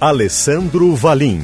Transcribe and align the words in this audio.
Alessandro 0.00 0.94
Valim. 0.94 1.42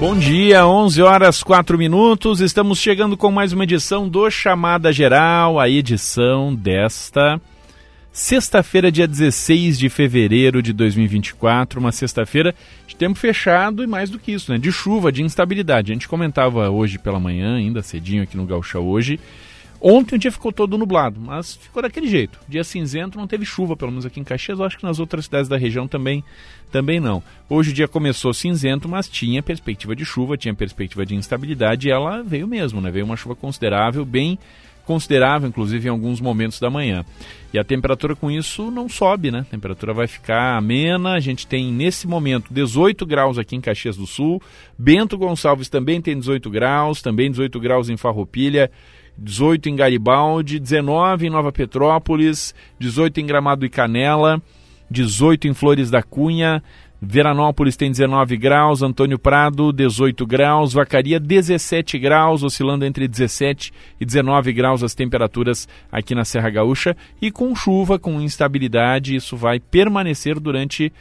Bom 0.00 0.18
dia, 0.18 0.66
11 0.66 1.00
horas 1.00 1.40
4 1.40 1.78
minutos. 1.78 2.40
Estamos 2.40 2.80
chegando 2.80 3.16
com 3.16 3.30
mais 3.30 3.52
uma 3.52 3.62
edição 3.62 4.08
do 4.08 4.28
Chamada 4.28 4.92
Geral, 4.92 5.60
a 5.60 5.68
edição 5.68 6.52
desta 6.52 7.40
sexta-feira, 8.10 8.90
dia 8.90 9.06
16 9.06 9.78
de 9.78 9.88
fevereiro 9.88 10.60
de 10.60 10.72
2024, 10.72 11.78
uma 11.78 11.92
sexta-feira 11.92 12.52
de 12.88 12.96
tempo 12.96 13.16
fechado 13.16 13.84
e 13.84 13.86
mais 13.86 14.10
do 14.10 14.18
que 14.18 14.32
isso, 14.32 14.50
né? 14.50 14.58
De 14.58 14.72
chuva, 14.72 15.12
de 15.12 15.22
instabilidade. 15.22 15.92
A 15.92 15.94
gente 15.94 16.08
comentava 16.08 16.68
hoje 16.68 16.98
pela 16.98 17.20
manhã, 17.20 17.54
ainda 17.54 17.82
cedinho 17.82 18.24
aqui 18.24 18.36
no 18.36 18.46
Gaúcha 18.46 18.80
hoje, 18.80 19.20
Ontem 19.84 20.14
o 20.14 20.18
dia 20.18 20.30
ficou 20.30 20.52
todo 20.52 20.78
nublado, 20.78 21.20
mas 21.20 21.56
ficou 21.56 21.82
daquele 21.82 22.06
jeito. 22.06 22.38
Dia 22.48 22.62
cinzento, 22.62 23.18
não 23.18 23.26
teve 23.26 23.44
chuva, 23.44 23.76
pelo 23.76 23.90
menos 23.90 24.06
aqui 24.06 24.20
em 24.20 24.24
Caxias. 24.24 24.60
Eu 24.60 24.64
acho 24.64 24.78
que 24.78 24.84
nas 24.84 25.00
outras 25.00 25.24
cidades 25.24 25.48
da 25.48 25.56
região 25.56 25.88
também, 25.88 26.22
também 26.70 27.00
não. 27.00 27.20
Hoje 27.50 27.72
o 27.72 27.74
dia 27.74 27.88
começou 27.88 28.32
cinzento, 28.32 28.88
mas 28.88 29.08
tinha 29.08 29.42
perspectiva 29.42 29.96
de 29.96 30.04
chuva, 30.04 30.36
tinha 30.36 30.54
perspectiva 30.54 31.04
de 31.04 31.16
instabilidade 31.16 31.88
e 31.88 31.90
ela 31.90 32.22
veio 32.22 32.46
mesmo, 32.46 32.80
né? 32.80 32.92
Veio 32.92 33.04
uma 33.04 33.16
chuva 33.16 33.34
considerável, 33.34 34.04
bem 34.04 34.38
considerável, 34.86 35.48
inclusive 35.48 35.88
em 35.88 35.90
alguns 35.90 36.20
momentos 36.20 36.60
da 36.60 36.70
manhã. 36.70 37.04
E 37.52 37.58
a 37.58 37.64
temperatura 37.64 38.14
com 38.14 38.30
isso 38.30 38.70
não 38.70 38.88
sobe, 38.88 39.32
né? 39.32 39.40
A 39.40 39.50
temperatura 39.50 39.92
vai 39.92 40.06
ficar 40.06 40.56
amena. 40.56 41.14
A 41.14 41.20
gente 41.20 41.44
tem 41.44 41.72
nesse 41.72 42.06
momento 42.06 42.54
18 42.54 43.04
graus 43.04 43.36
aqui 43.36 43.56
em 43.56 43.60
Caxias 43.60 43.96
do 43.96 44.06
Sul. 44.06 44.40
Bento 44.78 45.18
Gonçalves 45.18 45.68
também 45.68 46.00
tem 46.00 46.16
18 46.16 46.48
graus, 46.50 47.02
também 47.02 47.30
18 47.30 47.58
graus 47.58 47.88
em 47.88 47.96
Farroupilha. 47.96 48.70
18 49.18 49.68
em 49.68 49.76
Garibaldi, 49.76 50.58
19 50.58 51.26
em 51.26 51.30
Nova 51.30 51.52
Petrópolis, 51.52 52.54
18 52.78 53.20
em 53.20 53.26
Gramado 53.26 53.64
e 53.64 53.68
Canela, 53.68 54.40
18 54.90 55.48
em 55.48 55.54
Flores 55.54 55.90
da 55.90 56.02
Cunha, 56.02 56.62
Veranópolis 57.04 57.76
tem 57.76 57.90
19 57.90 58.36
graus, 58.36 58.80
Antônio 58.80 59.18
Prado 59.18 59.72
18 59.72 60.24
graus, 60.24 60.72
Vacaria 60.72 61.18
17 61.18 61.98
graus, 61.98 62.44
oscilando 62.44 62.84
entre 62.84 63.08
17 63.08 63.72
e 64.00 64.06
19 64.06 64.52
graus 64.52 64.84
as 64.84 64.94
temperaturas 64.94 65.68
aqui 65.90 66.14
na 66.14 66.24
Serra 66.24 66.48
Gaúcha 66.48 66.96
e 67.20 67.28
com 67.32 67.56
chuva, 67.56 67.98
com 67.98 68.20
instabilidade, 68.20 69.16
isso 69.16 69.36
vai 69.36 69.58
permanecer 69.58 70.38
durante 70.38 70.92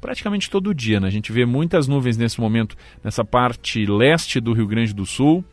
praticamente 0.00 0.48
todo 0.48 0.70
o 0.70 0.74
dia. 0.74 1.00
Né? 1.00 1.08
A 1.08 1.10
gente 1.10 1.32
vê 1.32 1.44
muitas 1.44 1.88
nuvens 1.88 2.16
nesse 2.16 2.40
momento 2.40 2.76
nessa 3.02 3.24
parte 3.24 3.84
leste 3.84 4.38
do 4.38 4.52
Rio 4.52 4.68
Grande 4.68 4.94
do 4.94 5.04
Sul, 5.04 5.44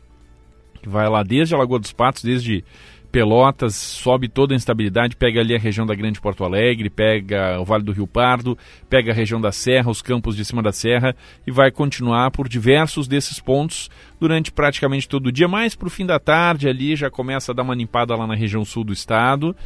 que 0.82 0.88
vai 0.88 1.08
lá 1.08 1.22
desde 1.22 1.54
a 1.54 1.58
Lagoa 1.58 1.78
dos 1.78 1.92
Patos, 1.92 2.22
desde 2.22 2.64
Pelotas, 3.10 3.74
sobe 3.74 4.28
toda 4.28 4.54
a 4.54 4.56
instabilidade, 4.56 5.16
pega 5.16 5.40
ali 5.40 5.54
a 5.54 5.58
região 5.58 5.86
da 5.86 5.94
Grande 5.94 6.20
Porto 6.20 6.44
Alegre, 6.44 6.90
pega 6.90 7.58
o 7.58 7.64
Vale 7.64 7.82
do 7.82 7.92
Rio 7.92 8.06
Pardo, 8.06 8.56
pega 8.88 9.12
a 9.12 9.14
região 9.14 9.40
da 9.40 9.50
Serra, 9.50 9.90
os 9.90 10.02
campos 10.02 10.36
de 10.36 10.44
cima 10.44 10.62
da 10.62 10.72
Serra 10.72 11.16
e 11.46 11.50
vai 11.50 11.70
continuar 11.70 12.30
por 12.30 12.48
diversos 12.48 13.08
desses 13.08 13.40
pontos 13.40 13.88
durante 14.20 14.52
praticamente 14.52 15.08
todo 15.08 15.28
o 15.28 15.32
dia, 15.32 15.48
mais 15.48 15.74
para 15.74 15.86
o 15.86 15.90
fim 15.90 16.04
da 16.04 16.18
tarde 16.18 16.68
ali 16.68 16.94
já 16.96 17.10
começa 17.10 17.52
a 17.52 17.54
dar 17.54 17.62
uma 17.62 17.74
limpada 17.74 18.14
lá 18.14 18.26
na 18.26 18.34
região 18.34 18.62
sul 18.62 18.84
do 18.84 18.92
estado, 18.92 19.56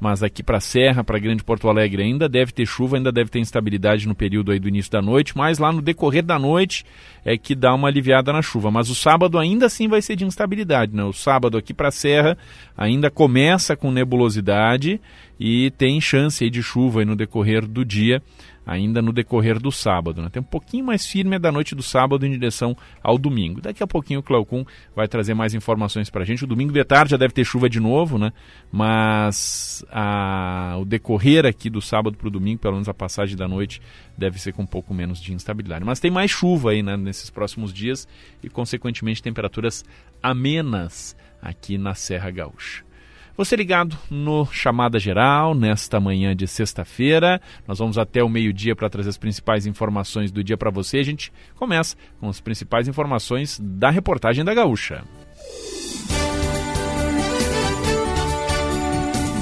mas 0.00 0.22
aqui 0.22 0.42
para 0.42 0.56
a 0.56 0.60
Serra, 0.60 1.04
para 1.04 1.18
Grande 1.18 1.44
Porto 1.44 1.68
Alegre 1.68 2.02
ainda 2.02 2.28
deve 2.28 2.52
ter 2.52 2.66
chuva, 2.66 2.96
ainda 2.96 3.12
deve 3.12 3.30
ter 3.30 3.38
instabilidade 3.38 4.08
no 4.08 4.14
período 4.14 4.50
aí 4.50 4.58
do 4.58 4.66
início 4.66 4.90
da 4.90 5.02
noite, 5.02 5.36
mas 5.36 5.58
lá 5.58 5.70
no 5.70 5.82
decorrer 5.82 6.24
da 6.24 6.38
noite 6.38 6.86
é 7.22 7.36
que 7.36 7.54
dá 7.54 7.74
uma 7.74 7.88
aliviada 7.88 8.32
na 8.32 8.40
chuva, 8.40 8.70
mas 8.70 8.88
o 8.88 8.94
sábado 8.94 9.38
ainda 9.38 9.66
assim 9.66 9.86
vai 9.86 10.00
ser 10.00 10.16
de 10.16 10.24
instabilidade, 10.24 10.96
né? 10.96 11.04
O 11.04 11.12
sábado 11.12 11.58
aqui 11.58 11.74
para 11.74 11.88
a 11.88 11.92
Serra 11.92 12.38
ainda 12.74 13.10
começa 13.10 13.76
com 13.76 13.90
nebulosidade 13.90 14.98
e 15.38 15.70
tem 15.72 16.00
chance 16.00 16.42
aí 16.42 16.50
de 16.50 16.62
chuva 16.62 17.00
aí 17.00 17.06
no 17.06 17.14
decorrer 17.14 17.66
do 17.66 17.84
dia 17.84 18.22
ainda 18.70 19.02
no 19.02 19.12
decorrer 19.12 19.58
do 19.58 19.72
sábado. 19.72 20.22
Né? 20.22 20.28
Tem 20.28 20.40
um 20.40 20.44
pouquinho 20.44 20.84
mais 20.84 21.04
firme 21.04 21.40
da 21.40 21.50
noite 21.50 21.74
do 21.74 21.82
sábado 21.82 22.24
em 22.24 22.30
direção 22.30 22.76
ao 23.02 23.18
domingo. 23.18 23.60
Daqui 23.60 23.82
a 23.82 23.86
pouquinho 23.86 24.20
o 24.20 24.22
Cleocum 24.22 24.64
vai 24.94 25.08
trazer 25.08 25.34
mais 25.34 25.54
informações 25.54 26.08
para 26.08 26.22
a 26.22 26.24
gente. 26.24 26.44
O 26.44 26.46
domingo 26.46 26.72
de 26.72 26.84
tarde 26.84 27.10
já 27.10 27.16
deve 27.16 27.34
ter 27.34 27.44
chuva 27.44 27.68
de 27.68 27.80
novo, 27.80 28.16
né? 28.16 28.32
mas 28.70 29.84
a... 29.90 30.76
o 30.80 30.84
decorrer 30.84 31.46
aqui 31.46 31.68
do 31.68 31.82
sábado 31.82 32.16
para 32.16 32.28
o 32.28 32.30
domingo, 32.30 32.60
pelo 32.60 32.74
menos 32.74 32.88
a 32.88 32.94
passagem 32.94 33.36
da 33.36 33.48
noite, 33.48 33.82
deve 34.16 34.40
ser 34.40 34.52
com 34.52 34.62
um 34.62 34.66
pouco 34.66 34.94
menos 34.94 35.20
de 35.20 35.34
instabilidade. 35.34 35.84
Mas 35.84 35.98
tem 35.98 36.10
mais 36.10 36.30
chuva 36.30 36.70
aí 36.70 36.80
né, 36.80 36.96
nesses 36.96 37.28
próximos 37.28 37.72
dias 37.74 38.06
e, 38.40 38.48
consequentemente, 38.48 39.20
temperaturas 39.20 39.84
amenas 40.22 41.16
aqui 41.42 41.76
na 41.76 41.96
Serra 41.96 42.30
Gaúcha. 42.30 42.84
Você 43.40 43.56
ligado 43.56 43.96
no 44.10 44.44
Chamada 44.52 44.98
Geral, 44.98 45.54
nesta 45.54 45.98
manhã 45.98 46.36
de 46.36 46.46
sexta-feira. 46.46 47.40
Nós 47.66 47.78
vamos 47.78 47.96
até 47.96 48.22
o 48.22 48.28
meio-dia 48.28 48.76
para 48.76 48.90
trazer 48.90 49.08
as 49.08 49.16
principais 49.16 49.64
informações 49.64 50.30
do 50.30 50.44
dia 50.44 50.58
para 50.58 50.70
você. 50.70 50.98
A 50.98 51.02
gente 51.02 51.32
começa 51.56 51.96
com 52.20 52.28
as 52.28 52.38
principais 52.38 52.86
informações 52.86 53.58
da 53.58 53.88
reportagem 53.88 54.44
da 54.44 54.52
Gaúcha. 54.52 55.04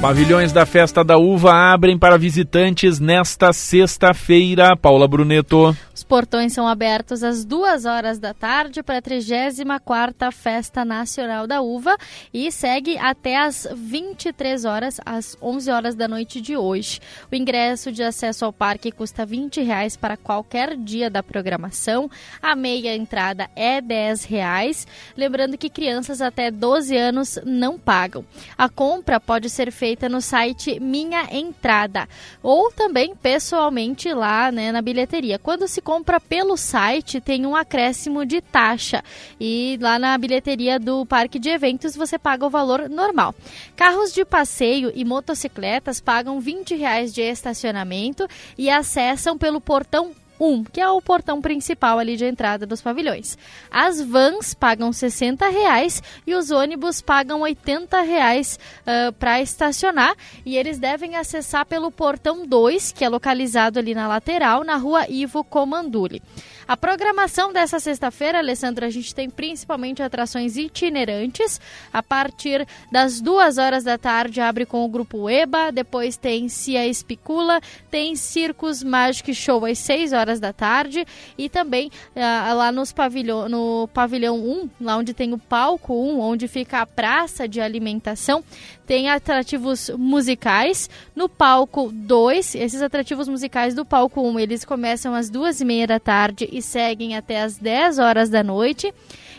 Pavilhões 0.01 0.53
da 0.53 0.65
Festa 0.65 1.03
da 1.03 1.19
Uva 1.19 1.53
abrem 1.53 1.99
para 1.99 2.17
visitantes 2.17 3.01
nesta 3.01 3.53
sexta-feira. 3.53 4.77
Paula 4.77 5.09
Bruneto. 5.09 5.77
Portões 6.09 6.55
são 6.55 6.67
abertos 6.67 7.23
às 7.23 7.45
duas 7.45 7.85
horas 7.85 8.19
da 8.19 8.33
tarde 8.33 8.83
para 8.83 8.99
a 8.99 9.03
34ª 9.03 10.33
Festa 10.33 10.85
Nacional 10.85 11.47
da 11.47 11.61
Uva 11.61 11.97
e 12.33 12.51
segue 12.51 12.97
até 12.97 13.37
às 13.37 13.69
23 13.75 14.65
horas, 14.65 15.01
às 15.05 15.37
11 15.43 15.71
horas 15.71 15.95
da 15.95 16.09
noite 16.09 16.41
de 16.41 16.57
hoje. 16.57 17.01
O 17.31 17.35
ingresso 17.35 17.93
de 17.93 18.03
acesso 18.03 18.45
ao 18.45 18.53
parque 18.53 18.91
custa 18.91 19.27
20 19.27 19.61
reais 19.63 19.97
para 19.97 20.17
qualquer 20.17 20.77
dia 20.77 21.11
da 21.11 21.23
programação. 21.23 22.11
A 22.41 22.57
meia 22.57 22.97
entrada 22.97 23.51
é 23.55 23.81
10 23.81 24.25
reais. 24.25 24.87
Lembrando 25.17 25.59
que 25.59 25.69
crianças 25.69 26.23
até 26.23 26.51
12 26.51 26.97
anos 26.97 27.39
não 27.45 27.79
pagam. 27.79 28.25
A 28.57 28.69
compra 28.69 29.21
pode 29.21 29.51
ser 29.51 29.71
feita 29.71 29.99
feita 29.99 30.09
no 30.09 30.21
site 30.21 30.79
Minha 30.79 31.27
Entrada 31.33 32.09
ou 32.43 32.71
também 32.71 33.17
pessoalmente 33.17 34.13
lá 34.15 34.53
né, 34.53 34.71
na 34.71 34.81
bilheteria. 34.81 35.39
Quando 35.39 35.67
se 35.67 35.81
compra 35.81 35.98
pelo 36.21 36.57
site, 36.57 37.21
tem 37.21 37.47
um 37.47 37.57
acréscimo 37.57 38.25
de 38.25 38.41
taxa 38.41 39.03
e 39.41 39.79
lá 39.81 39.99
na 39.99 40.17
bilheteria 40.19 40.79
do 40.79 41.05
parque 41.07 41.39
de 41.39 41.49
eventos 41.49 41.97
você 41.97 42.19
paga 42.19 42.47
o 42.47 42.51
valor 42.51 42.89
normal. 42.89 43.35
Carros 43.77 44.13
de 44.13 44.25
passeio 44.25 44.93
e 44.95 45.05
motocicletas 45.05 46.01
pagam 46.01 46.41
20 46.41 46.75
reais 46.75 47.13
de 47.13 47.23
estacionamento 47.23 48.27
e 48.57 48.71
acessam 48.71 49.37
pelo 49.37 49.61
portão 49.61 50.13
1, 50.41 50.65
que 50.65 50.81
é 50.81 50.89
o 50.89 51.01
portão 51.01 51.41
principal 51.41 51.99
ali 51.99 52.17
de 52.17 52.25
entrada 52.25 52.67
dos 52.67 52.81
pavilhões. 52.81 53.37
As 53.71 54.01
vans 54.01 54.55
pagam 54.55 54.93
60 54.93 55.49
reais 55.49 56.03
e 56.27 56.35
os 56.35 56.51
ônibus 56.51 57.01
pagam 57.01 57.41
80 57.41 58.01
reais 58.03 58.59
uh, 58.83 59.13
para 59.15 59.41
estacionar 59.41 60.15
e 60.45 60.57
eles 60.57 60.79
devem 60.79 61.17
acessar 61.17 61.67
pelo 61.67 61.91
portão 61.91 62.47
2, 62.47 62.93
que 62.93 63.05
é 63.05 63.09
localizado 63.09 63.79
ali 63.79 63.95
na 63.95 64.09
lateral, 64.09 64.65
na 64.65 64.77
rua 64.77 65.07
Ivo 65.09 65.43
Comanduli. 65.45 66.23
A 66.69 66.77
programação 66.77 67.51
dessa 67.51 67.81
sexta-feira, 67.81 68.41
Alessandro, 68.41 68.85
a 68.85 68.91
gente 68.91 69.15
tem 69.15 69.31
principalmente 69.31 70.03
atrações 70.03 70.59
itinerantes. 70.59 71.59
A 71.91 72.03
partir 72.03 72.69
das 72.93 73.23
duas 73.23 73.57
horas 73.57 73.85
da 73.85 73.97
tarde 73.97 74.43
abre 74.43 74.67
com 74.67 74.85
o 74.85 74.89
grupo 74.89 75.31
EBA, 75.31 75.73
depois 75.73 76.19
tem 76.19 76.47
Cia 76.51 76.87
Espicula, 76.87 77.59
tem 77.91 78.15
Circos 78.15 78.83
Magic 78.83 79.35
Show 79.35 79.65
às 79.65 79.79
6 79.79 80.13
horas 80.13 80.41
da 80.41 80.53
tarde 80.53 81.07
e 81.39 81.49
também 81.49 81.91
uh, 82.15 82.55
lá 82.55 82.71
nos 82.71 82.93
pavilhão, 82.93 83.49
no 83.49 83.89
pavilhão 83.95 84.37
1, 84.37 84.71
lá 84.83 84.99
onde 84.99 85.15
tem 85.15 85.33
o 85.33 85.39
palco 85.39 85.95
1, 85.95 86.21
onde 86.21 86.47
fica 86.47 86.83
a 86.83 86.87
praça 86.87 87.49
de 87.49 87.63
alimentação, 87.63 88.45
tem 88.89 89.11
atrativos 89.11 89.91
musicais. 89.91 90.89
No 91.15 91.29
palco 91.29 91.93
2, 91.93 92.55
esses 92.55 92.81
atrativos 92.81 93.29
musicais 93.29 93.75
do 93.75 93.85
palco 93.85 94.23
1, 94.23 94.41
eles 94.41 94.65
começam 94.65 95.15
às 95.15 95.29
duas 95.29 95.61
e 95.61 95.65
meia 95.65 95.87
da 95.87 96.01
tarde 96.01 96.49
e 96.51 96.63
seguem 96.63 97.15
até 97.15 97.43
às 97.43 97.59
10 97.59 97.99
horas 97.99 98.31
da 98.31 98.43
noite. 98.43 98.93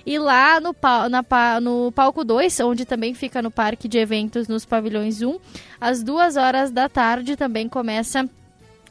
E 0.05 0.19
lá 0.19 0.59
no, 0.59 0.75
na, 1.09 1.59
no 1.59 1.91
palco 1.91 2.23
2, 2.23 2.59
onde 2.59 2.85
também 2.85 3.15
fica 3.15 3.41
no 3.41 3.49
parque 3.49 3.87
de 3.87 3.97
eventos 3.97 4.47
nos 4.47 4.65
pavilhões 4.65 5.23
1, 5.23 5.39
às 5.81 6.03
duas 6.03 6.37
horas 6.37 6.69
da 6.69 6.87
tarde 6.87 7.35
também 7.35 7.67
começa 7.67 8.29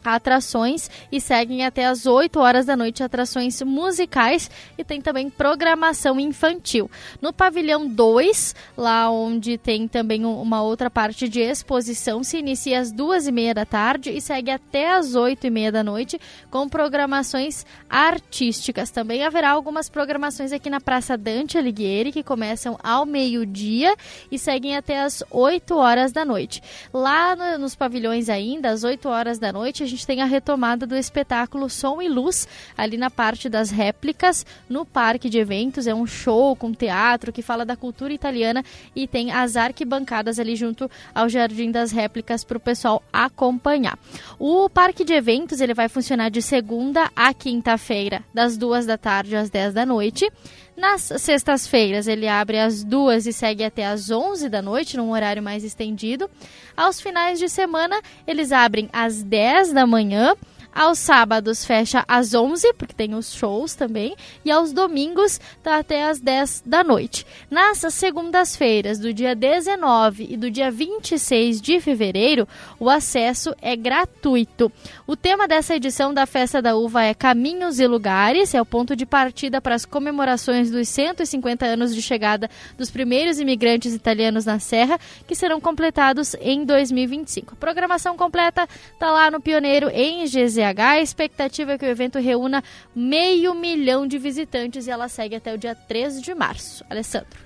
atrações 0.04 0.90
e 1.10 1.20
seguem 1.20 1.64
até 1.64 1.86
as 1.86 2.06
8 2.06 2.38
horas 2.38 2.66
da 2.66 2.76
noite 2.76 3.02
atrações 3.02 3.60
musicais 3.62 4.50
e 4.76 4.84
tem 4.84 5.00
também 5.00 5.28
programação 5.28 6.18
infantil. 6.20 6.90
No 7.20 7.32
pavilhão 7.32 7.86
2, 7.86 8.54
lá 8.76 9.10
onde 9.10 9.58
tem 9.58 9.88
também 9.88 10.24
uma 10.24 10.62
outra 10.62 10.90
parte 10.90 11.28
de 11.28 11.40
exposição, 11.40 12.22
se 12.22 12.38
inicia 12.38 12.80
às 12.80 12.92
duas 12.92 13.26
e 13.26 13.32
meia 13.32 13.54
da 13.54 13.64
tarde 13.64 14.10
e 14.10 14.20
segue 14.20 14.50
até 14.50 14.92
às 14.92 15.14
8 15.14 15.46
e 15.46 15.50
meia 15.50 15.72
da 15.72 15.82
noite 15.82 16.20
com 16.50 16.68
programações 16.68 17.66
artísticas. 17.88 18.90
Também 18.90 19.22
haverá 19.24 19.50
algumas 19.50 19.88
programações 19.88 20.52
aqui 20.52 20.70
na 20.70 20.80
Praça 20.80 21.16
Dante 21.16 21.58
Alighieri 21.58 22.12
que 22.12 22.22
começam 22.22 22.78
ao 22.82 23.04
meio-dia 23.04 23.94
e 24.30 24.38
seguem 24.38 24.76
até 24.76 25.00
às 25.00 25.22
8 25.30 25.74
horas 25.76 26.12
da 26.12 26.24
noite. 26.24 26.62
Lá 26.92 27.34
no, 27.34 27.58
nos 27.58 27.74
pavilhões 27.74 28.28
ainda, 28.28 28.70
às 28.70 28.84
8 28.84 29.08
horas 29.08 29.38
da 29.38 29.52
noite, 29.52 29.86
gente 29.88 30.06
tem 30.06 30.22
a 30.22 30.24
retomada 30.24 30.86
do 30.86 30.96
espetáculo 30.96 31.68
Som 31.68 32.00
e 32.00 32.08
Luz, 32.08 32.46
ali 32.76 32.96
na 32.96 33.10
parte 33.10 33.48
das 33.48 33.70
réplicas, 33.70 34.46
no 34.68 34.84
parque 34.84 35.28
de 35.28 35.38
eventos. 35.38 35.86
É 35.86 35.94
um 35.94 36.06
show 36.06 36.54
com 36.54 36.72
teatro 36.72 37.32
que 37.32 37.42
fala 37.42 37.64
da 37.64 37.76
cultura 37.76 38.12
italiana 38.12 38.64
e 38.94 39.06
tem 39.06 39.32
as 39.32 39.56
arquibancadas 39.56 40.38
ali 40.38 40.54
junto 40.54 40.90
ao 41.14 41.28
Jardim 41.28 41.70
das 41.70 41.90
Réplicas 41.90 42.44
para 42.44 42.58
o 42.58 42.60
pessoal 42.60 43.02
acompanhar. 43.12 43.98
O 44.38 44.68
parque 44.68 45.04
de 45.04 45.12
eventos 45.12 45.60
ele 45.60 45.74
vai 45.74 45.88
funcionar 45.88 46.28
de 46.28 46.42
segunda 46.42 47.10
a 47.16 47.32
quinta-feira, 47.34 48.22
das 48.32 48.56
duas 48.56 48.86
da 48.86 48.96
tarde 48.98 49.34
às 49.36 49.50
10 49.50 49.74
da 49.74 49.86
noite. 49.86 50.30
Nas 50.78 51.12
sextas-feiras 51.18 52.06
ele 52.06 52.28
abre 52.28 52.56
às 52.56 52.84
duas 52.84 53.26
e 53.26 53.32
segue 53.32 53.64
até 53.64 53.84
às 53.84 54.12
11 54.12 54.48
da 54.48 54.62
noite, 54.62 54.96
num 54.96 55.10
horário 55.10 55.42
mais 55.42 55.64
estendido. 55.64 56.30
Aos 56.76 57.00
finais 57.00 57.40
de 57.40 57.48
semana 57.48 58.00
eles 58.24 58.52
abrem 58.52 58.88
às 58.92 59.20
10 59.20 59.72
da 59.72 59.84
manhã 59.84 60.36
aos 60.74 60.98
sábados 60.98 61.64
fecha 61.64 62.04
às 62.06 62.34
11, 62.34 62.72
porque 62.74 62.94
tem 62.94 63.14
os 63.14 63.34
shows 63.34 63.74
também, 63.74 64.14
e 64.44 64.50
aos 64.50 64.72
domingos 64.72 65.40
tá 65.62 65.78
até 65.78 66.04
às 66.04 66.20
10 66.20 66.62
da 66.64 66.84
noite. 66.84 67.26
Nas 67.50 67.78
segundas-feiras, 67.92 68.98
do 68.98 69.12
dia 69.12 69.34
19 69.34 70.26
e 70.30 70.36
do 70.36 70.50
dia 70.50 70.70
26 70.70 71.60
de 71.60 71.80
fevereiro, 71.80 72.46
o 72.78 72.88
acesso 72.88 73.54
é 73.60 73.74
gratuito. 73.74 74.70
O 75.06 75.16
tema 75.16 75.48
dessa 75.48 75.74
edição 75.74 76.12
da 76.12 76.26
Festa 76.26 76.62
da 76.62 76.76
Uva 76.76 77.02
é 77.02 77.14
Caminhos 77.14 77.80
e 77.80 77.86
Lugares, 77.86 78.54
é 78.54 78.60
o 78.60 78.66
ponto 78.66 78.94
de 78.94 79.06
partida 79.06 79.60
para 79.60 79.74
as 79.74 79.84
comemorações 79.84 80.70
dos 80.70 80.88
150 80.88 81.66
anos 81.66 81.94
de 81.94 82.02
chegada 82.02 82.48
dos 82.76 82.90
primeiros 82.90 83.40
imigrantes 83.40 83.94
italianos 83.94 84.44
na 84.44 84.58
Serra, 84.58 84.98
que 85.26 85.34
serão 85.34 85.60
completados 85.60 86.34
em 86.40 86.64
2025. 86.64 87.54
A 87.54 87.56
programação 87.56 88.16
completa 88.16 88.68
está 88.92 89.10
lá 89.10 89.30
no 89.30 89.40
Pioneiro 89.40 89.88
em 89.90 90.26
GZA 90.58 90.84
a 90.84 91.00
expectativa 91.00 91.72
é 91.72 91.78
que 91.78 91.84
o 91.84 91.88
evento 91.88 92.18
reúna 92.18 92.62
meio 92.94 93.54
milhão 93.54 94.06
de 94.06 94.18
visitantes 94.18 94.86
e 94.86 94.90
ela 94.90 95.08
segue 95.08 95.36
até 95.36 95.54
o 95.54 95.58
dia 95.58 95.74
13 95.74 96.20
de 96.20 96.34
março. 96.34 96.84
Alessandro. 96.90 97.38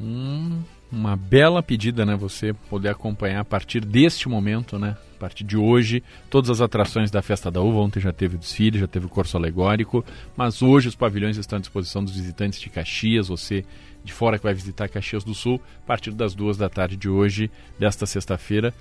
Hum, 0.00 0.62
uma 0.90 1.16
bela 1.16 1.62
pedida, 1.62 2.04
né? 2.04 2.16
Você 2.16 2.52
poder 2.68 2.88
acompanhar 2.88 3.40
a 3.40 3.44
partir 3.44 3.84
deste 3.84 4.28
momento, 4.28 4.78
né? 4.78 4.96
A 5.14 5.18
partir 5.18 5.44
de 5.44 5.56
hoje, 5.56 6.02
todas 6.28 6.50
as 6.50 6.60
atrações 6.60 7.10
da 7.10 7.22
Festa 7.22 7.50
da 7.50 7.60
Uva. 7.60 7.78
Ontem 7.78 8.00
já 8.00 8.12
teve 8.12 8.36
o 8.36 8.38
desfile, 8.38 8.78
já 8.78 8.86
teve 8.86 9.06
o 9.06 9.08
curso 9.08 9.36
alegórico, 9.36 10.04
mas 10.36 10.60
hoje 10.60 10.88
os 10.88 10.96
pavilhões 10.96 11.36
estão 11.36 11.58
à 11.58 11.60
disposição 11.60 12.04
dos 12.04 12.16
visitantes 12.16 12.60
de 12.60 12.68
Caxias. 12.68 13.28
Você 13.28 13.64
de 14.04 14.12
fora 14.12 14.38
que 14.38 14.44
vai 14.44 14.54
visitar 14.54 14.88
Caxias 14.88 15.24
do 15.24 15.34
Sul, 15.34 15.60
a 15.82 15.86
partir 15.86 16.12
das 16.12 16.34
duas 16.34 16.56
da 16.56 16.68
tarde 16.68 16.96
de 16.96 17.08
hoje, 17.08 17.50
desta 17.78 18.06
sexta-feira, 18.06 18.72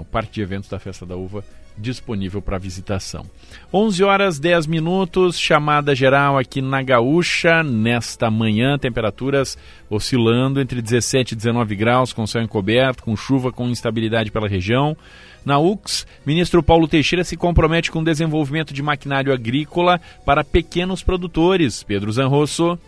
o 0.00 0.04
Parque 0.06 0.32
de 0.32 0.40
Eventos 0.40 0.68
da 0.70 0.78
Festa 0.78 1.04
da 1.04 1.16
Uva 1.16 1.44
disponível 1.76 2.40
para 2.40 2.58
visitação. 2.58 3.24
11 3.72 4.04
horas 4.04 4.38
10 4.38 4.66
minutos, 4.66 5.38
chamada 5.38 5.94
geral 5.94 6.38
aqui 6.38 6.62
na 6.62 6.82
Gaúcha, 6.82 7.62
nesta 7.62 8.30
manhã, 8.30 8.78
temperaturas 8.78 9.58
oscilando 9.90 10.60
entre 10.60 10.80
17 10.80 11.32
e 11.32 11.36
19 11.36 11.74
graus, 11.76 12.12
com 12.12 12.26
céu 12.26 12.42
encoberto, 12.42 13.02
com 13.02 13.16
chuva, 13.16 13.52
com 13.52 13.68
instabilidade 13.68 14.30
pela 14.30 14.48
região. 14.48 14.96
Na 15.44 15.58
UX, 15.58 16.06
ministro 16.24 16.62
Paulo 16.62 16.88
Teixeira 16.88 17.22
se 17.22 17.36
compromete 17.36 17.90
com 17.90 17.98
o 17.98 18.04
desenvolvimento 18.04 18.72
de 18.72 18.82
maquinário 18.82 19.32
agrícola 19.32 20.00
para 20.24 20.42
pequenos 20.42 21.02
produtores. 21.02 21.82
Pedro 21.82 22.10
Zanrosso. 22.10 22.78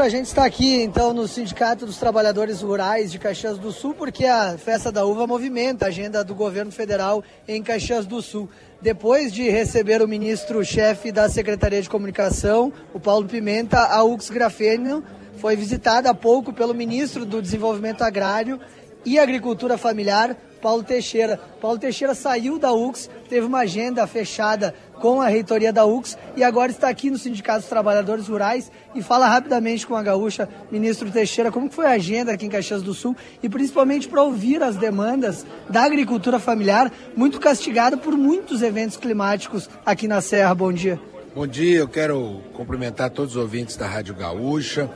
A 0.00 0.08
gente 0.08 0.26
está 0.26 0.44
aqui 0.44 0.80
então 0.80 1.12
no 1.12 1.26
Sindicato 1.26 1.84
dos 1.84 1.98
Trabalhadores 1.98 2.62
Rurais 2.62 3.10
de 3.10 3.18
Caxias 3.18 3.58
do 3.58 3.72
Sul 3.72 3.94
porque 3.94 4.24
a 4.24 4.56
Festa 4.56 4.92
da 4.92 5.04
Uva 5.04 5.26
movimenta 5.26 5.84
a 5.84 5.88
agenda 5.88 6.22
do 6.22 6.36
governo 6.36 6.70
federal 6.70 7.22
em 7.48 7.62
Caxias 7.62 8.06
do 8.06 8.22
Sul. 8.22 8.48
Depois 8.80 9.32
de 9.32 9.50
receber 9.50 10.00
o 10.00 10.08
ministro-chefe 10.08 11.10
da 11.10 11.28
Secretaria 11.28 11.82
de 11.82 11.90
Comunicação, 11.90 12.72
o 12.94 13.00
Paulo 13.00 13.26
Pimenta, 13.26 13.80
a 13.80 14.04
UX 14.04 14.30
Grafeno 14.30 15.02
foi 15.36 15.56
visitada 15.56 16.08
há 16.08 16.14
pouco 16.14 16.52
pelo 16.52 16.72
ministro 16.72 17.26
do 17.26 17.42
Desenvolvimento 17.42 18.02
Agrário 18.02 18.60
e 19.04 19.18
Agricultura 19.18 19.76
Familiar, 19.76 20.36
Paulo 20.62 20.82
Teixeira. 20.82 21.38
Paulo 21.60 21.78
Teixeira 21.78 22.14
saiu 22.14 22.58
da 22.58 22.72
UX, 22.72 23.10
teve 23.28 23.46
uma 23.46 23.60
agenda 23.60 24.06
fechada 24.06 24.74
com 25.00 25.20
a 25.20 25.28
reitoria 25.28 25.72
da 25.72 25.84
UX 25.86 26.16
e 26.36 26.44
agora 26.44 26.70
está 26.70 26.88
aqui 26.88 27.10
no 27.10 27.18
Sindicato 27.18 27.60
dos 27.60 27.68
Trabalhadores 27.68 28.28
Rurais 28.28 28.70
e 28.94 29.02
fala 29.02 29.28
rapidamente 29.28 29.86
com 29.86 29.94
a 29.94 30.02
gaúcha, 30.02 30.48
ministro 30.70 31.10
Teixeira, 31.10 31.50
como 31.50 31.70
foi 31.70 31.86
a 31.86 31.92
agenda 31.92 32.32
aqui 32.32 32.46
em 32.46 32.50
Caxias 32.50 32.82
do 32.82 32.94
Sul 32.94 33.16
e 33.42 33.48
principalmente 33.48 34.08
para 34.08 34.22
ouvir 34.22 34.62
as 34.62 34.76
demandas 34.76 35.46
da 35.68 35.82
agricultura 35.82 36.38
familiar, 36.38 36.92
muito 37.16 37.40
castigada 37.40 37.96
por 37.96 38.16
muitos 38.16 38.62
eventos 38.62 38.96
climáticos 38.96 39.68
aqui 39.84 40.06
na 40.06 40.20
Serra. 40.20 40.54
Bom 40.54 40.72
dia. 40.72 41.00
Bom 41.34 41.46
dia, 41.46 41.78
eu 41.78 41.88
quero 41.88 42.40
cumprimentar 42.52 43.10
todos 43.10 43.36
os 43.36 43.42
ouvintes 43.42 43.76
da 43.76 43.86
Rádio 43.86 44.14
Gaúcha 44.14 44.90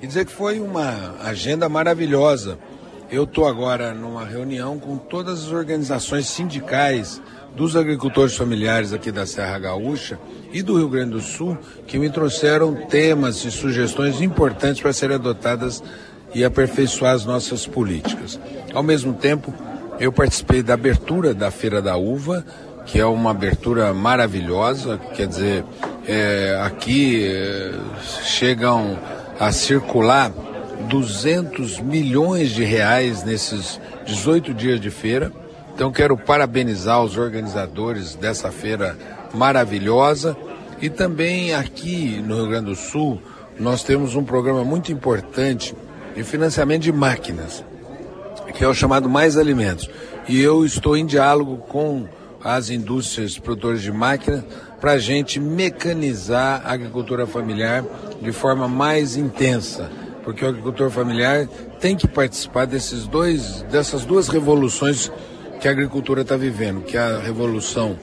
e 0.00 0.06
dizer 0.06 0.24
que 0.24 0.32
foi 0.32 0.58
uma 0.58 1.16
agenda 1.22 1.68
maravilhosa. 1.68 2.58
Eu 3.10 3.24
estou 3.24 3.46
agora 3.46 3.92
numa 3.92 4.24
reunião 4.24 4.78
com 4.78 4.96
todas 4.96 5.44
as 5.44 5.52
organizações 5.52 6.28
sindicais 6.28 7.20
dos 7.56 7.76
agricultores 7.76 8.36
familiares 8.36 8.92
aqui 8.92 9.12
da 9.12 9.26
Serra 9.26 9.58
Gaúcha 9.58 10.18
e 10.52 10.62
do 10.62 10.76
Rio 10.76 10.88
Grande 10.88 11.12
do 11.12 11.20
Sul 11.20 11.56
que 11.86 11.98
me 11.98 12.08
trouxeram 12.10 12.74
temas 12.74 13.44
e 13.44 13.50
sugestões 13.50 14.20
importantes 14.20 14.80
para 14.80 14.92
serem 14.92 15.16
adotadas 15.16 15.82
e 16.34 16.44
aperfeiçoar 16.44 17.14
as 17.14 17.26
nossas 17.26 17.66
políticas. 17.66 18.40
Ao 18.72 18.82
mesmo 18.82 19.12
tempo, 19.12 19.52
eu 20.00 20.10
participei 20.10 20.62
da 20.62 20.74
abertura 20.74 21.34
da 21.34 21.50
Feira 21.50 21.82
da 21.82 21.96
Uva, 21.96 22.44
que 22.86 22.98
é 22.98 23.04
uma 23.04 23.30
abertura 23.30 23.92
maravilhosa, 23.92 24.98
quer 25.14 25.26
dizer, 25.26 25.64
é, 26.06 26.58
aqui 26.64 27.24
é, 27.26 27.72
chegam 28.24 28.98
a 29.38 29.52
circular 29.52 30.32
200 30.88 31.80
milhões 31.80 32.50
de 32.50 32.64
reais 32.64 33.22
nesses 33.22 33.78
18 34.06 34.52
dias 34.54 34.80
de 34.80 34.90
feira 34.90 35.30
então 35.74 35.90
quero 35.90 36.16
parabenizar 36.16 37.02
os 37.02 37.16
organizadores 37.16 38.14
dessa 38.14 38.50
feira 38.50 38.96
maravilhosa 39.34 40.36
e 40.80 40.90
também 40.90 41.54
aqui 41.54 42.22
no 42.26 42.36
Rio 42.36 42.48
Grande 42.48 42.66
do 42.66 42.76
Sul 42.76 43.20
nós 43.58 43.82
temos 43.82 44.14
um 44.14 44.24
programa 44.24 44.64
muito 44.64 44.92
importante 44.92 45.74
de 46.14 46.24
financiamento 46.24 46.82
de 46.82 46.92
máquinas, 46.92 47.64
que 48.54 48.64
é 48.64 48.68
o 48.68 48.74
chamado 48.74 49.08
Mais 49.08 49.36
Alimentos. 49.36 49.88
E 50.28 50.40
eu 50.40 50.64
estou 50.64 50.96
em 50.96 51.06
diálogo 51.06 51.58
com 51.58 52.06
as 52.42 52.70
indústrias 52.70 53.38
produtoras 53.38 53.82
de 53.82 53.92
máquinas 53.92 54.44
para 54.80 54.92
a 54.92 54.98
gente 54.98 55.38
mecanizar 55.38 56.62
a 56.64 56.72
agricultura 56.72 57.26
familiar 57.26 57.84
de 58.20 58.32
forma 58.32 58.66
mais 58.66 59.16
intensa, 59.16 59.90
porque 60.24 60.44
o 60.44 60.48
agricultor 60.48 60.90
familiar 60.90 61.46
tem 61.80 61.96
que 61.96 62.08
participar 62.08 62.66
desses 62.66 63.06
dois, 63.06 63.62
dessas 63.70 64.04
duas 64.04 64.28
revoluções 64.28 65.10
que 65.62 65.68
a 65.68 65.70
agricultura 65.70 66.22
está 66.22 66.36
vivendo, 66.36 66.82
que 66.82 66.96
é 66.96 67.00
a 67.00 67.18
revolução 67.20 67.96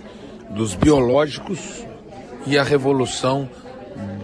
dos 0.51 0.75
biológicos 0.75 1.85
e 2.47 2.57
a 2.57 2.63
revolução 2.63 3.49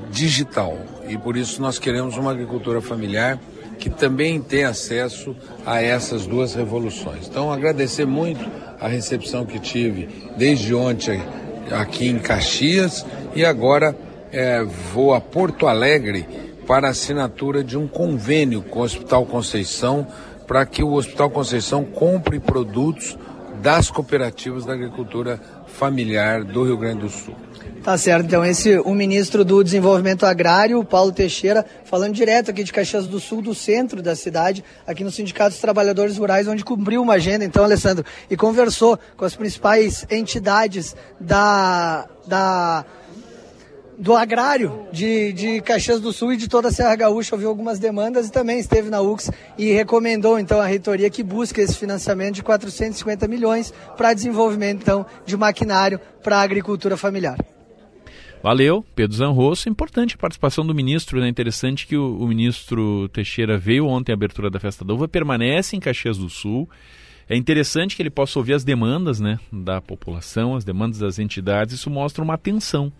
digital. 0.10 0.78
E 1.10 1.18
por 1.18 1.36
isso 1.36 1.62
nós 1.62 1.78
queremos 1.78 2.16
uma 2.16 2.32
agricultura 2.32 2.80
familiar 2.80 3.38
que 3.78 3.90
também 3.90 4.42
tenha 4.42 4.70
acesso 4.70 5.36
a 5.66 5.82
essas 5.82 6.26
duas 6.26 6.56
revoluções. 6.56 7.28
Então, 7.28 7.52
agradecer 7.52 8.06
muito 8.06 8.50
a 8.80 8.88
recepção 8.88 9.46
que 9.46 9.60
tive 9.60 10.08
desde 10.38 10.74
ontem 10.74 11.22
aqui 11.70 12.08
em 12.08 12.20
Caxias 12.20 13.06
e 13.36 13.44
agora 13.44 13.94
é, 14.32 14.64
vou 14.64 15.14
a 15.14 15.20
Porto 15.20 15.68
Alegre 15.68 16.26
para 16.66 16.88
assinatura 16.88 17.66
de 17.66 17.78
um 17.78 17.86
convênio 17.86 18.62
com 18.62 18.80
o 18.80 18.84
Hospital 18.84 19.26
Conceição 19.26 20.08
para 20.48 20.66
que 20.66 20.84
o 20.84 20.94
Hospital 20.94 21.30
Conceição 21.30 21.84
compre 21.84 22.40
produtos 22.40 23.18
das 23.62 23.90
cooperativas 23.90 24.66
da 24.66 24.74
agricultura 24.74 25.40
familiar 25.68 26.44
do 26.44 26.64
Rio 26.64 26.78
Grande 26.78 27.02
do 27.02 27.10
Sul. 27.10 27.36
Tá 27.84 27.98
certo, 27.98 28.26
então 28.26 28.44
esse 28.44 28.80
o 28.80 28.96
ministro 28.96 29.46
do 29.46 29.64
Desenvolvimento 29.64 30.26
Agrário, 30.26 30.84
Paulo 30.84 31.12
Teixeira, 31.12 31.64
falando 31.84 32.16
direto 32.16 32.50
aqui 32.50 32.64
de 32.64 32.74
Caxias 32.74 33.06
do 33.06 33.20
Sul, 33.20 33.44
do 33.44 33.54
centro 33.54 34.02
da 34.02 34.16
cidade, 34.16 34.64
aqui 34.88 35.04
no 35.04 35.12
Sindicato 35.12 35.52
dos 35.52 35.60
Trabalhadores 35.60 36.18
Rurais, 36.18 36.48
onde 36.48 36.66
cumpriu 36.66 37.02
uma 37.02 37.14
agenda, 37.14 37.46
então, 37.46 37.64
Alessandro, 37.64 38.04
e 38.28 38.36
conversou 38.36 38.98
com 39.16 39.24
as 39.24 39.36
principais 39.36 40.06
entidades 40.10 40.96
da, 41.20 42.08
da 42.26 42.84
do 43.98 44.16
agrário 44.16 44.88
de, 44.92 45.34
de 45.34 45.62
Caxias 45.62 46.00
do 46.00 46.12
Sul 46.12 46.34
e 46.34 46.38
de 46.38 46.48
toda 46.48 46.68
a 46.68 46.72
Serra 46.72 46.96
Gaúcha, 46.96 47.36
ouviu 47.36 47.50
algumas 47.50 47.80
demandas 47.80 48.28
e 48.28 48.32
também 48.32 48.60
esteve 48.60 48.90
na 48.90 49.02
UX 49.02 49.32
e 49.58 49.72
recomendou 49.72 50.40
então 50.40 50.60
a 50.60 50.66
reitoria 50.66 51.10
que 51.10 51.24
busque 51.24 51.62
esse 51.62 51.78
financiamento 51.78 52.36
de 52.36 52.44
450 52.44 53.28
milhões 53.28 53.74
para 53.98 54.14
desenvolvimento 54.14 54.82
então 54.82 55.06
de 55.26 55.38
maquinário 55.38 56.00
para 56.24 56.38
a 56.38 56.42
agricultura 56.42 56.98
familiar. 56.98 57.38
Valeu, 58.44 58.86
Pedro 58.96 59.18
Zanrosso. 59.18 59.68
Importante 59.68 60.14
a 60.16 60.18
participação 60.20 60.66
do 60.66 60.76
ministro, 60.76 61.20
né? 61.20 61.28
Interessante 61.28 61.88
que 61.88 61.98
o, 61.98 62.18
o 62.20 62.28
ministro 62.28 63.10
Teixeira 63.10 63.58
veio 63.58 63.88
ontem 63.88 64.12
à 64.12 64.16
abertura 64.16 64.52
da 64.52 64.60
Festa 64.60 64.86
da 64.86 64.94
Uva, 64.94 65.08
permanece 65.08 65.76
em 65.76 65.80
Caxias 65.80 66.18
do 66.20 66.30
Sul. 66.30 66.70
É 67.28 67.36
interessante 67.36 67.96
que 67.96 68.04
ele 68.04 68.12
possa 68.12 68.38
ouvir 68.38 68.54
as 68.54 68.64
demandas 68.64 69.20
né, 69.20 69.40
da 69.52 69.82
população, 69.82 70.56
as 70.56 70.64
demandas 70.64 71.00
das 71.00 71.18
entidades. 71.18 71.74
Isso 71.74 71.90
mostra 71.90 72.24
uma 72.24 72.36
atenção 72.36 72.94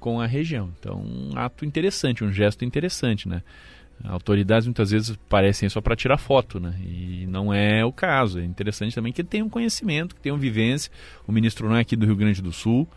com 0.00 0.20
a 0.20 0.26
região. 0.26 0.72
Então, 0.80 1.00
um 1.00 1.38
ato 1.38 1.64
interessante, 1.64 2.24
um 2.24 2.32
gesto 2.32 2.64
interessante, 2.64 3.28
né? 3.28 3.42
Autoridades 4.02 4.66
muitas 4.66 4.90
vezes 4.90 5.14
parecem 5.28 5.68
só 5.68 5.80
para 5.82 5.94
tirar 5.94 6.16
foto, 6.16 6.58
né? 6.58 6.74
E 6.82 7.26
não 7.28 7.52
é 7.52 7.84
o 7.84 7.92
caso. 7.92 8.40
É 8.40 8.44
interessante 8.44 8.94
também 8.94 9.12
que 9.12 9.22
tenham 9.22 9.48
conhecimento, 9.48 10.14
que 10.14 10.20
tenham 10.22 10.38
vivência. 10.38 10.90
O 11.26 11.32
ministro 11.32 11.68
não 11.68 11.76
é 11.76 11.80
aqui 11.80 11.94
do 11.94 12.06
Rio 12.06 12.16
Grande 12.16 12.40
do 12.40 12.50
Sul, 12.50 12.88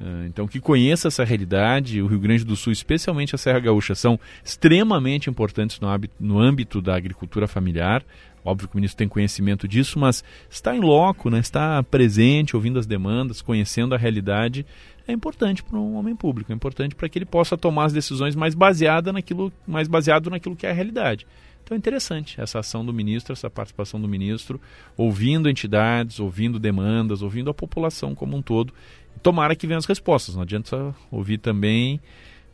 ah, 0.00 0.24
então, 0.26 0.46
que 0.46 0.60
conheça 0.60 1.08
essa 1.08 1.24
realidade, 1.24 2.00
o 2.00 2.06
Rio 2.06 2.20
Grande 2.20 2.44
do 2.44 2.54
Sul, 2.54 2.72
especialmente 2.72 3.34
a 3.34 3.38
Serra 3.38 3.58
Gaúcha, 3.58 3.94
são 3.94 4.18
extremamente 4.44 5.28
importantes 5.28 5.80
no, 5.80 5.88
âmbito, 5.88 6.14
no 6.20 6.38
âmbito 6.38 6.80
da 6.80 6.94
agricultura 6.94 7.48
familiar. 7.48 8.04
Óbvio 8.44 8.68
que 8.68 8.74
o 8.74 8.78
ministro 8.78 8.98
tem 8.98 9.08
conhecimento 9.08 9.66
disso, 9.66 9.98
mas 9.98 10.22
está 10.48 10.74
em 10.74 10.80
loco, 10.80 11.28
né, 11.28 11.40
está 11.40 11.82
presente, 11.82 12.54
ouvindo 12.54 12.78
as 12.78 12.86
demandas, 12.86 13.42
conhecendo 13.42 13.94
a 13.94 13.98
realidade, 13.98 14.64
é 15.08 15.12
importante 15.12 15.62
para 15.62 15.78
um 15.78 15.96
homem 15.96 16.14
público, 16.14 16.52
é 16.52 16.54
importante 16.54 16.94
para 16.94 17.08
que 17.08 17.18
ele 17.18 17.24
possa 17.24 17.56
tomar 17.56 17.86
as 17.86 17.92
decisões 17.92 18.36
mais 18.36 18.54
baseada 18.54 19.12
naquilo, 19.12 19.52
mais 19.66 19.88
baseado 19.88 20.30
naquilo 20.30 20.54
que 20.54 20.66
é 20.66 20.70
a 20.70 20.74
realidade. 20.74 21.26
Então 21.64 21.74
é 21.74 21.78
interessante 21.78 22.40
essa 22.40 22.60
ação 22.60 22.84
do 22.84 22.92
ministro, 22.92 23.32
essa 23.32 23.50
participação 23.50 24.00
do 24.00 24.08
ministro, 24.08 24.60
ouvindo 24.96 25.50
entidades, 25.50 26.20
ouvindo 26.20 26.58
demandas, 26.58 27.22
ouvindo 27.22 27.50
a 27.50 27.54
população 27.54 28.14
como 28.14 28.36
um 28.36 28.42
todo 28.42 28.72
tomara 29.18 29.54
que 29.54 29.66
venham 29.66 29.78
as 29.78 29.84
respostas. 29.84 30.34
Não 30.34 30.42
adianta 30.42 30.94
ouvir 31.10 31.38
também 31.38 32.00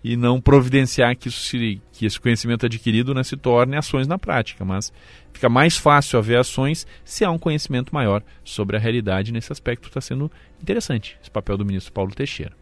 e 0.05 0.17
não 0.19 0.39
providenciar 0.39 1.17
que, 1.17 1.29
isso 1.29 1.41
se, 1.41 1.81
que 1.91 2.05
esse 2.05 2.21
conhecimento 2.21 2.67
adquirido 2.67 3.15
né, 3.15 3.23
se 3.23 3.39
torne 3.39 3.75
ações 3.75 4.07
na 4.07 4.19
prática, 4.19 4.63
mas 4.63 4.93
fica 5.33 5.49
mais 5.49 5.79
fácil 5.79 6.19
haver 6.19 6.39
ações 6.39 6.87
se 7.03 7.25
há 7.25 7.31
um 7.31 7.39
conhecimento 7.39 7.95
maior 7.95 8.23
sobre 8.45 8.77
a 8.77 8.79
realidade. 8.79 9.33
Nesse 9.33 9.51
aspecto 9.51 9.89
está 9.89 10.03
sendo 10.03 10.31
interessante 10.61 11.17
esse 11.23 11.31
papel 11.31 11.57
do 11.57 11.65
ministro 11.65 11.91
Paulo 11.91 12.15
Teixeira. 12.15 12.53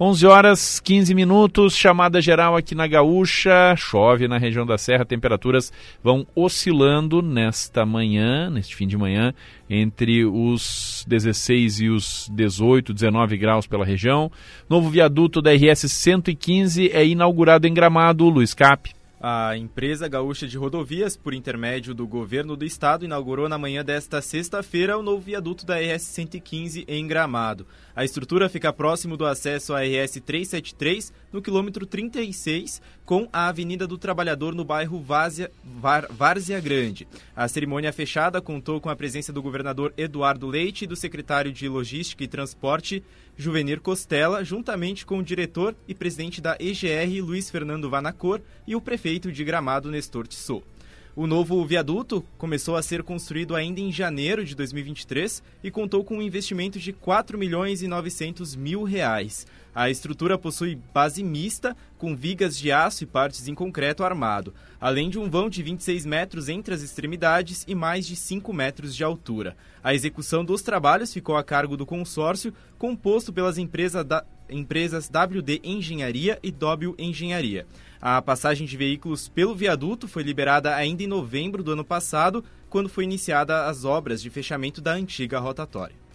11 0.00 0.26
horas 0.26 0.80
15 0.80 1.12
minutos, 1.14 1.76
chamada 1.76 2.20
geral 2.20 2.56
aqui 2.56 2.74
na 2.74 2.86
Gaúcha. 2.86 3.74
Chove 3.76 4.28
na 4.28 4.38
região 4.38 4.64
da 4.64 4.78
Serra, 4.78 5.04
temperaturas 5.04 5.72
vão 6.02 6.26
oscilando 6.36 7.20
nesta 7.20 7.84
manhã, 7.84 8.48
neste 8.48 8.76
fim 8.76 8.86
de 8.86 8.96
manhã, 8.96 9.34
entre 9.68 10.24
os 10.24 11.04
16 11.08 11.80
e 11.80 11.88
os 11.88 12.30
18, 12.32 12.94
19 12.94 13.36
graus 13.36 13.66
pela 13.66 13.84
região. 13.84 14.30
Novo 14.68 14.88
viaduto 14.88 15.42
da 15.42 15.52
RS 15.52 15.90
115 15.90 16.90
é 16.92 17.04
inaugurado 17.04 17.66
em 17.66 17.74
Gramado, 17.74 18.28
Luiz 18.28 18.54
Cap. 18.54 18.97
A 19.20 19.56
empresa 19.56 20.06
gaúcha 20.06 20.46
de 20.46 20.56
rodovias, 20.56 21.16
por 21.16 21.34
intermédio 21.34 21.92
do 21.92 22.06
governo 22.06 22.56
do 22.56 22.64
estado, 22.64 23.04
inaugurou 23.04 23.48
na 23.48 23.58
manhã 23.58 23.84
desta 23.84 24.22
sexta-feira 24.22 24.96
o 24.96 25.02
novo 25.02 25.20
viaduto 25.20 25.66
da 25.66 25.76
RS 25.76 26.02
115 26.02 26.84
em 26.86 27.04
Gramado. 27.04 27.66
A 27.96 28.04
estrutura 28.04 28.48
fica 28.48 28.72
próximo 28.72 29.16
do 29.16 29.26
acesso 29.26 29.74
à 29.74 29.80
RS 29.80 30.20
373, 30.24 31.12
no 31.32 31.42
quilômetro 31.42 31.86
36, 31.86 32.80
com 33.04 33.28
a 33.32 33.48
Avenida 33.48 33.86
do 33.86 33.98
Trabalhador 33.98 34.54
no 34.54 34.64
bairro 34.64 35.00
Várzea, 35.00 35.50
Várzea 36.10 36.60
Grande. 36.60 37.06
A 37.34 37.46
cerimônia 37.48 37.92
fechada 37.92 38.40
contou 38.40 38.80
com 38.80 38.88
a 38.88 38.96
presença 38.96 39.32
do 39.32 39.42
governador 39.42 39.92
Eduardo 39.96 40.46
Leite 40.46 40.84
e 40.84 40.86
do 40.86 40.96
secretário 40.96 41.52
de 41.52 41.68
Logística 41.68 42.24
e 42.24 42.28
Transporte, 42.28 43.02
Juvenir 43.36 43.80
Costela, 43.80 44.44
juntamente 44.44 45.06
com 45.06 45.18
o 45.18 45.22
diretor 45.22 45.74
e 45.86 45.94
presidente 45.94 46.40
da 46.40 46.56
EGR, 46.58 47.22
Luiz 47.22 47.50
Fernando 47.50 47.88
Vanacor, 47.88 48.40
e 48.66 48.74
o 48.74 48.80
prefeito 48.80 49.30
de 49.30 49.44
Gramado, 49.44 49.90
Nestor 49.90 50.26
Tissot. 50.26 50.64
O 51.18 51.26
novo 51.26 51.66
viaduto 51.66 52.24
começou 52.38 52.76
a 52.76 52.82
ser 52.82 53.02
construído 53.02 53.56
ainda 53.56 53.80
em 53.80 53.90
janeiro 53.90 54.44
de 54.44 54.54
2023 54.54 55.42
e 55.64 55.68
contou 55.68 56.04
com 56.04 56.18
um 56.18 56.22
investimento 56.22 56.78
de 56.78 56.92
4 56.92 57.36
milhões 57.36 57.82
e 57.82 57.88
900 57.88 58.54
mil 58.54 58.84
reais. 58.84 59.44
A 59.78 59.88
estrutura 59.88 60.36
possui 60.36 60.76
base 60.92 61.22
mista, 61.22 61.76
com 61.96 62.16
vigas 62.16 62.58
de 62.58 62.72
aço 62.72 63.04
e 63.04 63.06
partes 63.06 63.46
em 63.46 63.54
concreto 63.54 64.02
armado, 64.02 64.52
além 64.80 65.08
de 65.08 65.20
um 65.20 65.30
vão 65.30 65.48
de 65.48 65.62
26 65.62 66.04
metros 66.04 66.48
entre 66.48 66.74
as 66.74 66.82
extremidades 66.82 67.64
e 67.64 67.76
mais 67.76 68.04
de 68.04 68.16
5 68.16 68.52
metros 68.52 68.92
de 68.92 69.04
altura. 69.04 69.56
A 69.80 69.94
execução 69.94 70.44
dos 70.44 70.62
trabalhos 70.62 71.14
ficou 71.14 71.36
a 71.36 71.44
cargo 71.44 71.76
do 71.76 71.86
consórcio, 71.86 72.52
composto 72.76 73.32
pelas 73.32 73.56
empresas, 73.56 74.04
da, 74.04 74.24
empresas 74.50 75.08
WD 75.08 75.60
Engenharia 75.62 76.40
e 76.42 76.50
W 76.50 76.96
Engenharia. 76.98 77.64
A 78.02 78.20
passagem 78.20 78.66
de 78.66 78.76
veículos 78.76 79.28
pelo 79.28 79.54
viaduto 79.54 80.08
foi 80.08 80.24
liberada 80.24 80.74
ainda 80.74 81.04
em 81.04 81.06
novembro 81.06 81.62
do 81.62 81.70
ano 81.70 81.84
passado, 81.84 82.44
quando 82.68 82.88
foi 82.88 83.04
iniciada 83.04 83.66
as 83.66 83.84
obras 83.84 84.20
de 84.20 84.28
fechamento 84.28 84.80
da 84.80 84.94
antiga 84.94 85.38
rotatória. 85.38 86.07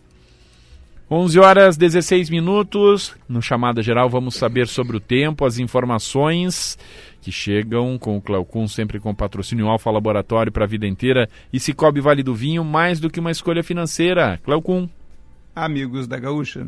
11 1.10 1.40
horas 1.40 1.78
16 1.78 2.30
minutos. 2.30 3.16
No 3.28 3.42
chamada 3.42 3.82
geral, 3.82 4.10
vamos 4.10 4.36
saber 4.36 4.68
sobre 4.68 4.98
o 4.98 5.00
tempo, 5.00 5.46
as 5.46 5.60
informações 5.60 6.78
que 7.22 7.32
chegam 7.32 7.98
com 7.98 8.18
o 8.18 8.22
Cleocum, 8.22 8.68
sempre 8.68 9.00
com 9.00 9.16
patrocínio 9.16 9.68
Alfa 9.68 9.90
Laboratório 9.90 10.52
para 10.52 10.66
a 10.66 10.68
vida 10.68 10.86
inteira 10.86 11.30
e 11.52 11.60
Cicobi 11.60 12.02
Vale 12.02 12.24
do 12.24 12.36
Vinho, 12.36 12.64
mais 12.64 13.00
do 13.00 13.10
que 13.10 13.20
uma 13.20 13.32
escolha 13.32 13.64
financeira. 13.64 14.40
Cleocum. 14.44 14.90
Amigos 15.56 16.08
da 16.08 16.20
Gaúcha. 16.20 16.68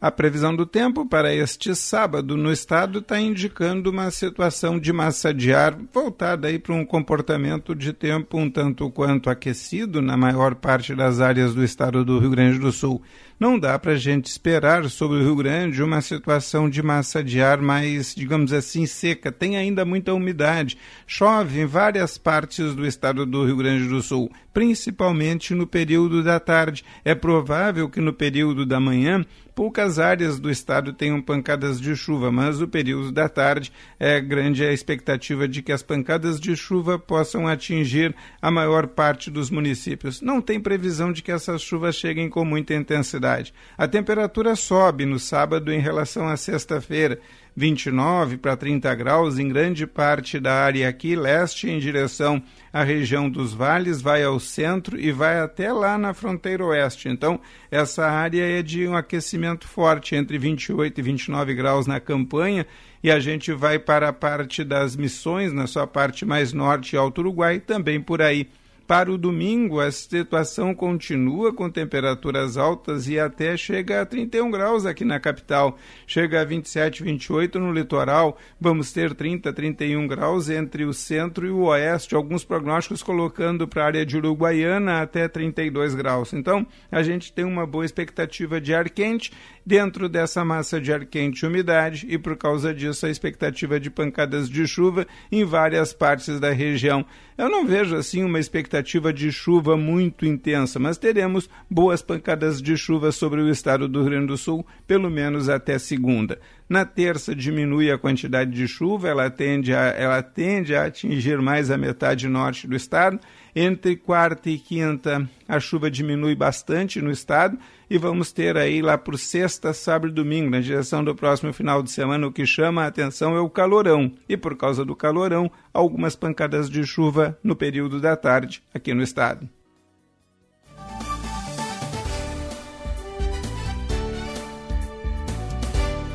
A 0.00 0.10
previsão 0.10 0.56
do 0.56 0.64
tempo 0.64 1.04
para 1.04 1.34
este 1.34 1.74
sábado 1.74 2.34
no 2.34 2.50
estado 2.50 3.00
está 3.00 3.20
indicando 3.20 3.90
uma 3.90 4.10
situação 4.10 4.78
de 4.78 4.94
massa 4.94 5.34
de 5.34 5.52
ar 5.52 5.76
voltada 5.92 6.48
aí 6.48 6.58
para 6.58 6.74
um 6.74 6.86
comportamento 6.86 7.74
de 7.74 7.92
tempo 7.92 8.38
um 8.38 8.50
tanto 8.50 8.90
quanto 8.90 9.28
aquecido 9.28 10.00
na 10.00 10.16
maior 10.16 10.54
parte 10.54 10.94
das 10.94 11.20
áreas 11.20 11.54
do 11.54 11.62
estado 11.62 12.02
do 12.02 12.18
Rio 12.18 12.30
Grande 12.30 12.58
do 12.58 12.72
Sul 12.72 13.02
não 13.40 13.58
dá 13.58 13.78
para 13.78 13.92
a 13.92 13.96
gente 13.96 14.26
esperar 14.26 14.84
sobre 14.90 15.16
o 15.16 15.22
Rio 15.22 15.34
Grande 15.34 15.82
uma 15.82 16.02
situação 16.02 16.68
de 16.68 16.82
massa 16.82 17.24
de 17.24 17.40
ar 17.40 17.58
mais, 17.58 18.14
digamos 18.14 18.52
assim, 18.52 18.84
seca. 18.84 19.32
Tem 19.32 19.56
ainda 19.56 19.82
muita 19.82 20.12
umidade. 20.12 20.76
Chove 21.06 21.58
em 21.58 21.64
várias 21.64 22.18
partes 22.18 22.74
do 22.74 22.86
estado 22.86 23.24
do 23.24 23.46
Rio 23.46 23.56
Grande 23.56 23.88
do 23.88 24.02
Sul, 24.02 24.30
principalmente 24.52 25.54
no 25.54 25.66
período 25.66 26.22
da 26.22 26.38
tarde. 26.38 26.84
É 27.02 27.14
provável 27.14 27.88
que 27.88 27.98
no 27.98 28.12
período 28.12 28.66
da 28.66 28.78
manhã 28.78 29.24
poucas 29.60 29.98
áreas 29.98 30.40
do 30.40 30.50
estado 30.50 30.90
tenham 30.90 31.20
pancadas 31.20 31.78
de 31.78 31.94
chuva, 31.94 32.32
mas 32.32 32.62
o 32.62 32.66
período 32.66 33.12
da 33.12 33.28
tarde 33.28 33.70
é 33.98 34.18
grande 34.18 34.64
a 34.64 34.72
expectativa 34.72 35.46
de 35.46 35.60
que 35.60 35.70
as 35.70 35.82
pancadas 35.82 36.40
de 36.40 36.56
chuva 36.56 36.98
possam 36.98 37.46
atingir 37.46 38.16
a 38.40 38.50
maior 38.50 38.86
parte 38.86 39.30
dos 39.30 39.50
municípios. 39.50 40.22
Não 40.22 40.40
tem 40.40 40.58
previsão 40.58 41.12
de 41.12 41.22
que 41.22 41.30
essas 41.30 41.60
chuvas 41.60 41.94
cheguem 41.94 42.30
com 42.30 42.42
muita 42.42 42.72
intensidade. 42.72 43.52
A 43.76 43.86
temperatura 43.86 44.56
sobe 44.56 45.04
no 45.04 45.18
sábado 45.18 45.70
em 45.70 45.78
relação 45.78 46.26
à 46.26 46.38
sexta-feira, 46.38 47.20
29 47.56 48.36
para 48.36 48.56
30 48.56 48.94
graus 48.94 49.38
em 49.38 49.48
grande 49.48 49.86
parte 49.86 50.38
da 50.38 50.54
área 50.54 50.88
aqui, 50.88 51.16
leste 51.16 51.68
em 51.68 51.78
direção 51.78 52.42
à 52.72 52.82
região 52.82 53.28
dos 53.28 53.52
vales, 53.52 54.00
vai 54.00 54.22
ao 54.22 54.38
centro 54.38 54.98
e 54.98 55.10
vai 55.12 55.40
até 55.40 55.72
lá 55.72 55.98
na 55.98 56.14
fronteira 56.14 56.64
oeste. 56.64 57.08
Então, 57.08 57.40
essa 57.70 58.06
área 58.06 58.42
é 58.42 58.62
de 58.62 58.86
um 58.86 58.94
aquecimento 58.94 59.66
forte, 59.66 60.14
entre 60.14 60.38
28 60.38 60.98
e 60.98 61.02
29 61.02 61.54
graus 61.54 61.86
na 61.86 62.00
campanha, 62.00 62.66
e 63.02 63.10
a 63.10 63.18
gente 63.18 63.52
vai 63.52 63.78
para 63.78 64.08
a 64.08 64.12
parte 64.12 64.62
das 64.62 64.94
missões, 64.94 65.52
na 65.52 65.66
sua 65.66 65.86
parte 65.86 66.24
mais 66.24 66.52
norte, 66.52 66.96
Alto 66.96 67.20
Uruguai, 67.20 67.58
também 67.58 68.00
por 68.00 68.22
aí 68.22 68.48
para 68.90 69.08
o 69.08 69.16
domingo, 69.16 69.78
a 69.78 69.88
situação 69.92 70.74
continua 70.74 71.54
com 71.54 71.70
temperaturas 71.70 72.56
altas 72.56 73.06
e 73.06 73.20
até 73.20 73.56
chega 73.56 74.02
a 74.02 74.04
31 74.04 74.50
graus 74.50 74.84
aqui 74.84 75.04
na 75.04 75.20
capital. 75.20 75.78
Chega 76.08 76.40
a 76.40 76.44
27, 76.44 77.04
28 77.04 77.60
no 77.60 77.72
litoral. 77.72 78.36
Vamos 78.60 78.90
ter 78.90 79.14
30, 79.14 79.52
31 79.52 80.08
graus 80.08 80.50
entre 80.50 80.84
o 80.84 80.92
centro 80.92 81.46
e 81.46 81.50
o 81.52 81.66
oeste. 81.66 82.16
Alguns 82.16 82.44
prognósticos 82.44 83.00
colocando 83.00 83.68
para 83.68 83.84
a 83.84 83.86
área 83.86 84.04
de 84.04 84.16
Uruguaiana 84.16 85.02
até 85.02 85.28
32 85.28 85.94
graus. 85.94 86.32
Então, 86.32 86.66
a 86.90 87.00
gente 87.04 87.32
tem 87.32 87.44
uma 87.44 87.64
boa 87.64 87.84
expectativa 87.84 88.60
de 88.60 88.74
ar 88.74 88.90
quente 88.90 89.30
dentro 89.70 90.08
dessa 90.08 90.44
massa 90.44 90.80
de 90.80 90.92
ar 90.92 91.06
quente 91.06 91.44
e 91.44 91.46
umidade 91.46 92.04
e 92.10 92.18
por 92.18 92.36
causa 92.36 92.74
disso 92.74 93.06
a 93.06 93.08
expectativa 93.08 93.78
de 93.78 93.88
pancadas 93.88 94.50
de 94.50 94.66
chuva 94.66 95.06
em 95.30 95.44
várias 95.44 95.92
partes 95.92 96.40
da 96.40 96.50
região. 96.50 97.06
Eu 97.38 97.48
não 97.48 97.64
vejo 97.64 97.94
assim 97.94 98.24
uma 98.24 98.40
expectativa 98.40 99.12
de 99.12 99.30
chuva 99.30 99.76
muito 99.76 100.26
intensa, 100.26 100.80
mas 100.80 100.98
teremos 100.98 101.48
boas 101.70 102.02
pancadas 102.02 102.60
de 102.60 102.76
chuva 102.76 103.12
sobre 103.12 103.40
o 103.40 103.48
estado 103.48 103.86
do 103.86 104.00
Rio 104.00 104.10
Grande 104.10 104.26
do 104.26 104.36
Sul, 104.36 104.66
pelo 104.88 105.08
menos 105.08 105.48
até 105.48 105.78
segunda. 105.78 106.40
Na 106.70 106.84
terça 106.84 107.34
diminui 107.34 107.90
a 107.90 107.98
quantidade 107.98 108.52
de 108.52 108.68
chuva, 108.68 109.08
ela 109.08 109.28
tende 109.28 109.74
a, 109.74 109.86
ela 109.86 110.22
tende 110.22 110.72
a 110.72 110.84
atingir 110.84 111.42
mais 111.42 111.68
a 111.68 111.76
metade 111.76 112.28
norte 112.28 112.68
do 112.68 112.76
estado. 112.76 113.18
Entre 113.56 113.96
quarta 113.96 114.48
e 114.48 114.56
quinta, 114.56 115.28
a 115.48 115.58
chuva 115.58 115.90
diminui 115.90 116.36
bastante 116.36 117.02
no 117.02 117.10
estado 117.10 117.58
e 117.90 117.98
vamos 117.98 118.30
ter 118.30 118.56
aí 118.56 118.80
lá 118.80 118.96
por 118.96 119.18
sexta, 119.18 119.72
sábado 119.72 120.12
e 120.12 120.14
domingo, 120.14 120.48
na 120.48 120.60
direção 120.60 121.02
do 121.02 121.12
próximo 121.12 121.52
final 121.52 121.82
de 121.82 121.90
semana, 121.90 122.28
o 122.28 122.32
que 122.32 122.46
chama 122.46 122.84
a 122.84 122.86
atenção 122.86 123.34
é 123.34 123.40
o 123.40 123.50
calorão. 123.50 124.12
E 124.28 124.36
por 124.36 124.56
causa 124.56 124.84
do 124.84 124.94
calorão, 124.94 125.50
algumas 125.74 126.14
pancadas 126.14 126.70
de 126.70 126.84
chuva 126.86 127.36
no 127.42 127.56
período 127.56 128.00
da 128.00 128.14
tarde 128.14 128.62
aqui 128.72 128.94
no 128.94 129.02
estado. 129.02 129.48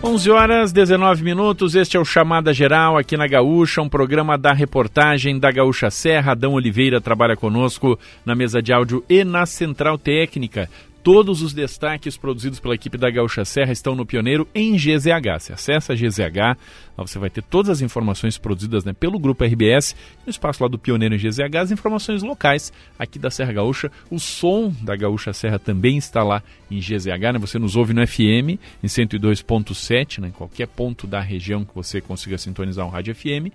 Onze 0.08 0.30
horas 0.30 0.72
19 0.72 1.24
minutos, 1.24 1.74
este 1.74 1.98
é 1.98 2.00
o 2.00 2.06
Chamada 2.06 2.54
Geral 2.54 2.96
aqui 2.96 3.18
na 3.18 3.26
Gaúcha, 3.26 3.82
um 3.82 3.90
programa 3.90 4.38
da 4.38 4.54
reportagem 4.54 5.40
da 5.40 5.52
Gaúcha 5.52 5.90
Serra. 5.90 6.34
Adão 6.34 6.54
Oliveira 6.54 7.02
trabalha 7.02 7.36
conosco 7.36 7.98
na 8.24 8.36
mesa 8.36 8.62
de 8.62 8.72
áudio 8.72 9.04
e 9.10 9.24
na 9.24 9.48
central 9.48 9.98
técnica. 9.98 10.70
Todos 11.06 11.44
os 11.44 11.54
destaques 11.54 12.18
produzidos 12.18 12.60
pela 12.60 12.74
equipe 12.74 12.98
da 12.98 13.12
Gaúcha 13.12 13.46
Serra 13.46 13.72
estão 13.72 13.94
no 13.94 14.08
Pioneiro 14.08 14.48
em 14.56 14.76
GZH. 14.76 15.40
Você 15.40 15.54
acessa 15.54 15.94
a 15.94 15.96
GZH, 15.96 16.58
lá 16.98 17.06
você 17.06 17.20
vai 17.20 17.30
ter 17.30 17.44
todas 17.44 17.70
as 17.70 17.82
informações 17.82 18.40
produzidas 18.40 18.84
né, 18.84 18.92
pelo 18.92 19.20
Grupo 19.20 19.44
RBS, 19.44 19.96
no 20.26 20.32
espaço 20.32 20.64
lá 20.64 20.68
do 20.68 20.80
Pioneiro 20.80 21.14
em 21.14 21.20
GZH, 21.20 21.58
as 21.60 21.70
informações 21.70 22.24
locais 22.24 22.74
aqui 22.98 23.20
da 23.20 23.30
Serra 23.30 23.54
Gaúcha. 23.54 23.92
O 24.10 24.18
som 24.18 24.74
da 24.82 24.96
Gaúcha 24.96 25.32
Serra 25.32 25.60
também 25.60 25.96
está 25.96 26.24
lá 26.24 26.42
em 26.72 26.80
GZH, 26.80 27.34
né? 27.34 27.38
você 27.38 27.60
nos 27.60 27.76
ouve 27.76 27.94
no 27.94 28.06
FM 28.08 28.58
em 28.82 28.88
102.7, 28.88 30.22
né, 30.22 30.30
em 30.30 30.32
qualquer 30.32 30.68
ponto 30.68 31.06
da 31.06 31.22
região 31.22 31.64
que 31.64 31.76
você 31.76 32.02
consiga 32.02 32.36
sintonizar 32.40 32.84
um 32.84 32.90
rádio 32.90 33.14
FM. 33.14 33.54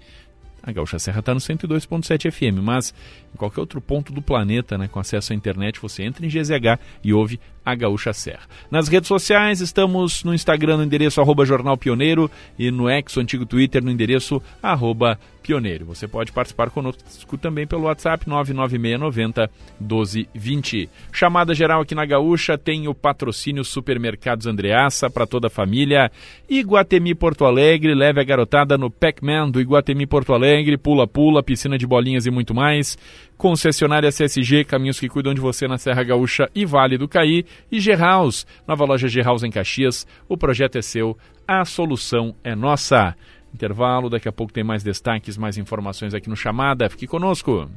A 0.62 0.72
Gaúcha 0.72 0.98
Serra 0.98 1.20
está 1.20 1.32
no 1.32 1.40
102.7 1.40 2.30
FM, 2.30 2.62
mas 2.62 2.94
em 3.34 3.36
qualquer 3.36 3.60
outro 3.60 3.80
ponto 3.80 4.12
do 4.12 4.20
planeta, 4.20 4.76
né, 4.76 4.88
com 4.88 5.00
acesso 5.00 5.32
à 5.32 5.36
internet, 5.36 5.80
você 5.80 6.02
entra 6.02 6.24
em 6.24 6.28
GZH 6.28 6.78
e 7.02 7.12
ouve 7.12 7.40
a 7.64 7.74
Gaúcha 7.74 8.12
Serra. 8.12 8.42
Nas 8.70 8.88
redes 8.88 9.08
sociais, 9.08 9.60
estamos 9.60 10.24
no 10.24 10.34
Instagram 10.34 10.78
no 10.78 10.84
endereço 10.84 11.20
arroba 11.20 11.44
Jornal 11.44 11.76
Pioneiro 11.76 12.30
e 12.58 12.70
no 12.70 12.88
ex, 12.88 13.16
antigo 13.16 13.46
Twitter, 13.46 13.82
no 13.82 13.90
endereço 13.90 14.42
arroba 14.62 15.18
Pioneiro. 15.42 15.86
Você 15.86 16.06
pode 16.06 16.32
participar 16.32 16.70
conosco 16.70 17.36
também 17.38 17.66
pelo 17.66 17.82
WhatsApp 17.82 18.28
99690 18.28 19.50
1220. 19.80 20.88
Chamada 21.12 21.54
geral 21.54 21.80
aqui 21.80 21.94
na 21.94 22.04
Gaúcha 22.04 22.58
tem 22.58 22.86
o 22.88 22.94
patrocínio 22.94 23.64
Supermercados 23.64 24.46
Andreaça 24.46 25.10
para 25.10 25.26
toda 25.26 25.48
a 25.48 25.50
família. 25.50 26.10
Iguatemi 26.48 27.14
Porto 27.14 27.44
Alegre, 27.44 27.94
leve 27.94 28.20
a 28.20 28.24
garotada 28.24 28.76
no 28.76 28.90
Pac-Man 28.90 29.50
do 29.50 29.60
Iguatemi 29.60 30.06
Porto 30.06 30.32
Alegre, 30.32 30.76
pula-pula, 30.76 31.42
piscina 31.42 31.78
de 31.78 31.86
bolinhas 31.86 32.26
e 32.26 32.30
muito 32.30 32.54
mais 32.54 32.98
concessionária 33.40 34.10
CSG, 34.10 34.64
caminhos 34.64 35.00
que 35.00 35.08
cuidam 35.08 35.32
de 35.32 35.40
você 35.40 35.66
na 35.66 35.78
Serra 35.78 36.02
Gaúcha 36.02 36.50
e 36.54 36.66
Vale 36.66 36.98
do 36.98 37.08
Caí, 37.08 37.46
e 37.70 37.80
G-House, 37.80 38.46
nova 38.66 38.84
loja 38.84 39.08
G-House 39.08 39.42
em 39.42 39.50
Caxias. 39.50 40.06
O 40.28 40.36
projeto 40.36 40.76
é 40.76 40.82
seu, 40.82 41.16
a 41.46 41.64
solução 41.64 42.34
é 42.42 42.54
nossa. 42.54 43.14
Intervalo, 43.52 44.08
daqui 44.08 44.28
a 44.28 44.32
pouco 44.32 44.52
tem 44.52 44.62
mais 44.62 44.82
destaques, 44.82 45.36
mais 45.36 45.58
informações 45.58 46.14
aqui 46.14 46.28
no 46.28 46.36
Chamada. 46.36 46.88
Fique 46.88 47.06
conosco. 47.06 47.68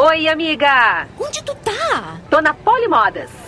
Oi, 0.00 0.28
amiga! 0.28 1.08
Onde 1.20 1.42
tu 1.42 1.54
tá? 1.56 2.20
Tô 2.30 2.40
na 2.40 2.54
Polimodas. 2.54 3.47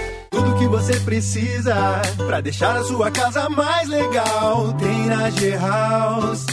Tudo 0.31 0.55
que 0.55 0.65
você 0.65 0.97
precisa 1.01 2.01
para 2.15 2.39
deixar 2.39 2.77
a 2.77 2.83
sua 2.85 3.11
casa 3.11 3.49
mais 3.49 3.89
legal 3.89 4.71
tem 4.79 5.05
na 5.07 5.29
G-House. 5.29 6.45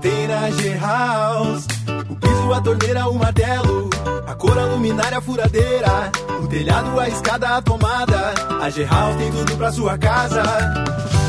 Tem 0.00 0.26
na 0.26 0.50
G-House. 0.50 1.66
O 2.10 2.16
piso, 2.16 2.52
a 2.52 2.60
torneira, 2.60 3.06
o 3.08 3.14
martelo, 3.14 3.88
a 4.26 4.34
cor, 4.34 4.58
a 4.58 4.64
luminária, 4.64 5.18
a 5.18 5.20
furadeira, 5.20 6.10
o 6.42 6.48
telhado, 6.48 6.98
a 6.98 7.08
escada, 7.08 7.56
a 7.56 7.62
tomada. 7.62 8.34
A 8.60 8.68
G-House 8.68 9.16
tem 9.16 9.30
tudo 9.30 9.56
pra 9.56 9.70
sua 9.70 9.96
casa. 9.96 10.42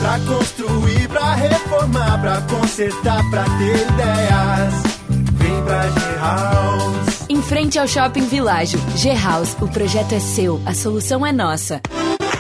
Pra 0.02 0.20
construir, 0.28 1.08
pra 1.08 1.36
reformar, 1.36 2.20
pra 2.20 2.42
consertar, 2.42 3.22
pra 3.30 3.44
ter 3.44 3.88
ideias. 3.88 4.91
Pra 5.66 5.90
G-House. 5.90 7.26
Em 7.30 7.42
frente 7.42 7.80
ao 7.80 7.88
Shopping 7.88 8.26
Világio, 8.26 8.80
G-House, 8.96 9.56
o 9.62 9.68
projeto 9.68 10.14
é 10.14 10.20
seu, 10.20 10.62
a 10.66 10.74
solução 10.74 11.26
é 11.26 11.32
nossa. 11.32 11.82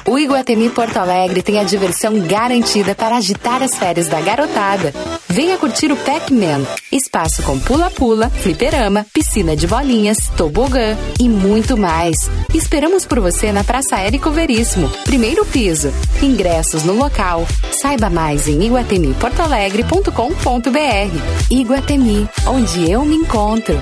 O 0.07 0.17
Iguatemi 0.17 0.69
Porto 0.69 0.97
Alegre 0.97 1.41
tem 1.41 1.59
a 1.59 1.63
diversão 1.63 2.19
garantida 2.27 2.93
para 2.95 3.15
agitar 3.15 3.61
as 3.61 3.77
férias 3.77 4.07
da 4.07 4.19
garotada. 4.19 4.93
Venha 5.31 5.57
curtir 5.57 5.91
o 5.93 5.95
Pac-Man, 5.95 6.67
espaço 6.91 7.41
com 7.43 7.57
pula-pula, 7.57 8.29
fliperama, 8.29 9.05
piscina 9.13 9.55
de 9.55 9.65
bolinhas, 9.65 10.27
tobogã 10.35 10.97
e 11.17 11.29
muito 11.29 11.77
mais. 11.77 12.17
Esperamos 12.53 13.05
por 13.05 13.21
você 13.21 13.49
na 13.49 13.63
Praça 13.63 13.97
Érico 13.97 14.29
Veríssimo, 14.29 14.89
primeiro 15.05 15.45
piso. 15.45 15.93
Ingressos 16.21 16.83
no 16.83 16.91
local. 16.93 17.47
Saiba 17.71 18.09
mais 18.09 18.49
em 18.49 18.61
iguatemiportoalegre.com.br. 18.65 21.49
Iguatemi, 21.49 22.27
onde 22.45 22.91
eu 22.91 23.05
me 23.05 23.15
encontro. 23.15 23.79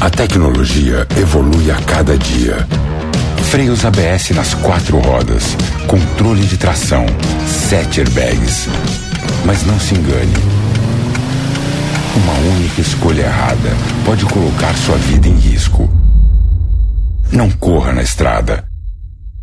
A 0.00 0.10
tecnologia 0.10 1.06
evolui 1.16 1.70
a 1.70 1.80
cada 1.82 2.18
dia. 2.18 2.66
Freios 3.56 3.86
ABS 3.86 4.32
nas 4.32 4.52
quatro 4.52 4.98
rodas, 4.98 5.56
controle 5.86 6.44
de 6.44 6.58
tração, 6.58 7.06
sete 7.46 8.00
airbags. 8.00 8.68
Mas 9.46 9.64
não 9.64 9.80
se 9.80 9.94
engane. 9.94 10.34
Uma 12.16 12.34
única 12.54 12.82
escolha 12.82 13.22
errada 13.22 13.70
pode 14.04 14.26
colocar 14.26 14.76
sua 14.76 14.98
vida 14.98 15.26
em 15.26 15.38
risco. 15.38 15.90
Não 17.32 17.50
corra 17.50 17.94
na 17.94 18.02
estrada. 18.02 18.62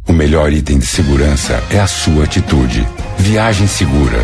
O 0.07 0.13
melhor 0.13 0.53
item 0.53 0.77
de 0.77 0.85
segurança 0.85 1.59
é 1.71 1.79
a 1.79 1.87
sua 1.87 2.25
atitude. 2.25 2.87
Viagem 3.17 3.65
segura. 3.65 4.23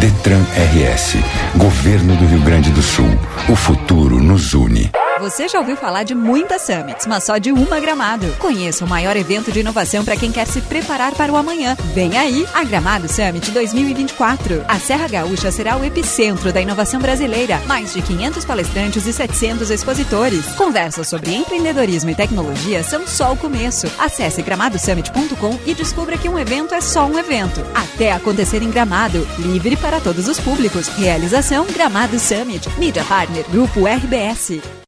Detran 0.00 0.42
RS. 0.56 1.18
Governo 1.56 2.16
do 2.16 2.26
Rio 2.26 2.40
Grande 2.40 2.70
do 2.72 2.82
Sul. 2.82 3.16
O 3.48 3.54
futuro 3.54 4.20
nos 4.20 4.54
une. 4.54 4.90
Você 5.24 5.48
já 5.48 5.58
ouviu 5.58 5.74
falar 5.74 6.02
de 6.02 6.14
muitas 6.14 6.60
summits, 6.60 7.06
mas 7.06 7.24
só 7.24 7.38
de 7.38 7.50
uma 7.50 7.80
Gramado. 7.80 8.30
Conheça 8.38 8.84
o 8.84 8.88
maior 8.88 9.16
evento 9.16 9.50
de 9.50 9.60
inovação 9.60 10.04
para 10.04 10.18
quem 10.18 10.30
quer 10.30 10.46
se 10.46 10.60
preparar 10.60 11.14
para 11.14 11.32
o 11.32 11.36
amanhã. 11.38 11.74
Vem 11.94 12.18
aí 12.18 12.46
a 12.52 12.62
Gramado 12.62 13.08
Summit 13.08 13.50
2024. 13.50 14.62
A 14.68 14.78
Serra 14.78 15.08
Gaúcha 15.08 15.50
será 15.50 15.78
o 15.78 15.84
epicentro 15.84 16.52
da 16.52 16.60
inovação 16.60 17.00
brasileira. 17.00 17.58
Mais 17.66 17.94
de 17.94 18.02
500 18.02 18.44
palestrantes 18.44 19.06
e 19.06 19.14
700 19.14 19.70
expositores. 19.70 20.44
Conversas 20.56 21.08
sobre 21.08 21.34
empreendedorismo 21.34 22.10
e 22.10 22.14
tecnologia 22.14 22.82
são 22.82 23.06
só 23.06 23.32
o 23.32 23.36
começo. 23.38 23.90
Acesse 23.98 24.42
gramadosummit.com 24.42 25.58
e 25.64 25.72
descubra 25.72 26.18
que 26.18 26.28
um 26.28 26.38
evento 26.38 26.74
é 26.74 26.82
só 26.82 27.06
um 27.06 27.18
evento. 27.18 27.64
Até 27.74 28.12
acontecer 28.12 28.62
em 28.62 28.70
Gramado. 28.70 29.26
Livre 29.38 29.74
para 29.74 30.00
todos 30.00 30.28
os 30.28 30.38
públicos. 30.38 30.88
Realização 30.88 31.64
Gramado 31.64 32.18
Summit. 32.18 32.68
Mídia 32.78 33.04
Partner 33.04 33.46
Grupo 33.50 33.86
RBS. 33.86 34.83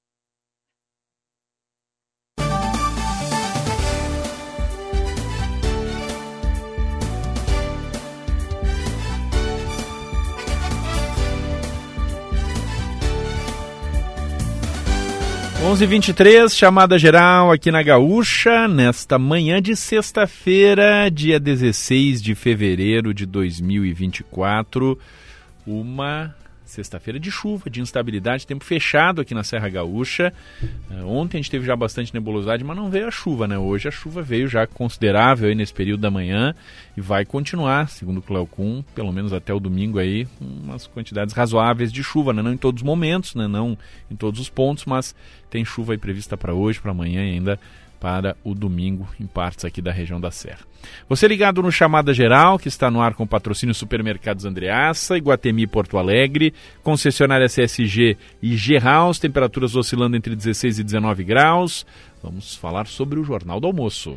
Onze 15.66 15.85
vinte 15.85 16.12
chamada 16.55 16.96
geral 16.96 17.50
aqui 17.50 17.72
na 17.72 17.83
Gaúcha, 17.83 18.68
nesta 18.68 19.18
manhã 19.18 19.61
de 19.61 19.74
sexta-feira, 19.74 21.11
dia 21.11 21.40
16 21.40 22.22
de 22.22 22.37
fevereiro 22.37 23.12
de 23.12 23.26
2024. 23.26 24.96
Uma 25.66 26.33
Sexta-feira 26.66 27.20
de 27.20 27.31
chuva, 27.31 27.70
de 27.70 27.81
instabilidade, 27.81 28.44
tempo 28.44 28.64
fechado 28.64 29.20
aqui 29.20 29.33
na 29.33 29.44
Serra 29.44 29.68
Gaúcha. 29.68 30.33
Uh, 30.90 31.07
ontem 31.07 31.38
a 31.38 31.40
gente 31.40 31.50
teve 31.50 31.64
já 31.64 31.76
bastante 31.76 32.12
nebulosidade, 32.12 32.64
mas 32.64 32.76
não 32.76 32.90
veio 32.90 33.07
a 33.07 33.11
chuva, 33.11 33.46
né? 33.46 33.57
Hoje 33.57 33.87
a 33.87 33.90
chuva 33.92 34.20
veio 34.20 34.48
já 34.48 34.66
considerável 34.66 35.48
aí 35.48 35.55
nesse 35.55 35.72
período 35.72 36.00
da 36.00 36.11
manhã 36.11 36.55
e 36.96 37.00
vai 37.00 37.24
continuar, 37.24 37.88
segundo 37.88 38.18
o 38.18 38.22
Cleocum, 38.22 38.83
pelo 38.96 39.12
menos 39.12 39.33
até 39.33 39.55
o 39.55 39.61
domingo 39.61 40.00
aí, 40.00 40.26
umas 40.40 40.88
quantidades 40.88 41.33
razoáveis 41.33 41.92
de 41.92 42.02
chuva, 42.02 42.33
né? 42.33 42.42
Não 42.42 42.52
em 42.52 42.57
todos 42.57 42.83
os 42.83 42.87
momentos, 42.87 43.37
né? 43.37 43.46
Não 43.46 43.79
em 44.11 44.16
todos 44.16 44.40
os 44.40 44.50
pontos, 44.50 44.85
mas 44.87 45.14
tem 45.48 45.64
chuva 45.64 45.92
aí 45.92 45.98
prevista 45.98 46.37
para 46.37 46.52
hoje, 46.52 46.81
para 46.81 46.90
amanhã 46.90 47.24
e 47.24 47.35
ainda 47.35 47.61
para 48.00 48.37
o 48.44 48.54
domingo 48.54 49.06
em 49.20 49.26
partes 49.26 49.64
aqui 49.64 49.80
da 49.80 49.92
região 49.92 50.20
da 50.20 50.30
Serra. 50.30 50.61
Você 51.09 51.26
ligado 51.26 51.62
no 51.62 51.72
Chamada 51.72 52.12
Geral, 52.14 52.59
que 52.59 52.68
está 52.68 52.90
no 52.90 53.00
ar 53.00 53.14
com 53.14 53.26
patrocínio 53.26 53.74
Supermercados 53.74 54.44
Andreaça, 54.44 55.16
Iguatemi 55.16 55.66
Porto 55.66 55.98
Alegre, 55.98 56.54
concessionária 56.82 57.48
CSG 57.48 58.16
e 58.42 58.56
G-House, 58.56 59.18
temperaturas 59.18 59.74
oscilando 59.74 60.16
entre 60.16 60.37
16 60.37 60.78
e 60.78 60.85
19 60.85 61.24
graus. 61.24 61.87
Vamos 62.22 62.54
falar 62.54 62.87
sobre 62.87 63.18
o 63.18 63.24
Jornal 63.24 63.61
do 63.61 63.66
Almoço. 63.66 64.16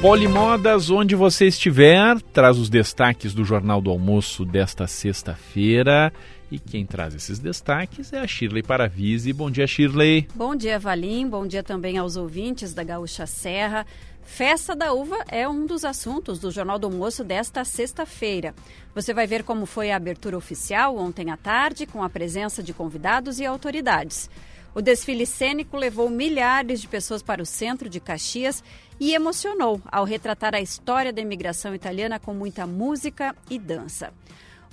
Polimodas, 0.00 0.90
onde 0.90 1.14
você 1.14 1.46
estiver, 1.46 2.20
traz 2.32 2.58
os 2.58 2.68
destaques 2.68 3.32
do 3.32 3.44
Jornal 3.44 3.80
do 3.80 3.90
Almoço 3.90 4.44
desta 4.44 4.86
sexta-feira. 4.86 6.12
E 6.50 6.58
quem 6.58 6.86
traz 6.86 7.14
esses 7.14 7.38
destaques 7.38 8.12
é 8.12 8.20
a 8.20 8.26
Shirley 8.26 8.62
Paravise. 8.62 9.32
Bom 9.32 9.50
dia, 9.50 9.66
Shirley. 9.66 10.28
Bom 10.34 10.54
dia, 10.54 10.78
Valim. 10.78 11.28
Bom 11.28 11.46
dia 11.46 11.62
também 11.62 11.98
aos 11.98 12.16
ouvintes 12.16 12.72
da 12.72 12.84
Gaúcha 12.84 13.26
Serra. 13.26 13.84
Festa 14.22 14.74
da 14.74 14.92
Uva 14.92 15.24
é 15.28 15.48
um 15.48 15.66
dos 15.66 15.84
assuntos 15.84 16.38
do 16.38 16.50
Jornal 16.50 16.78
do 16.78 16.86
Almoço 16.88 17.24
desta 17.24 17.64
sexta-feira. 17.64 18.54
Você 18.94 19.14
vai 19.14 19.26
ver 19.26 19.44
como 19.44 19.66
foi 19.66 19.90
a 19.90 19.96
abertura 19.96 20.36
oficial 20.36 20.96
ontem 20.96 21.30
à 21.30 21.36
tarde, 21.36 21.86
com 21.86 22.02
a 22.02 22.10
presença 22.10 22.62
de 22.62 22.74
convidados 22.74 23.38
e 23.38 23.46
autoridades. 23.46 24.28
O 24.74 24.82
desfile 24.82 25.24
cênico 25.24 25.76
levou 25.76 26.10
milhares 26.10 26.80
de 26.80 26.88
pessoas 26.88 27.22
para 27.22 27.40
o 27.40 27.46
centro 27.46 27.88
de 27.88 27.98
Caxias 27.98 28.62
e 29.00 29.14
emocionou 29.14 29.80
ao 29.86 30.04
retratar 30.04 30.54
a 30.54 30.60
história 30.60 31.12
da 31.12 31.22
imigração 31.22 31.74
italiana 31.74 32.20
com 32.20 32.34
muita 32.34 32.66
música 32.66 33.34
e 33.48 33.58
dança. 33.58 34.12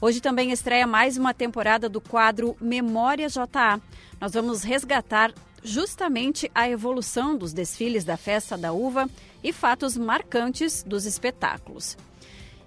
Hoje 0.04 0.20
também 0.20 0.52
estreia 0.52 0.86
mais 0.86 1.16
uma 1.16 1.34
temporada 1.34 1.88
do 1.88 2.02
quadro 2.02 2.58
Memória 2.60 3.30
JA. 3.30 3.80
Nós 4.20 4.34
vamos 4.34 4.62
resgatar 4.62 5.34
justamente 5.64 6.52
a 6.54 6.70
evolução 6.70 7.38
dos 7.38 7.54
desfiles 7.54 8.04
da 8.04 8.18
Festa 8.18 8.58
da 8.58 8.74
Uva 8.74 9.10
e 9.42 9.54
fatos 9.54 9.96
marcantes 9.96 10.84
dos 10.84 11.06
espetáculos. 11.06 11.96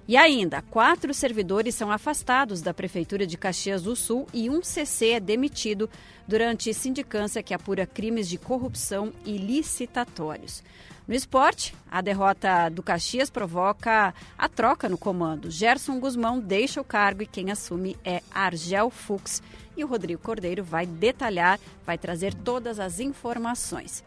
E 0.08 0.16
ainda, 0.16 0.62
quatro 0.62 1.12
servidores 1.12 1.74
são 1.74 1.92
afastados 1.92 2.62
da 2.62 2.72
Prefeitura 2.72 3.26
de 3.26 3.36
Caxias 3.36 3.82
do 3.82 3.94
Sul 3.94 4.26
e 4.32 4.48
um 4.48 4.62
CC 4.62 5.10
é 5.10 5.20
demitido 5.20 5.90
durante 6.26 6.72
sindicância 6.72 7.42
que 7.42 7.52
apura 7.52 7.84
crimes 7.84 8.30
de 8.30 8.38
corrupção 8.38 9.12
e 9.26 9.36
licitatórios. 9.36 10.62
No 11.06 11.14
esporte, 11.14 11.72
a 11.88 12.00
derrota 12.00 12.68
do 12.68 12.82
Caxias 12.82 13.30
provoca 13.30 14.12
a 14.36 14.48
troca 14.48 14.88
no 14.88 14.98
comando. 14.98 15.48
Gerson 15.50 16.00
Guzmão 16.00 16.40
deixa 16.40 16.80
o 16.80 16.84
cargo 16.84 17.22
e 17.22 17.26
quem 17.26 17.52
assume 17.52 17.96
é 18.04 18.22
Argel 18.30 18.90
Fux. 18.90 19.40
E 19.76 19.84
o 19.84 19.86
Rodrigo 19.86 20.20
Cordeiro 20.20 20.64
vai 20.64 20.84
detalhar, 20.84 21.60
vai 21.86 21.96
trazer 21.96 22.34
todas 22.34 22.80
as 22.80 22.98
informações. 22.98 24.02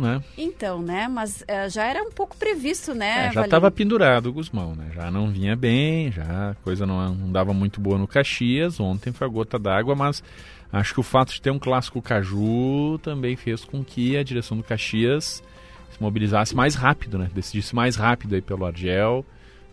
Né? 0.00 0.22
Então, 0.38 0.80
né? 0.80 1.08
Mas 1.08 1.42
uh, 1.42 1.68
já 1.68 1.84
era 1.84 2.00
um 2.00 2.12
pouco 2.12 2.36
previsto, 2.36 2.94
né? 2.94 3.26
É, 3.26 3.32
já 3.32 3.44
estava 3.44 3.72
pendurado 3.72 4.26
o 4.26 4.32
Guzmão, 4.32 4.76
né? 4.76 4.92
Já 4.94 5.10
não 5.10 5.32
vinha 5.32 5.56
bem, 5.56 6.12
já 6.12 6.50
a 6.50 6.54
coisa 6.62 6.86
não, 6.86 7.12
não 7.12 7.32
dava 7.32 7.52
muito 7.52 7.80
boa 7.80 7.98
no 7.98 8.06
Caxias. 8.06 8.78
Ontem 8.78 9.12
foi 9.12 9.26
a 9.26 9.30
gota 9.30 9.58
d'água, 9.58 9.96
mas 9.96 10.22
Acho 10.72 10.94
que 10.94 11.00
o 11.00 11.04
fato 11.04 11.32
de 11.32 11.42
ter 11.42 11.50
um 11.50 11.58
clássico 11.58 12.00
Caju 12.00 12.98
também 13.02 13.36
fez 13.36 13.64
com 13.64 13.84
que 13.84 14.16
a 14.16 14.22
direção 14.22 14.56
do 14.56 14.62
Caxias 14.62 15.42
se 15.90 16.00
mobilizasse 16.00 16.54
mais 16.54 16.74
rápido, 16.74 17.18
né? 17.18 17.28
Decidisse 17.34 17.74
mais 17.74 17.96
rápido 17.96 18.34
aí 18.34 18.40
pelo 18.40 18.64
Argel. 18.64 19.24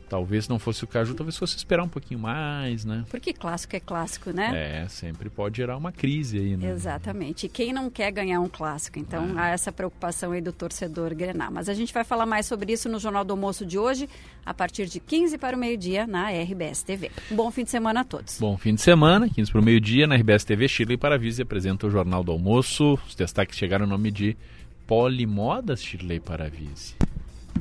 Talvez 0.09 0.47
não 0.47 0.57
fosse 0.57 0.83
o 0.83 0.87
Caju, 0.87 1.13
talvez 1.13 1.37
fosse 1.37 1.57
esperar 1.57 1.83
um 1.83 1.89
pouquinho 1.89 2.19
mais, 2.19 2.85
né? 2.85 3.03
Porque 3.09 3.33
clássico 3.33 3.75
é 3.75 3.79
clássico, 3.79 4.31
né? 4.31 4.83
É, 4.83 4.87
sempre 4.87 5.29
pode 5.29 5.57
gerar 5.57 5.75
uma 5.75 5.91
crise 5.91 6.37
aí, 6.37 6.55
né? 6.55 6.69
Exatamente. 6.69 7.45
E 7.45 7.49
quem 7.49 7.73
não 7.73 7.89
quer 7.89 8.11
ganhar 8.11 8.39
um 8.39 8.47
clássico? 8.47 8.99
Então 8.99 9.37
é. 9.37 9.41
há 9.41 9.47
essa 9.49 9.71
preocupação 9.71 10.31
aí 10.31 10.39
do 10.39 10.53
torcedor 10.53 11.13
grenar. 11.13 11.51
Mas 11.51 11.67
a 11.67 11.73
gente 11.73 11.93
vai 11.93 12.03
falar 12.03 12.25
mais 12.25 12.45
sobre 12.45 12.71
isso 12.71 12.87
no 12.87 12.99
Jornal 12.99 13.25
do 13.25 13.31
Almoço 13.31 13.65
de 13.65 13.77
hoje, 13.77 14.07
a 14.45 14.53
partir 14.53 14.85
de 14.87 14.99
15 14.99 15.37
para 15.37 15.57
o 15.57 15.59
meio-dia 15.59 16.07
na 16.07 16.29
RBS 16.29 16.83
TV. 16.83 17.11
Um 17.29 17.35
bom 17.35 17.51
fim 17.51 17.65
de 17.65 17.69
semana 17.69 18.01
a 18.01 18.03
todos. 18.05 18.39
Bom 18.39 18.57
fim 18.57 18.75
de 18.75 18.81
semana, 18.81 19.29
15 19.29 19.51
para 19.51 19.61
o 19.61 19.63
meio-dia 19.63 20.07
na 20.07 20.15
RBS 20.15 20.45
TV. 20.45 20.67
Chile 20.67 20.97
Paravise 20.97 21.41
apresenta 21.41 21.85
o 21.85 21.89
Jornal 21.89 22.23
do 22.23 22.31
Almoço. 22.31 22.97
Os 23.07 23.13
destaques 23.13 23.57
chegaram 23.57 23.85
no 23.85 23.91
nome 23.91 24.11
de 24.11 24.37
Polimodas 24.85 25.83
Chile 25.83 26.19
Paravise. 26.19 26.96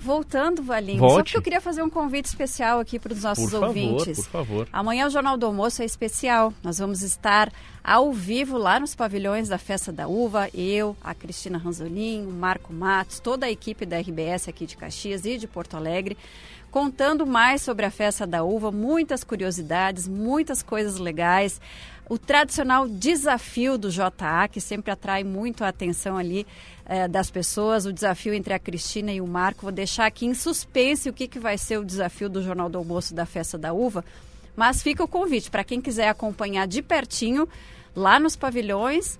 Voltando, 0.01 0.63
Valinho, 0.63 0.99
Volte. 0.99 1.15
só 1.15 1.23
porque 1.23 1.37
eu 1.37 1.43
queria 1.43 1.61
fazer 1.61 1.83
um 1.83 1.91
convite 1.91 2.27
especial 2.27 2.81
aqui 2.81 2.99
para 2.99 3.13
os 3.13 3.23
nossos 3.23 3.51
por 3.51 3.65
ouvintes. 3.65 4.27
Favor, 4.27 4.47
por 4.47 4.47
favor. 4.47 4.69
Amanhã 4.73 5.07
o 5.07 5.11
Jornal 5.11 5.37
do 5.37 5.47
Almoço 5.47 5.83
é 5.83 5.85
especial. 5.85 6.53
Nós 6.63 6.79
vamos 6.79 7.03
estar 7.03 7.53
ao 7.83 8.13
vivo 8.13 8.59
lá 8.59 8.81
nos 8.81 8.95
pavilhões 8.95 9.49
da 9.49 9.59
Festa 9.59 9.93
da 9.93 10.09
Uva. 10.09 10.49
Eu, 10.55 10.97
a 11.03 11.15
Cristina 11.15 11.59
Ranzolin, 11.59 12.27
o 12.27 12.33
Marco 12.33 12.73
Matos, 12.73 13.21
toda 13.21 13.47
a 13.47 13.51
equipe 13.51 13.87
da 13.87 13.99
RBS 13.99 14.49
aqui 14.49 14.67
de 14.67 14.77
Caxias 14.77 15.25
e 15.25 15.39
de 15.39 15.47
Porto 15.47 15.77
Alegre 15.77 16.17
contando 16.77 17.27
mais 17.27 17.63
sobre 17.63 17.87
a 17.87 17.91
festa 17.91 18.27
da 18.27 18.45
uva, 18.45 18.71
muitas 18.71 19.25
curiosidades, 19.25 20.07
muitas 20.07 20.63
coisas 20.63 20.99
legais. 20.99 21.59
O 22.09 22.17
tradicional 22.17 22.87
desafio 22.87 23.77
do 23.77 23.91
JA, 23.91 24.47
que 24.51 24.61
sempre 24.61 24.93
atrai 24.93 25.25
muito 25.25 25.65
a 25.65 25.69
atenção 25.69 26.17
ali 26.17 26.47
eh, 26.85 27.09
das 27.09 27.31
pessoas, 27.31 27.85
o 27.85 27.93
desafio 27.93 28.33
entre 28.33 28.55
a 28.55 28.61
Cristina 28.61 29.13
e 29.13 29.21
o 29.21 29.27
Marco. 29.27 29.63
Vou 29.63 29.73
deixar 29.73 30.07
aqui 30.07 30.25
em 30.25 30.33
suspense 30.33 31.09
o 31.09 31.13
que, 31.13 31.27
que 31.27 31.41
vai 31.41 31.59
ser 31.59 31.79
o 31.79 31.85
desafio 31.85 32.29
do 32.29 32.41
Jornal 32.41 32.69
do 32.69 32.79
Almoço 32.79 33.13
da 33.13 33.27
Festa 33.27 33.59
da 33.59 33.73
Uva. 33.73 34.05
Mas 34.55 34.85
fica 34.85 35.03
o 35.03 35.09
convite 35.09 35.51
para 35.51 35.65
quem 35.65 35.81
quiser 35.81 36.09
acompanhar 36.09 36.69
de 36.69 36.81
pertinho 36.81 37.49
lá 37.95 38.21
nos 38.21 38.37
pavilhões. 38.37 39.19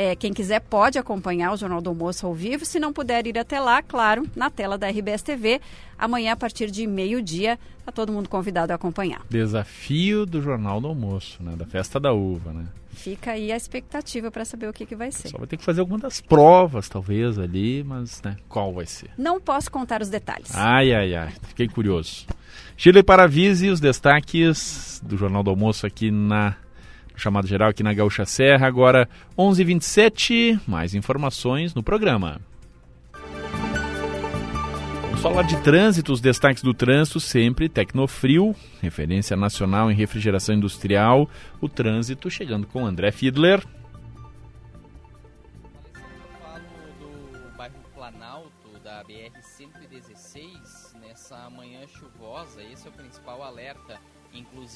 É, 0.00 0.14
quem 0.14 0.32
quiser 0.32 0.60
pode 0.60 0.96
acompanhar 0.96 1.52
o 1.52 1.56
Jornal 1.56 1.80
do 1.80 1.90
Almoço 1.90 2.24
ao 2.24 2.32
vivo. 2.32 2.64
Se 2.64 2.78
não 2.78 2.92
puder 2.92 3.26
ir 3.26 3.36
até 3.36 3.58
lá, 3.58 3.82
claro, 3.82 4.28
na 4.36 4.48
tela 4.48 4.78
da 4.78 4.88
RBS 4.88 5.22
TV. 5.22 5.60
Amanhã, 5.98 6.34
a 6.34 6.36
partir 6.36 6.70
de 6.70 6.86
meio-dia, 6.86 7.58
está 7.80 7.90
todo 7.90 8.12
mundo 8.12 8.28
convidado 8.28 8.72
a 8.72 8.76
acompanhar. 8.76 9.22
Desafio 9.28 10.24
do 10.24 10.40
Jornal 10.40 10.80
do 10.80 10.86
Almoço, 10.86 11.42
né? 11.42 11.56
Da 11.56 11.66
festa 11.66 11.98
da 11.98 12.12
uva, 12.12 12.52
né? 12.52 12.68
Fica 12.90 13.32
aí 13.32 13.50
a 13.50 13.56
expectativa 13.56 14.30
para 14.30 14.44
saber 14.44 14.68
o 14.68 14.72
que, 14.72 14.86
que 14.86 14.94
vai 14.94 15.10
ser. 15.10 15.30
Só 15.30 15.38
vai 15.38 15.48
ter 15.48 15.56
que 15.56 15.64
fazer 15.64 15.80
algumas 15.80 16.02
das 16.02 16.20
provas, 16.20 16.88
talvez, 16.88 17.36
ali, 17.36 17.82
mas 17.82 18.22
né, 18.22 18.36
qual 18.48 18.72
vai 18.72 18.86
ser? 18.86 19.10
Não 19.18 19.40
posso 19.40 19.68
contar 19.68 20.00
os 20.00 20.08
detalhes. 20.08 20.54
Ai, 20.54 20.94
ai, 20.94 21.16
ai. 21.16 21.32
Fiquei 21.48 21.66
curioso. 21.66 22.24
Chile 22.76 23.02
Paravise, 23.02 23.68
os 23.68 23.80
destaques 23.80 25.02
do 25.04 25.16
Jornal 25.16 25.42
do 25.42 25.50
Almoço 25.50 25.84
aqui 25.84 26.12
na 26.12 26.54
Chamada 27.18 27.48
geral 27.48 27.70
aqui 27.70 27.82
na 27.82 27.92
Gaúcha 27.92 28.24
Serra, 28.24 28.68
agora 28.68 29.08
11:27. 29.36 29.58
h 29.58 29.64
27 29.64 30.60
mais 30.68 30.94
informações 30.94 31.74
no 31.74 31.82
programa. 31.82 32.40
Vamos 35.02 35.20
falar 35.20 35.42
de 35.42 35.60
trânsito, 35.62 36.12
os 36.12 36.20
destaques 36.20 36.62
do 36.62 36.72
trânsito 36.72 37.18
sempre 37.18 37.68
Tecnofrio, 37.68 38.54
referência 38.80 39.36
nacional 39.36 39.90
em 39.90 39.94
refrigeração 39.94 40.54
industrial, 40.54 41.28
o 41.60 41.68
trânsito 41.68 42.30
chegando 42.30 42.68
com 42.68 42.86
André 42.86 43.10
Fiedler. 43.10 43.60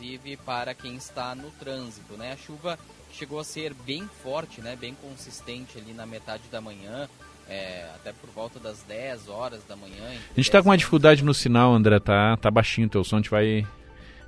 Inclusive 0.02 0.36
para 0.38 0.74
quem 0.74 0.96
está 0.96 1.34
no 1.34 1.50
trânsito. 1.52 2.16
Né? 2.16 2.32
A 2.32 2.36
chuva 2.36 2.78
chegou 3.12 3.38
a 3.38 3.44
ser 3.44 3.72
bem 3.86 4.08
forte, 4.22 4.60
né? 4.60 4.76
bem 4.76 4.94
consistente 4.94 5.78
ali 5.78 5.92
na 5.92 6.04
metade 6.04 6.42
da 6.50 6.60
manhã 6.60 7.08
é, 7.48 7.86
até 7.94 8.12
por 8.12 8.28
volta 8.30 8.58
das 8.58 8.82
10 8.82 9.28
horas 9.28 9.62
da 9.64 9.76
manhã. 9.76 10.08
A 10.08 10.34
gente 10.36 10.40
está 10.40 10.62
com 10.62 10.68
uma 10.68 10.76
dificuldade 10.76 11.24
no 11.24 11.32
sinal, 11.32 11.72
André, 11.72 12.00
tá, 12.00 12.36
tá 12.36 12.50
baixinho 12.50 12.86
o 12.86 12.90
teu 12.90 13.04
som, 13.04 13.16
a 13.16 13.18
gente 13.20 13.30
vai 13.30 13.66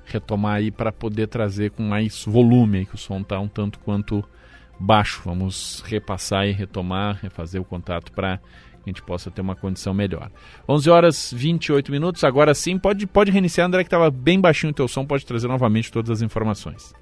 retomar 0.05 0.57
aí 0.57 0.71
para 0.71 0.91
poder 0.91 1.27
trazer 1.27 1.71
com 1.71 1.83
mais 1.83 2.23
volume, 2.23 2.79
aí, 2.79 2.85
que 2.85 2.95
o 2.95 2.97
som 2.97 3.23
tá 3.23 3.39
um 3.39 3.47
tanto 3.47 3.79
quanto 3.79 4.23
baixo. 4.79 5.21
Vamos 5.25 5.83
repassar 5.85 6.47
e 6.47 6.51
retomar, 6.51 7.19
refazer 7.21 7.59
o 7.59 7.65
contato 7.65 8.11
para 8.11 8.39
que 8.85 8.91
a 8.91 8.93
gente 8.93 9.01
possa 9.01 9.31
ter 9.31 9.41
uma 9.41 9.55
condição 9.55 9.93
melhor. 9.93 10.31
11 10.69 10.89
horas 10.89 11.33
28 11.33 11.91
minutos, 11.91 12.23
agora 12.23 12.53
sim, 12.53 12.77
pode, 12.77 13.07
pode 13.07 13.31
reiniciar, 13.31 13.67
André, 13.67 13.83
que 13.83 13.87
estava 13.87 14.11
bem 14.11 14.39
baixinho 14.39 14.71
o 14.71 14.73
teu 14.75 14.87
som, 14.87 15.05
pode 15.05 15.25
trazer 15.25 15.47
novamente 15.47 15.91
todas 15.91 16.11
as 16.11 16.21
informações. 16.21 16.93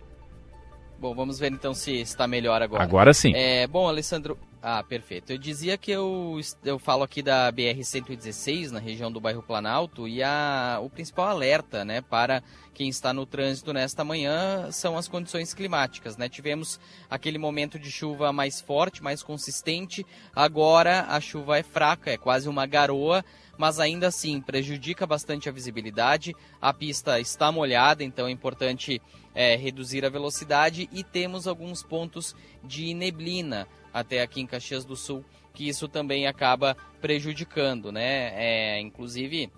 Bom, 0.99 1.13
vamos 1.13 1.37
ver 1.37 1.51
então 1.51 1.73
se 1.73 1.99
está 1.99 2.25
melhor 2.25 2.61
agora. 2.61 2.81
Agora 2.81 3.13
sim. 3.13 3.33
É, 3.35 3.67
bom, 3.67 3.87
Alessandro, 3.87 4.37
ah, 4.65 4.81
perfeito. 4.81 5.33
Eu 5.33 5.37
dizia 5.37 5.77
que 5.77 5.91
eu, 5.91 6.39
eu 6.63 6.79
falo 6.79 7.03
aqui 7.03 7.21
da 7.21 7.51
BR-116, 7.51 8.71
na 8.71 8.79
região 8.79 9.11
do 9.11 9.19
bairro 9.19 9.43
Planalto, 9.43 10.07
e 10.07 10.23
a, 10.23 10.79
o 10.81 10.89
principal 10.89 11.27
alerta 11.27 11.83
né, 11.83 11.99
para 11.99 12.41
quem 12.73 12.87
está 12.87 13.11
no 13.11 13.25
trânsito 13.25 13.73
nesta 13.73 14.05
manhã 14.05 14.71
são 14.71 14.97
as 14.97 15.09
condições 15.09 15.53
climáticas. 15.53 16.15
Né? 16.15 16.29
Tivemos 16.29 16.79
aquele 17.09 17.37
momento 17.37 17.77
de 17.77 17.91
chuva 17.91 18.31
mais 18.31 18.61
forte, 18.61 19.03
mais 19.03 19.21
consistente, 19.21 20.05
agora 20.33 21.07
a 21.09 21.19
chuva 21.19 21.57
é 21.57 21.63
fraca, 21.63 22.11
é 22.11 22.17
quase 22.17 22.47
uma 22.47 22.65
garoa, 22.65 23.21
mas 23.57 23.81
ainda 23.81 24.07
assim 24.07 24.39
prejudica 24.39 25.05
bastante 25.05 25.49
a 25.49 25.51
visibilidade. 25.51 26.33
A 26.61 26.73
pista 26.73 27.19
está 27.19 27.51
molhada, 27.51 28.01
então 28.01 28.27
é 28.27 28.31
importante 28.31 29.01
é, 29.35 29.57
reduzir 29.57 30.05
a 30.05 30.09
velocidade 30.09 30.87
e 30.89 31.03
temos 31.03 31.49
alguns 31.49 31.83
pontos 31.83 32.33
de 32.63 32.93
neblina 32.93 33.67
até 33.93 34.21
aqui 34.21 34.41
em 34.41 34.47
Caxias 34.47 34.83
do 34.83 34.95
Sul, 34.95 35.23
que 35.53 35.67
isso 35.67 35.87
também 35.87 36.25
acaba 36.27 36.75
prejudicando, 36.99 37.91
né? 37.91 38.33
É, 38.35 38.79
inclusive, 38.79 39.51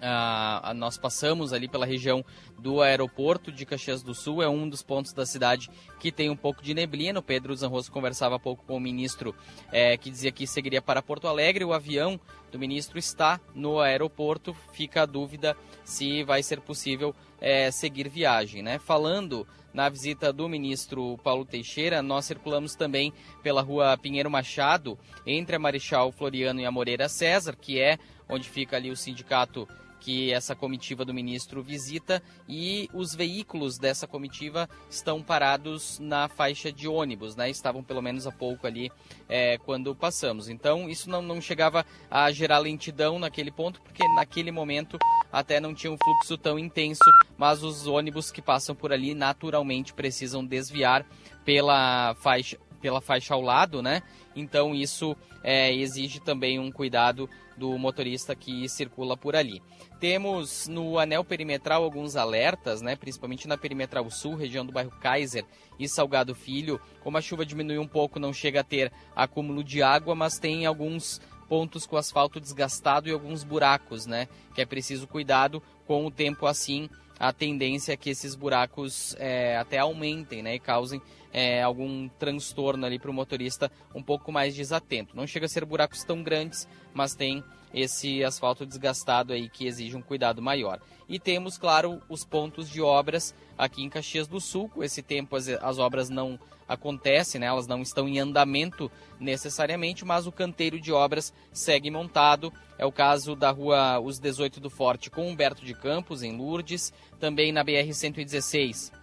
a, 0.00 0.70
a, 0.70 0.74
nós 0.74 0.98
passamos 0.98 1.52
ali 1.52 1.68
pela 1.68 1.86
região 1.86 2.24
do 2.58 2.82
aeroporto 2.82 3.50
de 3.50 3.64
Caxias 3.64 4.02
do 4.02 4.14
Sul, 4.14 4.42
é 4.42 4.48
um 4.48 4.68
dos 4.68 4.82
pontos 4.82 5.12
da 5.12 5.24
cidade 5.24 5.70
que 5.98 6.12
tem 6.12 6.28
um 6.28 6.36
pouco 6.36 6.62
de 6.62 6.74
neblina. 6.74 7.20
O 7.20 7.22
Pedro 7.22 7.54
Zanroso 7.54 7.90
conversava 7.90 8.36
há 8.36 8.38
pouco 8.38 8.64
com 8.66 8.76
o 8.76 8.80
ministro 8.80 9.34
é, 9.72 9.96
que 9.96 10.10
dizia 10.10 10.32
que 10.32 10.46
seguiria 10.46 10.82
para 10.82 11.02
Porto 11.02 11.28
Alegre. 11.28 11.64
O 11.64 11.72
avião 11.72 12.20
do 12.50 12.58
ministro 12.58 12.98
está 12.98 13.40
no 13.54 13.80
aeroporto, 13.80 14.54
fica 14.72 15.02
a 15.02 15.06
dúvida 15.06 15.56
se 15.84 16.22
vai 16.24 16.42
ser 16.42 16.60
possível 16.60 17.14
é, 17.40 17.70
seguir 17.70 18.08
viagem. 18.08 18.62
Né? 18.62 18.78
Falando 18.78 19.46
na 19.76 19.90
visita 19.90 20.32
do 20.32 20.48
ministro 20.48 21.18
Paulo 21.18 21.44
Teixeira, 21.44 22.02
nós 22.02 22.24
circulamos 22.24 22.74
também 22.74 23.12
pela 23.42 23.60
rua 23.60 23.98
Pinheiro 23.98 24.30
Machado, 24.30 24.98
entre 25.26 25.54
a 25.54 25.58
Marechal 25.58 26.10
Floriano 26.10 26.62
e 26.62 26.64
a 26.64 26.70
Moreira 26.70 27.10
César, 27.10 27.54
que 27.54 27.78
é 27.78 27.98
onde 28.26 28.48
fica 28.48 28.76
ali 28.76 28.90
o 28.90 28.96
sindicato 28.96 29.68
que 30.00 30.32
essa 30.32 30.54
comitiva 30.54 31.04
do 31.04 31.14
ministro 31.14 31.62
visita 31.62 32.22
e 32.48 32.88
os 32.92 33.14
veículos 33.14 33.78
dessa 33.78 34.06
comitiva 34.06 34.68
estão 34.88 35.22
parados 35.22 35.98
na 35.98 36.28
faixa 36.28 36.72
de 36.72 36.86
ônibus, 36.88 37.36
né? 37.36 37.50
Estavam 37.50 37.82
pelo 37.82 38.02
menos 38.02 38.26
há 38.26 38.32
pouco 38.32 38.66
ali 38.66 38.90
é, 39.28 39.58
quando 39.58 39.94
passamos. 39.94 40.48
Então 40.48 40.88
isso 40.88 41.10
não, 41.10 41.22
não 41.22 41.40
chegava 41.40 41.84
a 42.10 42.30
gerar 42.30 42.58
lentidão 42.58 43.18
naquele 43.18 43.50
ponto, 43.50 43.80
porque 43.80 44.06
naquele 44.14 44.50
momento 44.50 44.98
até 45.32 45.60
não 45.60 45.74
tinha 45.74 45.92
um 45.92 45.98
fluxo 45.98 46.38
tão 46.38 46.58
intenso, 46.58 47.04
mas 47.36 47.62
os 47.62 47.86
ônibus 47.86 48.30
que 48.30 48.42
passam 48.42 48.74
por 48.74 48.92
ali 48.92 49.14
naturalmente 49.14 49.92
precisam 49.92 50.44
desviar 50.44 51.06
pela 51.44 52.14
faixa 52.16 52.58
pela 52.86 53.00
faixa 53.00 53.34
ao 53.34 53.40
lado, 53.40 53.82
né? 53.82 54.00
Então 54.36 54.72
isso 54.72 55.16
é, 55.42 55.74
exige 55.74 56.20
também 56.20 56.56
um 56.56 56.70
cuidado 56.70 57.28
do 57.56 57.76
motorista 57.76 58.32
que 58.36 58.68
circula 58.68 59.16
por 59.16 59.34
ali. 59.34 59.60
Temos 59.98 60.68
no 60.68 60.96
anel 60.96 61.24
perimetral 61.24 61.82
alguns 61.82 62.14
alertas, 62.14 62.80
né, 62.80 62.94
principalmente 62.94 63.48
na 63.48 63.58
perimetral 63.58 64.08
sul, 64.08 64.36
região 64.36 64.64
do 64.64 64.70
bairro 64.70 64.92
Kaiser 65.00 65.44
e 65.80 65.88
Salgado 65.88 66.32
Filho. 66.32 66.80
Como 67.02 67.18
a 67.18 67.20
chuva 67.20 67.44
diminui 67.44 67.78
um 67.78 67.88
pouco, 67.88 68.20
não 68.20 68.32
chega 68.32 68.60
a 68.60 68.64
ter 68.64 68.92
acúmulo 69.16 69.64
de 69.64 69.82
água, 69.82 70.14
mas 70.14 70.38
tem 70.38 70.64
alguns 70.64 71.20
pontos 71.48 71.86
com 71.86 71.96
asfalto 71.96 72.38
desgastado 72.38 73.08
e 73.08 73.12
alguns 73.12 73.42
buracos, 73.42 74.06
né, 74.06 74.28
que 74.54 74.62
é 74.62 74.64
preciso 74.64 75.08
cuidado 75.08 75.60
com 75.88 76.06
o 76.06 76.10
tempo 76.10 76.46
assim. 76.46 76.88
A 77.18 77.32
tendência 77.32 77.92
é 77.92 77.96
que 77.96 78.10
esses 78.10 78.34
buracos 78.34 79.16
é, 79.18 79.56
até 79.56 79.78
aumentem 79.78 80.42
né, 80.42 80.54
e 80.54 80.58
causem 80.58 81.00
é, 81.32 81.62
algum 81.62 82.08
transtorno 82.08 82.84
ali 82.84 82.98
para 82.98 83.10
o 83.10 83.14
motorista 83.14 83.70
um 83.94 84.02
pouco 84.02 84.30
mais 84.30 84.54
desatento. 84.54 85.16
Não 85.16 85.26
chega 85.26 85.46
a 85.46 85.48
ser 85.48 85.64
buracos 85.64 86.04
tão 86.04 86.22
grandes, 86.22 86.68
mas 86.92 87.14
tem 87.14 87.42
esse 87.72 88.24
asfalto 88.24 88.64
desgastado 88.64 89.32
aí 89.32 89.48
que 89.48 89.66
exige 89.66 89.96
um 89.96 90.02
cuidado 90.02 90.40
maior. 90.40 90.80
E 91.08 91.18
temos, 91.18 91.56
claro, 91.56 92.02
os 92.08 92.24
pontos 92.24 92.68
de 92.68 92.80
obras 92.80 93.34
aqui 93.56 93.82
em 93.82 93.88
Caxias 93.88 94.26
do 94.26 94.40
Sul. 94.40 94.68
Com 94.68 94.82
esse 94.82 95.02
tempo 95.02 95.36
as, 95.36 95.48
as 95.48 95.78
obras 95.78 96.08
não 96.08 96.38
acontecem, 96.68 97.40
né? 97.40 97.46
elas 97.46 97.66
não 97.66 97.80
estão 97.80 98.08
em 98.08 98.18
andamento 98.18 98.90
necessariamente, 99.20 100.04
mas 100.04 100.26
o 100.26 100.32
canteiro 100.32 100.80
de 100.80 100.92
obras 100.92 101.32
segue 101.52 101.90
montado. 101.90 102.52
É 102.76 102.84
o 102.84 102.92
caso 102.92 103.36
da 103.36 103.50
rua 103.50 104.00
Os 104.00 104.18
18 104.18 104.58
do 104.58 104.68
Forte 104.68 105.08
com 105.08 105.28
Humberto 105.28 105.64
de 105.64 105.74
Campos, 105.74 106.22
em 106.22 106.36
Lourdes, 106.36 106.92
também 107.20 107.52
na 107.52 107.64
BR-116 107.64 108.95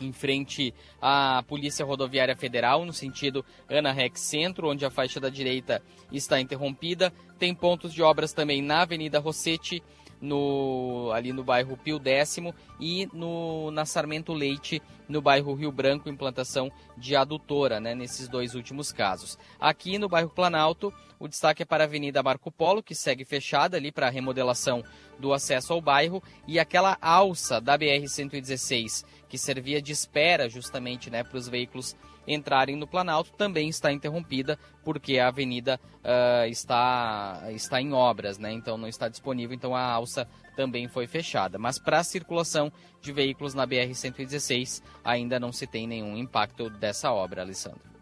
em 0.00 0.12
frente 0.12 0.74
à 1.00 1.42
Polícia 1.46 1.84
Rodoviária 1.84 2.36
Federal, 2.36 2.84
no 2.84 2.92
sentido 2.92 3.44
Ana 3.68 3.92
Rex 3.92 4.20
Centro, 4.20 4.70
onde 4.70 4.84
a 4.84 4.90
faixa 4.90 5.20
da 5.20 5.28
direita 5.28 5.82
está 6.10 6.40
interrompida. 6.40 7.12
Tem 7.38 7.54
pontos 7.54 7.92
de 7.92 8.02
obras 8.02 8.32
também 8.32 8.62
na 8.62 8.82
Avenida 8.82 9.18
Rossetti, 9.18 9.82
no, 10.20 11.10
ali 11.12 11.32
no 11.32 11.42
bairro 11.42 11.76
Pio 11.76 11.98
Décimo 11.98 12.54
e 12.78 13.08
no, 13.12 13.72
na 13.72 13.84
Sarmento 13.84 14.32
Leite, 14.32 14.80
no 15.12 15.22
bairro 15.22 15.54
Rio 15.54 15.70
Branco, 15.70 16.08
implantação 16.08 16.72
de 16.96 17.14
adutora, 17.14 17.78
né, 17.78 17.94
nesses 17.94 18.26
dois 18.26 18.54
últimos 18.54 18.90
casos. 18.90 19.38
Aqui 19.60 19.98
no 19.98 20.08
bairro 20.08 20.30
Planalto, 20.30 20.92
o 21.20 21.28
destaque 21.28 21.62
é 21.62 21.66
para 21.66 21.84
a 21.84 21.86
Avenida 21.86 22.22
Marco 22.22 22.50
Polo, 22.50 22.82
que 22.82 22.94
segue 22.94 23.24
fechada 23.24 23.76
ali 23.76 23.92
para 23.92 24.08
a 24.08 24.10
remodelação 24.10 24.82
do 25.18 25.32
acesso 25.32 25.72
ao 25.72 25.80
bairro, 25.80 26.22
e 26.48 26.58
aquela 26.58 26.96
alça 27.00 27.60
da 27.60 27.78
BR-116, 27.78 29.04
que 29.28 29.38
servia 29.38 29.80
de 29.80 29.92
espera 29.92 30.48
justamente 30.48 31.10
né, 31.10 31.22
para 31.22 31.36
os 31.36 31.46
veículos 31.46 31.94
entrarem 32.26 32.76
no 32.76 32.86
Planalto 32.86 33.32
também 33.32 33.68
está 33.68 33.92
interrompida 33.92 34.58
porque 34.84 35.18
a 35.18 35.28
avenida 35.28 35.80
uh, 35.98 36.46
está, 36.46 37.42
está 37.50 37.80
em 37.80 37.92
obras, 37.92 38.38
né? 38.38 38.52
então 38.52 38.76
não 38.76 38.88
está 38.88 39.08
disponível, 39.08 39.54
então 39.54 39.74
a 39.74 39.82
alça 39.82 40.28
também 40.56 40.88
foi 40.88 41.06
fechada. 41.06 41.58
Mas 41.58 41.78
para 41.78 41.98
a 41.98 42.04
circulação 42.04 42.72
de 43.00 43.12
veículos 43.12 43.54
na 43.54 43.66
BR-116 43.66 44.82
ainda 45.04 45.40
não 45.40 45.52
se 45.52 45.66
tem 45.66 45.86
nenhum 45.86 46.16
impacto 46.16 46.70
dessa 46.70 47.12
obra, 47.12 47.42
Alessandro. 47.42 47.92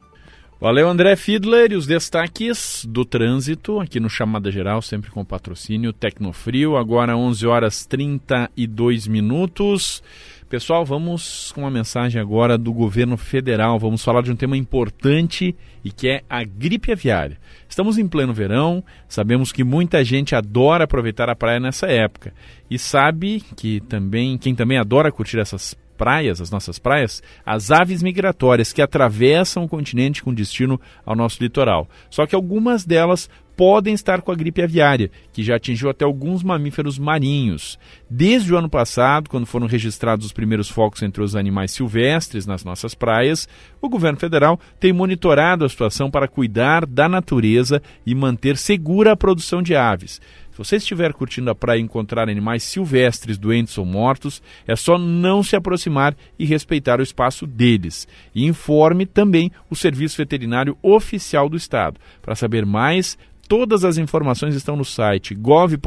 Valeu, 0.61 0.91
André 0.91 1.17
Fiedler. 1.17 1.73
E 1.73 1.75
os 1.75 1.87
destaques 1.87 2.85
do 2.87 3.03
trânsito 3.03 3.81
aqui 3.81 3.99
no 3.99 4.11
Chamada 4.11 4.51
Geral, 4.51 4.83
sempre 4.83 5.11
com 5.11 5.25
patrocínio 5.25 5.91
Tecnofrio. 5.91 6.77
Agora 6.77 7.17
11 7.17 7.47
horas 7.47 7.87
32 7.87 9.07
minutos. 9.07 10.03
Pessoal, 10.51 10.85
vamos 10.85 11.53
com 11.53 11.61
uma 11.61 11.71
mensagem 11.71 12.21
agora 12.21 12.59
do 12.59 12.73
governo 12.73 13.17
federal. 13.17 13.79
Vamos 13.79 14.03
falar 14.03 14.21
de 14.21 14.33
um 14.33 14.37
tema 14.37 14.57
importante 14.57 15.55
e 15.85 15.93
que 15.93 16.09
é 16.09 16.23
a 16.29 16.43
gripe 16.43 16.91
aviária. 16.91 17.39
Estamos 17.69 17.99
em 17.99 18.09
pleno 18.09 18.35
verão, 18.35 18.83
sabemos 19.09 19.53
que 19.53 19.63
muita 19.63 20.03
gente 20.03 20.35
adora 20.35 20.83
aproveitar 20.83 21.31
a 21.31 21.37
praia 21.37 21.61
nessa 21.61 21.87
época 21.87 22.35
e 22.69 22.81
sabe 22.81 23.45
que 23.55 23.79
também 23.83 24.37
quem 24.37 24.53
também 24.53 24.77
adora 24.77 25.13
curtir 25.13 25.39
essas 25.39 25.79
praias, 26.01 26.41
as 26.41 26.51
nossas 26.51 26.79
praias, 26.79 27.23
as 27.45 27.71
aves 27.71 28.03
migratórias 28.03 28.73
que 28.73 28.81
atravessam 28.81 29.65
o 29.65 29.69
continente 29.69 30.23
com 30.23 30.33
destino 30.33 30.81
ao 31.05 31.15
nosso 31.15 31.43
litoral. 31.43 31.87
Só 32.09 32.25
que 32.25 32.35
algumas 32.35 32.87
delas 32.87 33.29
podem 33.55 33.93
estar 33.93 34.23
com 34.23 34.33
a 34.33 34.35
gripe 34.35 34.63
aviária, 34.63 35.11
que 35.31 35.43
já 35.43 35.57
atingiu 35.57 35.91
até 35.91 36.03
alguns 36.03 36.43
mamíferos 36.43 36.99
marinhos. 36.99 37.79
Desde 38.09 38.55
o 38.55 38.57
ano 38.57 38.71
passado, 38.71 39.29
quando 39.29 39.45
foram 39.45 39.67
registrados 39.67 40.25
os 40.25 40.33
primeiros 40.33 40.71
focos 40.71 41.03
entre 41.03 41.23
os 41.23 41.37
animais 41.37 41.71
silvestres 41.71 42.47
nas 42.47 42.65
nossas 42.65 42.95
praias, 42.95 43.47
o 43.79 43.91
governo 43.91 44.19
federal 44.19 44.59
tem 44.79 44.95
monitorado 44.95 45.67
a 45.67 45.69
situação 45.69 46.11
para 46.11 46.27
cuidar 46.27 46.87
da 46.87 47.07
natureza 47.07 47.83
e 48.07 48.15
manter 48.15 48.57
segura 48.57 49.13
a 49.13 49.17
produção 49.17 49.63
de 49.63 49.77
aves 49.77 50.23
você 50.61 50.77
estiver 50.77 51.15
curtindo 51.15 51.51
a 51.51 51.55
praia 51.55 51.79
e 51.79 51.83
encontrar 51.83 52.29
animais 52.29 52.63
silvestres 52.63 53.39
doentes 53.39 53.79
ou 53.79 53.87
mortos, 53.87 54.43
é 54.67 54.77
só 54.77 54.99
não 54.99 55.43
se 55.43 55.57
aproximar 55.57 56.15
e 56.39 56.45
respeitar 56.45 57.01
o 57.01 57.03
espaço 57.03 57.47
deles. 57.47 58.07
E 58.35 58.45
informe 58.45 59.07
também 59.07 59.51
o 59.71 59.75
Serviço 59.75 60.19
Veterinário 60.19 60.77
Oficial 60.83 61.49
do 61.49 61.57
Estado. 61.57 61.99
Para 62.21 62.35
saber 62.35 62.67
mais, 62.67 63.17
todas 63.49 63.87
as 63.87 63.97
informações 63.97 64.55
estão 64.55 64.77
no 64.77 64.85
site 64.85 65.35
gov.br 65.35 65.79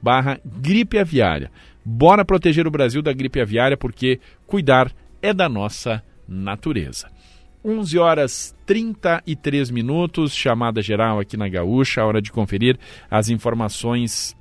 barra 0.00 0.40
gripe 0.44 0.96
aviária. 0.96 1.50
Bora 1.84 2.24
proteger 2.24 2.68
o 2.68 2.70
Brasil 2.70 3.02
da 3.02 3.12
gripe 3.12 3.40
aviária 3.40 3.76
porque 3.76 4.20
cuidar 4.46 4.92
é 5.20 5.34
da 5.34 5.48
nossa 5.48 6.00
natureza. 6.28 7.08
11 7.64 7.98
horas 7.98 8.54
33 8.66 9.70
minutos, 9.70 10.34
chamada 10.34 10.80
geral 10.80 11.20
aqui 11.20 11.36
na 11.36 11.48
Gaúcha, 11.48 12.04
hora 12.04 12.22
de 12.22 12.32
conferir 12.32 12.78
as 13.10 13.28
informações 13.28 14.36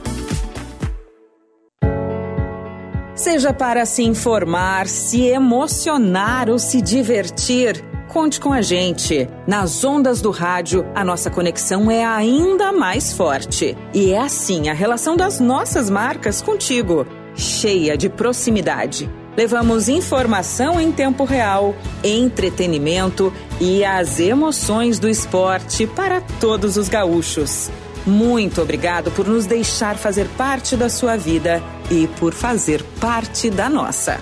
Seja 3.21 3.53
para 3.53 3.85
se 3.85 4.01
informar, 4.01 4.87
se 4.87 5.27
emocionar 5.27 6.49
ou 6.49 6.57
se 6.57 6.81
divertir, 6.81 7.85
conte 8.07 8.39
com 8.39 8.51
a 8.51 8.63
gente. 8.63 9.29
Nas 9.45 9.83
ondas 9.83 10.21
do 10.21 10.31
rádio, 10.31 10.83
a 10.95 11.05
nossa 11.05 11.29
conexão 11.29 11.91
é 11.91 12.03
ainda 12.03 12.71
mais 12.71 13.13
forte. 13.13 13.77
E 13.93 14.11
é 14.11 14.17
assim 14.17 14.69
a 14.69 14.73
relação 14.73 15.15
das 15.15 15.39
nossas 15.39 15.87
marcas 15.87 16.41
contigo, 16.41 17.05
cheia 17.35 17.95
de 17.95 18.09
proximidade. 18.09 19.07
Levamos 19.37 19.87
informação 19.87 20.81
em 20.81 20.91
tempo 20.91 21.23
real, 21.23 21.75
entretenimento 22.03 23.31
e 23.59 23.85
as 23.85 24.19
emoções 24.19 24.97
do 24.97 25.07
esporte 25.07 25.85
para 25.85 26.21
todos 26.39 26.75
os 26.75 26.89
gaúchos. 26.89 27.69
Muito 28.05 28.61
obrigado 28.61 29.11
por 29.11 29.27
nos 29.27 29.45
deixar 29.45 29.95
fazer 29.97 30.27
parte 30.29 30.75
da 30.75 30.89
sua 30.89 31.15
vida 31.15 31.61
e 31.89 32.07
por 32.19 32.33
fazer 32.33 32.83
parte 32.99 33.49
da 33.49 33.69
nossa. 33.69 34.19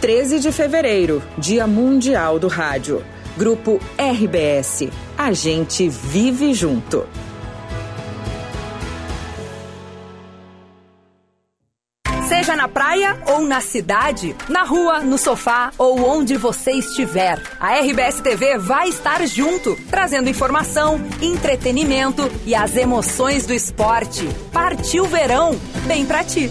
13 0.00 0.40
de 0.40 0.50
fevereiro, 0.50 1.22
Dia 1.38 1.66
Mundial 1.66 2.38
do 2.38 2.48
Rádio. 2.48 3.04
Grupo 3.36 3.78
RBS. 3.98 4.88
A 5.16 5.32
gente 5.32 5.88
vive 5.88 6.52
junto. 6.54 7.06
Seja 12.50 12.62
na 12.62 12.66
praia 12.66 13.16
ou 13.28 13.42
na 13.42 13.60
cidade, 13.60 14.34
na 14.48 14.64
rua, 14.64 14.98
no 14.98 15.16
sofá 15.16 15.70
ou 15.78 16.04
onde 16.04 16.36
você 16.36 16.72
estiver, 16.72 17.40
a 17.60 17.78
RBS 17.78 18.20
TV 18.20 18.58
vai 18.58 18.88
estar 18.88 19.24
junto, 19.24 19.76
trazendo 19.88 20.28
informação, 20.28 21.00
entretenimento 21.22 22.28
e 22.44 22.52
as 22.52 22.74
emoções 22.74 23.46
do 23.46 23.54
esporte. 23.54 24.28
Partiu 24.52 25.04
verão, 25.04 25.56
bem 25.86 26.04
pra 26.04 26.24
ti. 26.24 26.50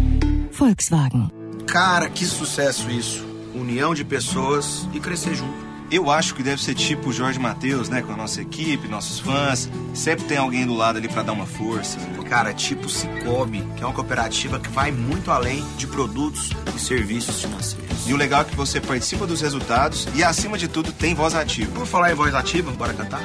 Volkswagen. 0.51 1.29
Cara, 1.67 2.09
que 2.09 2.25
sucesso 2.25 2.89
isso. 2.89 3.25
União 3.53 3.93
de 3.93 4.03
pessoas 4.03 4.87
e 4.93 4.99
crescer 4.99 5.35
junto. 5.35 5.71
Eu 5.91 6.09
acho 6.09 6.33
que 6.33 6.41
deve 6.41 6.63
ser 6.63 6.73
tipo 6.73 7.09
o 7.09 7.13
Jorge 7.13 7.37
Matheus, 7.37 7.89
né? 7.89 8.01
Com 8.01 8.13
a 8.13 8.15
nossa 8.15 8.41
equipe, 8.41 8.87
nossos 8.87 9.19
fãs. 9.19 9.69
Sempre 9.93 10.23
tem 10.23 10.37
alguém 10.37 10.65
do 10.65 10.73
lado 10.73 10.97
ali 10.97 11.09
para 11.09 11.21
dar 11.21 11.33
uma 11.33 11.45
força. 11.45 11.97
Cara, 12.29 12.53
tipo 12.53 12.87
Cicobi, 12.87 13.61
que 13.75 13.83
é 13.83 13.85
uma 13.85 13.93
cooperativa 13.93 14.57
que 14.57 14.69
vai 14.69 14.89
muito 14.89 15.29
além 15.29 15.65
de 15.77 15.85
produtos 15.85 16.51
e 16.73 16.79
serviços 16.79 17.41
financeiros. 17.41 18.07
E 18.07 18.13
o 18.13 18.15
legal 18.15 18.43
é 18.43 18.45
que 18.45 18.55
você 18.55 18.79
participa 18.79 19.27
dos 19.27 19.41
resultados 19.41 20.07
e, 20.15 20.23
acima 20.23 20.57
de 20.57 20.69
tudo, 20.69 20.93
tem 20.93 21.13
voz 21.13 21.35
ativa. 21.35 21.69
Por 21.73 21.85
falar 21.85 22.09
em 22.09 22.15
voz 22.15 22.33
ativa, 22.33 22.71
bora 22.71 22.93
cantar? 22.93 23.21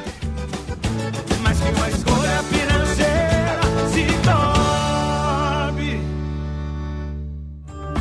Mas 1.40 1.60
que 1.60 1.68
uma 1.68 1.88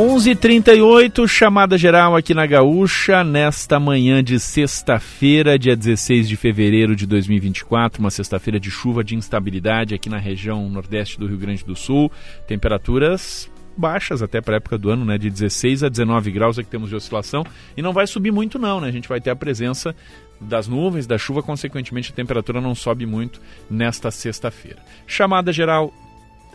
Onze 0.00 0.36
trinta 0.36 0.72
e 0.72 0.80
oito, 0.80 1.26
chamada 1.26 1.76
geral 1.76 2.14
aqui 2.14 2.32
na 2.32 2.46
Gaúcha, 2.46 3.24
nesta 3.24 3.80
manhã 3.80 4.22
de 4.22 4.38
sexta-feira, 4.38 5.58
dia 5.58 5.74
16 5.74 6.28
de 6.28 6.36
fevereiro 6.36 6.94
de 6.94 7.04
2024, 7.04 7.98
uma 7.98 8.08
sexta-feira 8.08 8.60
de 8.60 8.70
chuva, 8.70 9.02
de 9.02 9.16
instabilidade 9.16 9.96
aqui 9.96 10.08
na 10.08 10.16
região 10.16 10.68
nordeste 10.68 11.18
do 11.18 11.26
Rio 11.26 11.36
Grande 11.36 11.64
do 11.64 11.74
Sul, 11.74 12.12
temperaturas 12.46 13.50
baixas 13.76 14.22
até 14.22 14.40
para 14.40 14.54
a 14.54 14.58
época 14.58 14.78
do 14.78 14.88
ano, 14.88 15.04
né, 15.04 15.18
de 15.18 15.28
16 15.28 15.82
a 15.82 15.88
19 15.88 16.30
graus 16.30 16.60
é 16.60 16.62
que 16.62 16.70
temos 16.70 16.90
de 16.90 16.94
oscilação 16.94 17.44
e 17.76 17.82
não 17.82 17.92
vai 17.92 18.06
subir 18.06 18.30
muito 18.30 18.56
não, 18.56 18.80
né? 18.80 18.86
A 18.86 18.92
gente 18.92 19.08
vai 19.08 19.20
ter 19.20 19.30
a 19.30 19.36
presença 19.36 19.96
das 20.40 20.68
nuvens, 20.68 21.08
da 21.08 21.18
chuva, 21.18 21.42
consequentemente 21.42 22.12
a 22.12 22.14
temperatura 22.14 22.60
não 22.60 22.72
sobe 22.72 23.04
muito 23.04 23.40
nesta 23.68 24.12
sexta-feira. 24.12 24.78
Chamada 25.08 25.52
geral 25.52 25.92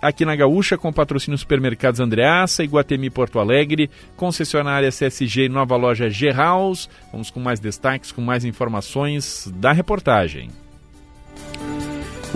aqui 0.03 0.25
na 0.25 0.35
Gaúcha 0.35 0.77
com 0.77 0.91
patrocínio 0.91 1.37
Supermercados 1.37 1.99
Andreaça, 1.99 2.63
Iguatemi 2.63 3.09
Porto 3.09 3.39
Alegre, 3.39 3.89
concessionária 4.15 4.91
CSG 4.91 5.47
Nova 5.49 5.75
Loja 5.75 6.09
G-House. 6.09 6.89
Vamos 7.11 7.31
com 7.31 7.39
mais 7.39 7.59
destaques, 7.59 8.11
com 8.11 8.21
mais 8.21 8.43
informações 8.43 9.51
da 9.55 9.71
reportagem. 9.71 10.49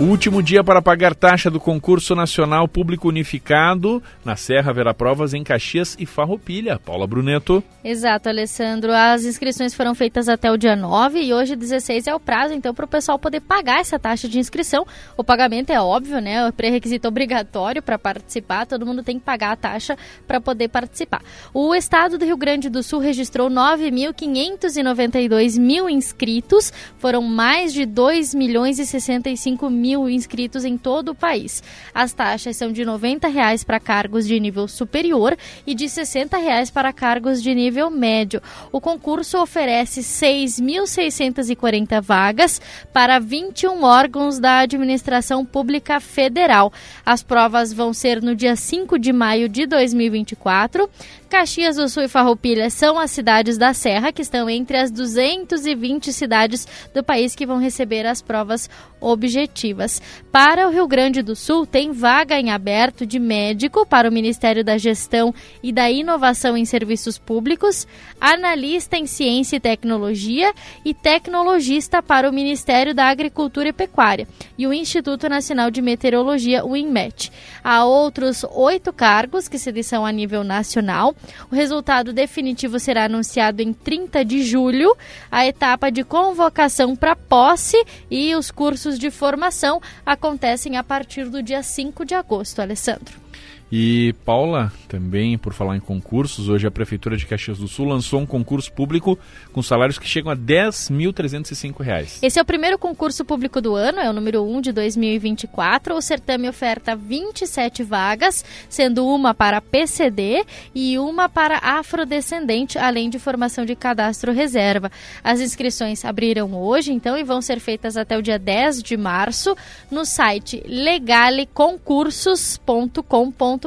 O 0.00 0.04
último 0.04 0.40
dia 0.40 0.62
para 0.62 0.80
pagar 0.80 1.12
taxa 1.12 1.50
do 1.50 1.58
concurso 1.58 2.14
nacional 2.14 2.68
público 2.68 3.08
unificado 3.08 4.00
na 4.24 4.36
Serra 4.36 4.72
Vera 4.72 4.94
Provas 4.94 5.34
em 5.34 5.42
Caxias 5.42 5.96
e 5.98 6.06
Farroupilha. 6.06 6.78
Paula 6.78 7.04
Bruneto. 7.04 7.64
Exato, 7.82 8.28
Alessandro. 8.28 8.92
As 8.92 9.24
inscrições 9.24 9.74
foram 9.74 9.96
feitas 9.96 10.28
até 10.28 10.52
o 10.52 10.56
dia 10.56 10.76
9 10.76 11.20
e 11.20 11.34
hoje 11.34 11.56
16 11.56 12.06
é 12.06 12.14
o 12.14 12.20
prazo, 12.20 12.54
então 12.54 12.72
para 12.72 12.84
o 12.84 12.88
pessoal 12.88 13.18
poder 13.18 13.40
pagar 13.40 13.80
essa 13.80 13.98
taxa 13.98 14.28
de 14.28 14.38
inscrição. 14.38 14.86
O 15.16 15.24
pagamento 15.24 15.70
é 15.70 15.80
óbvio, 15.80 16.20
né? 16.20 16.46
É 16.46 16.52
pré-requisito 16.52 17.08
obrigatório 17.08 17.82
para 17.82 17.98
participar. 17.98 18.66
Todo 18.66 18.86
mundo 18.86 19.02
tem 19.02 19.18
que 19.18 19.24
pagar 19.24 19.50
a 19.50 19.56
taxa 19.56 19.96
para 20.28 20.40
poder 20.40 20.68
participar. 20.68 21.22
O 21.52 21.74
estado 21.74 22.16
do 22.16 22.24
Rio 22.24 22.36
Grande 22.36 22.68
do 22.68 22.84
Sul 22.84 23.00
registrou 23.00 23.50
9.592 23.50 25.58
mil 25.58 25.90
inscritos. 25.90 26.72
Foram 26.98 27.22
mais 27.22 27.72
de 27.72 27.84
2 27.84 28.32
milhões 28.32 28.78
e 28.78 28.86
65 28.86 29.68
mil 29.68 29.87
mil 29.88 30.08
inscritos 30.08 30.64
em 30.66 30.76
todo 30.76 31.12
o 31.12 31.14
país. 31.14 31.62
As 31.94 32.12
taxas 32.12 32.58
são 32.58 32.70
de 32.70 32.84
90 32.84 33.26
reais 33.28 33.64
para 33.64 33.80
cargos 33.80 34.26
de 34.26 34.38
nível 34.38 34.68
superior 34.68 35.34
e 35.66 35.74
de 35.74 35.88
60 35.88 36.36
reais 36.36 36.70
para 36.70 36.92
cargos 36.92 37.42
de 37.42 37.54
nível 37.54 37.90
médio. 37.90 38.42
O 38.70 38.82
concurso 38.82 39.40
oferece 39.40 40.02
6.640 40.02 42.02
vagas 42.02 42.60
para 42.92 43.18
21 43.18 43.82
órgãos 43.82 44.38
da 44.38 44.58
administração 44.58 45.42
pública 45.42 46.00
federal. 46.00 46.70
As 47.04 47.22
provas 47.22 47.72
vão 47.72 47.94
ser 47.94 48.20
no 48.20 48.36
dia 48.36 48.56
5 48.56 48.98
de 48.98 49.10
maio 49.10 49.48
de 49.48 49.66
2024. 49.66 50.86
Caxias 51.28 51.76
do 51.76 51.88
Sul 51.90 52.04
e 52.04 52.08
Farroupilha 52.08 52.70
são 52.70 52.98
as 52.98 53.10
cidades 53.10 53.58
da 53.58 53.74
Serra 53.74 54.10
que 54.10 54.22
estão 54.22 54.48
entre 54.48 54.78
as 54.78 54.90
220 54.90 56.10
cidades 56.10 56.66
do 56.94 57.04
país 57.04 57.34
que 57.34 57.44
vão 57.44 57.58
receber 57.58 58.06
as 58.06 58.22
provas 58.22 58.68
objetivas. 58.98 60.00
Para 60.32 60.66
o 60.66 60.70
Rio 60.70 60.88
Grande 60.88 61.20
do 61.20 61.36
Sul, 61.36 61.66
tem 61.66 61.92
vaga 61.92 62.40
em 62.40 62.50
aberto 62.50 63.04
de 63.04 63.18
médico 63.18 63.86
para 63.86 64.08
o 64.08 64.12
Ministério 64.12 64.64
da 64.64 64.78
Gestão 64.78 65.34
e 65.62 65.70
da 65.70 65.90
Inovação 65.90 66.56
em 66.56 66.64
Serviços 66.64 67.18
Públicos, 67.18 67.86
analista 68.18 68.96
em 68.96 69.06
Ciência 69.06 69.56
e 69.56 69.60
Tecnologia 69.60 70.52
e 70.84 70.94
tecnologista 70.94 72.02
para 72.02 72.28
o 72.28 72.32
Ministério 72.32 72.94
da 72.94 73.04
Agricultura 73.04 73.68
e 73.68 73.72
Pecuária 73.72 74.26
e 74.56 74.66
o 74.66 74.72
Instituto 74.72 75.28
Nacional 75.28 75.70
de 75.70 75.82
Meteorologia, 75.82 76.64
o 76.64 76.74
INMET. 76.74 77.30
Há 77.62 77.84
outros 77.84 78.44
oito 78.50 78.92
cargos 78.92 79.46
que 79.46 79.58
se 79.58 79.68
são 79.82 80.06
a 80.06 80.10
nível 80.10 80.42
nacional 80.42 81.14
o 81.50 81.54
resultado 81.54 82.12
definitivo 82.12 82.78
será 82.78 83.04
anunciado 83.04 83.62
em 83.62 83.72
30 83.72 84.24
de 84.24 84.42
julho. 84.42 84.96
A 85.30 85.46
etapa 85.46 85.90
de 85.90 86.04
convocação 86.04 86.96
para 86.96 87.16
posse 87.16 87.76
e 88.10 88.34
os 88.34 88.50
cursos 88.50 88.98
de 88.98 89.10
formação 89.10 89.80
acontecem 90.04 90.76
a 90.76 90.84
partir 90.84 91.28
do 91.28 91.42
dia 91.42 91.62
5 91.62 92.04
de 92.04 92.14
agosto, 92.14 92.60
Alessandro. 92.60 93.27
E 93.70 94.14
Paula, 94.24 94.72
também 94.88 95.36
por 95.36 95.52
falar 95.52 95.76
em 95.76 95.80
concursos, 95.80 96.48
hoje 96.48 96.66
a 96.66 96.70
Prefeitura 96.70 97.18
de 97.18 97.26
Caxias 97.26 97.58
do 97.58 97.68
Sul 97.68 97.86
lançou 97.86 98.18
um 98.18 98.24
concurso 98.24 98.72
público 98.72 99.18
com 99.52 99.62
salários 99.62 99.98
que 99.98 100.08
chegam 100.08 100.32
a 100.32 100.34
R$ 100.34 100.40
10.305. 100.40 102.20
Esse 102.22 102.38
é 102.38 102.42
o 102.42 102.46
primeiro 102.46 102.78
concurso 102.78 103.26
público 103.26 103.60
do 103.60 103.74
ano, 103.74 104.00
é 104.00 104.08
o 104.08 104.12
número 104.14 104.42
1 104.42 104.62
de 104.62 104.72
2024. 104.72 105.94
O 105.94 106.00
certame 106.00 106.48
oferta 106.48 106.96
27 106.96 107.82
vagas, 107.82 108.42
sendo 108.70 109.06
uma 109.06 109.34
para 109.34 109.60
PCD 109.60 110.46
e 110.74 110.98
uma 110.98 111.28
para 111.28 111.58
afrodescendente, 111.58 112.78
além 112.78 113.10
de 113.10 113.18
formação 113.18 113.66
de 113.66 113.76
cadastro 113.76 114.32
reserva. 114.32 114.90
As 115.22 115.40
inscrições 115.40 116.06
abriram 116.06 116.54
hoje, 116.54 116.90
então, 116.90 117.18
e 117.18 117.22
vão 117.22 117.42
ser 117.42 117.60
feitas 117.60 117.98
até 117.98 118.16
o 118.16 118.22
dia 118.22 118.38
10 118.38 118.82
de 118.82 118.96
março 118.96 119.54
no 119.90 120.06
site 120.06 120.62
legaleconcursos.com.br 120.66 123.57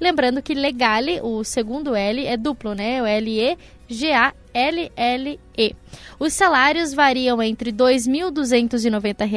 Lembrando 0.00 0.42
que 0.42 0.54
Legale, 0.54 1.20
o 1.22 1.44
segundo 1.44 1.94
L 1.94 2.26
é 2.26 2.36
duplo, 2.36 2.74
né? 2.74 3.00
O 3.02 3.06
L-E-G-A-L-L-E. 3.06 3.52
Os 6.18 6.32
salários 6.32 6.94
variam 6.94 7.42
entre 7.42 7.70
R$ 7.70 7.76
2.290 7.76 9.20
a 9.20 9.24
R$ 9.24 9.30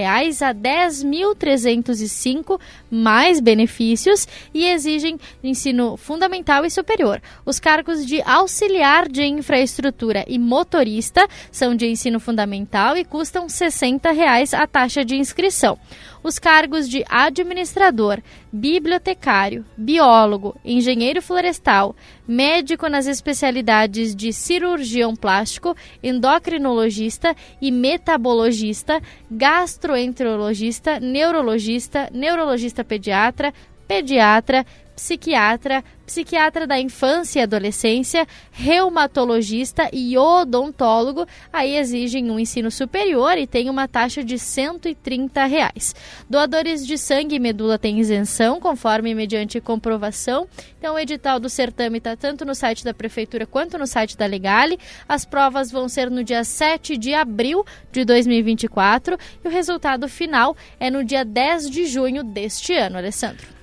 10.305, 0.54 2.60
mais 2.90 3.40
benefícios, 3.40 4.28
e 4.54 4.66
exigem 4.66 5.18
ensino 5.44 5.98
fundamental 5.98 6.64
e 6.64 6.70
superior. 6.70 7.20
Os 7.46 7.60
cargos 7.60 8.06
de 8.06 8.22
auxiliar 8.22 9.10
de 9.10 9.26
infraestrutura 9.26 10.24
e 10.28 10.38
motorista 10.38 11.28
são 11.52 11.76
de 11.76 11.88
ensino 11.88 12.20
fundamental 12.20 12.96
e 12.96 13.04
custam 13.04 13.50
60 13.50 14.12
reais 14.12 14.54
a 14.54 14.68
taxa 14.68 15.04
de 15.04 15.16
inscrição 15.16 15.80
os 16.26 16.40
cargos 16.40 16.90
de 16.90 17.06
administrador, 17.08 18.20
bibliotecário, 18.52 19.64
biólogo, 19.78 20.56
engenheiro 20.66 21.22
florestal, 21.22 21.96
médico 22.28 22.90
nas 22.90 23.06
especialidades 23.06 24.16
de 24.16 24.34
cirurgião 24.34 25.16
plástico, 25.16 25.78
endocrinologista 26.02 27.36
e 27.62 27.70
metabologista, 27.70 29.00
gastroenterologista, 29.30 31.00
neurologista, 31.00 32.10
neurologista 32.12 32.84
pediatra, 32.84 33.54
pediatra, 33.88 34.66
psiquiatra, 34.96 35.84
psiquiatra 36.06 36.66
da 36.66 36.80
infância 36.80 37.40
e 37.40 37.44
adolescência, 37.44 38.28
reumatologista 38.52 39.90
e 39.92 40.18
odontólogo, 40.18 41.28
aí 41.52 41.76
exigem 41.76 42.30
um 42.32 42.40
ensino 42.40 42.72
superior 42.72 43.38
e 43.38 43.48
tem 43.48 43.70
uma 43.70 43.88
taxa 43.88 44.24
de 44.24 44.40
130 44.40 45.46
reais. 45.46 45.96
Doadores 46.30 46.86
de 46.86 46.98
sangue 46.98 47.36
e 47.36 47.40
medula 47.40 47.78
têm 47.78 48.00
isenção, 48.00 48.60
conforme 48.60 49.14
mediante 49.14 49.60
comprovação. 49.60 50.48
Então, 50.78 50.96
o 50.96 51.00
edital 51.00 51.40
do 51.40 51.50
certame 51.50 51.98
está 51.98 52.16
tanto 52.16 52.46
no 52.46 52.56
site 52.56 52.84
da 52.84 52.94
Prefeitura 52.94 53.46
quanto 53.46 53.78
no 53.78 53.88
site 53.88 54.16
da 54.16 54.26
Legale. 54.26 54.80
As 55.10 55.26
provas 55.26 55.72
vão 55.72 55.90
ser 55.90 56.10
no 56.10 56.24
dia 56.24 56.44
7 56.44 56.98
de 56.98 57.14
abril 57.14 57.66
de 57.92 58.06
2024 58.06 59.18
e 59.44 59.48
o 59.48 59.52
resultado 59.52 60.08
final 60.08 60.56
é 60.80 60.90
no 60.90 61.04
dia 61.04 61.26
10 61.26 61.70
de 61.70 61.86
junho 61.86 62.24
deste 62.24 62.74
ano, 62.74 62.98
Alessandro. 62.98 63.55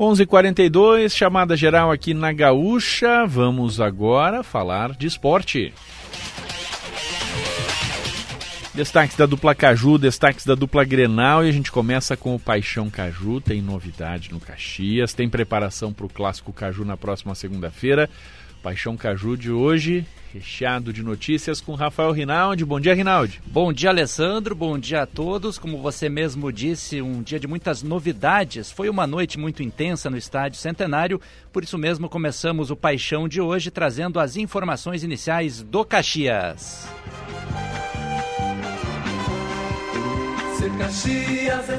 11:42 0.00 1.14
chamada 1.14 1.54
geral 1.54 1.92
aqui 1.92 2.14
na 2.14 2.32
Gaúcha. 2.32 3.26
Vamos 3.26 3.82
agora 3.82 4.42
falar 4.42 4.92
de 4.92 5.06
esporte. 5.06 5.74
Destaques 8.72 9.14
da 9.14 9.26
dupla 9.26 9.54
Caju, 9.54 9.98
destaques 9.98 10.46
da 10.46 10.54
dupla 10.54 10.84
Grenal 10.84 11.44
e 11.44 11.50
a 11.50 11.52
gente 11.52 11.70
começa 11.70 12.16
com 12.16 12.34
o 12.34 12.40
Paixão 12.40 12.88
Caju. 12.88 13.42
Tem 13.42 13.60
novidade 13.60 14.32
no 14.32 14.40
Caxias, 14.40 15.12
tem 15.12 15.28
preparação 15.28 15.92
para 15.92 16.06
o 16.06 16.08
clássico 16.08 16.50
Caju 16.50 16.82
na 16.82 16.96
próxima 16.96 17.34
segunda-feira. 17.34 18.08
Paixão 18.62 18.96
Caju 18.96 19.36
de 19.36 19.50
hoje, 19.50 20.06
recheado 20.32 20.92
de 20.92 21.02
notícias 21.02 21.60
com 21.60 21.74
Rafael 21.74 22.12
Rinaldi. 22.12 22.64
Bom 22.64 22.78
dia, 22.78 22.94
Rinaldi. 22.94 23.40
Bom 23.46 23.72
dia, 23.72 23.90
Alessandro. 23.90 24.54
Bom 24.54 24.78
dia 24.78 25.02
a 25.02 25.06
todos. 25.06 25.58
Como 25.58 25.78
você 25.78 26.08
mesmo 26.08 26.52
disse, 26.52 27.02
um 27.02 27.22
dia 27.22 27.40
de 27.40 27.46
muitas 27.46 27.82
novidades. 27.82 28.70
Foi 28.70 28.88
uma 28.88 29.06
noite 29.06 29.38
muito 29.38 29.62
intensa 29.62 30.10
no 30.10 30.16
Estádio 30.16 30.58
Centenário, 30.58 31.20
por 31.52 31.64
isso 31.64 31.78
mesmo 31.78 32.08
começamos 32.08 32.70
o 32.70 32.76
Paixão 32.76 33.28
de 33.28 33.40
hoje 33.40 33.70
trazendo 33.70 34.20
as 34.20 34.36
informações 34.36 35.02
iniciais 35.02 35.62
do 35.62 35.84
Caxias. 35.84 36.88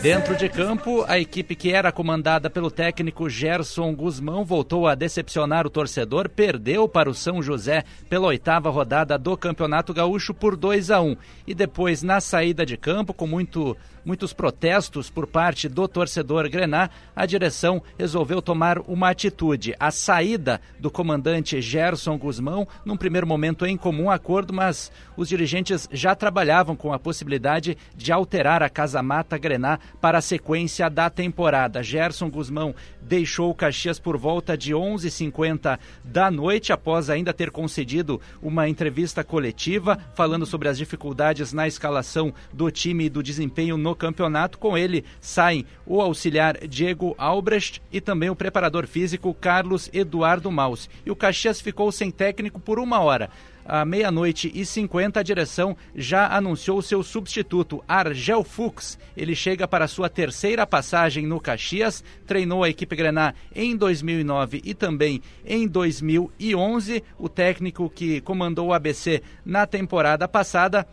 Dentro 0.02 0.36
de 0.36 0.48
campo, 0.48 1.04
a 1.08 1.20
equipe 1.20 1.56
que 1.56 1.72
era 1.72 1.92
comandada 1.92 2.50
pelo 2.50 2.70
técnico 2.70 3.30
Gerson 3.30 3.96
Guzmão 3.96 4.46
voltou 4.46 4.88
a 4.88 4.96
decepcionar 4.96 5.66
o 5.66 5.70
torcedor, 5.70 6.30
perdeu 6.30 6.88
para 6.88 7.10
o 7.10 7.14
São 7.14 7.42
José 7.42 7.84
pela 8.10 8.28
oitava 8.28 8.70
rodada 8.70 9.18
do 9.18 9.36
Campeonato 9.36 9.94
Gaúcho 9.94 10.34
por 10.34 10.56
2 10.56 10.92
a 10.92 11.02
1 11.02 11.18
e 11.48 11.54
depois 11.54 12.04
na 12.04 12.22
saída 12.22 12.66
de 12.66 12.78
campo 12.78 13.14
com 13.14 13.26
muito 13.26 13.76
muitos 14.06 14.34
protestos 14.34 15.10
por 15.10 15.28
parte 15.28 15.68
do 15.68 15.88
torcedor 15.88 16.50
Grená, 16.50 16.90
a 17.16 17.26
direção 17.26 17.82
resolveu 17.98 18.42
tomar 18.42 18.80
uma 18.80 19.10
atitude. 19.10 19.76
A 19.80 19.92
saída 19.92 20.62
do 20.80 20.90
comandante 20.90 21.62
Gerson 21.62 22.18
Guzmão, 22.18 22.68
num 22.86 22.98
primeiro 22.98 23.28
momento 23.28 23.66
em 23.66 23.78
comum 23.78 24.10
acordo, 24.10 24.54
mas 24.54 24.92
os 25.16 25.30
dirigentes 25.30 25.88
já 25.92 26.16
trabalhavam 26.16 26.76
com 26.76 26.94
a 26.94 27.00
possibilidade 27.00 27.78
de 27.96 28.12
alterar 28.12 28.64
a 28.64 28.70
Casa 28.70 29.02
Mata 29.02 29.38
Grená 29.38 29.80
para 30.00 30.18
a 30.18 30.22
sequência 30.22 30.90
da 30.90 31.10
temporada. 31.10 31.84
Gerson 31.84 32.30
Guzmão 32.30 32.74
deixou 33.02 33.50
o 33.50 33.56
Caxias 33.56 34.00
por 34.00 34.18
volta 34.18 34.58
de 34.58 34.74
11h50 34.74 35.80
da 36.04 36.32
noite, 36.32 36.72
após 36.72 37.10
ainda 37.10 37.34
ter 37.34 37.52
concedido 37.52 38.22
uma 38.42 38.68
entrevista 38.68 39.24
coletiva 39.24 39.98
falando 40.14 40.46
sobre 40.46 40.70
as 40.70 40.78
dificuldades 40.78 41.54
na 41.54 41.68
escalação 41.68 42.34
do 42.54 42.70
time 42.72 43.06
e 43.06 43.10
do 43.10 43.22
desempenho 43.22 43.78
no 43.78 43.91
no 43.92 43.96
campeonato. 43.96 44.58
Com 44.58 44.78
ele 44.78 45.04
saem 45.20 45.66
o 45.86 46.02
auxiliar 46.02 46.58
Diego 46.68 47.14
Albrecht 47.18 47.82
e 47.92 48.00
também 48.00 48.30
o 48.30 48.36
preparador 48.36 48.88
físico 48.88 49.34
Carlos 49.34 49.90
Eduardo 49.94 50.50
Maus. 50.50 50.90
E 51.06 51.12
o 51.12 51.16
Caxias 51.16 51.60
ficou 51.60 51.92
sem 51.92 52.10
técnico 52.10 52.60
por 52.60 52.80
uma 52.80 53.00
hora 53.02 53.30
à 53.66 53.86
meia-noite 53.86 54.52
e 54.54 54.66
50, 54.66 55.20
a 55.20 55.24
direção 55.24 55.78
já 55.96 56.28
anunciou 56.36 56.82
seu 56.82 57.04
substituto, 57.04 57.84
Argel 57.88 58.44
Fux. 58.44 58.98
Ele 59.16 59.36
chega 59.36 59.68
para 59.68 59.88
sua 59.88 60.10
terceira 60.10 60.66
passagem 60.66 61.26
no 61.26 61.40
Caxias, 61.40 62.04
treinou 62.26 62.64
a 62.64 62.70
equipe 62.70 62.96
Grená 62.96 63.34
em 63.56 63.76
2009 63.76 64.62
e 64.66 64.74
também 64.74 65.22
em 65.46 65.68
2011. 65.68 67.04
O 67.18 67.30
técnico 67.30 67.90
que 67.90 68.22
comandou 68.22 68.68
o 68.68 68.74
ABC 68.74 69.22
na 69.46 69.66
temporada 69.66 70.28
passada 70.28 70.88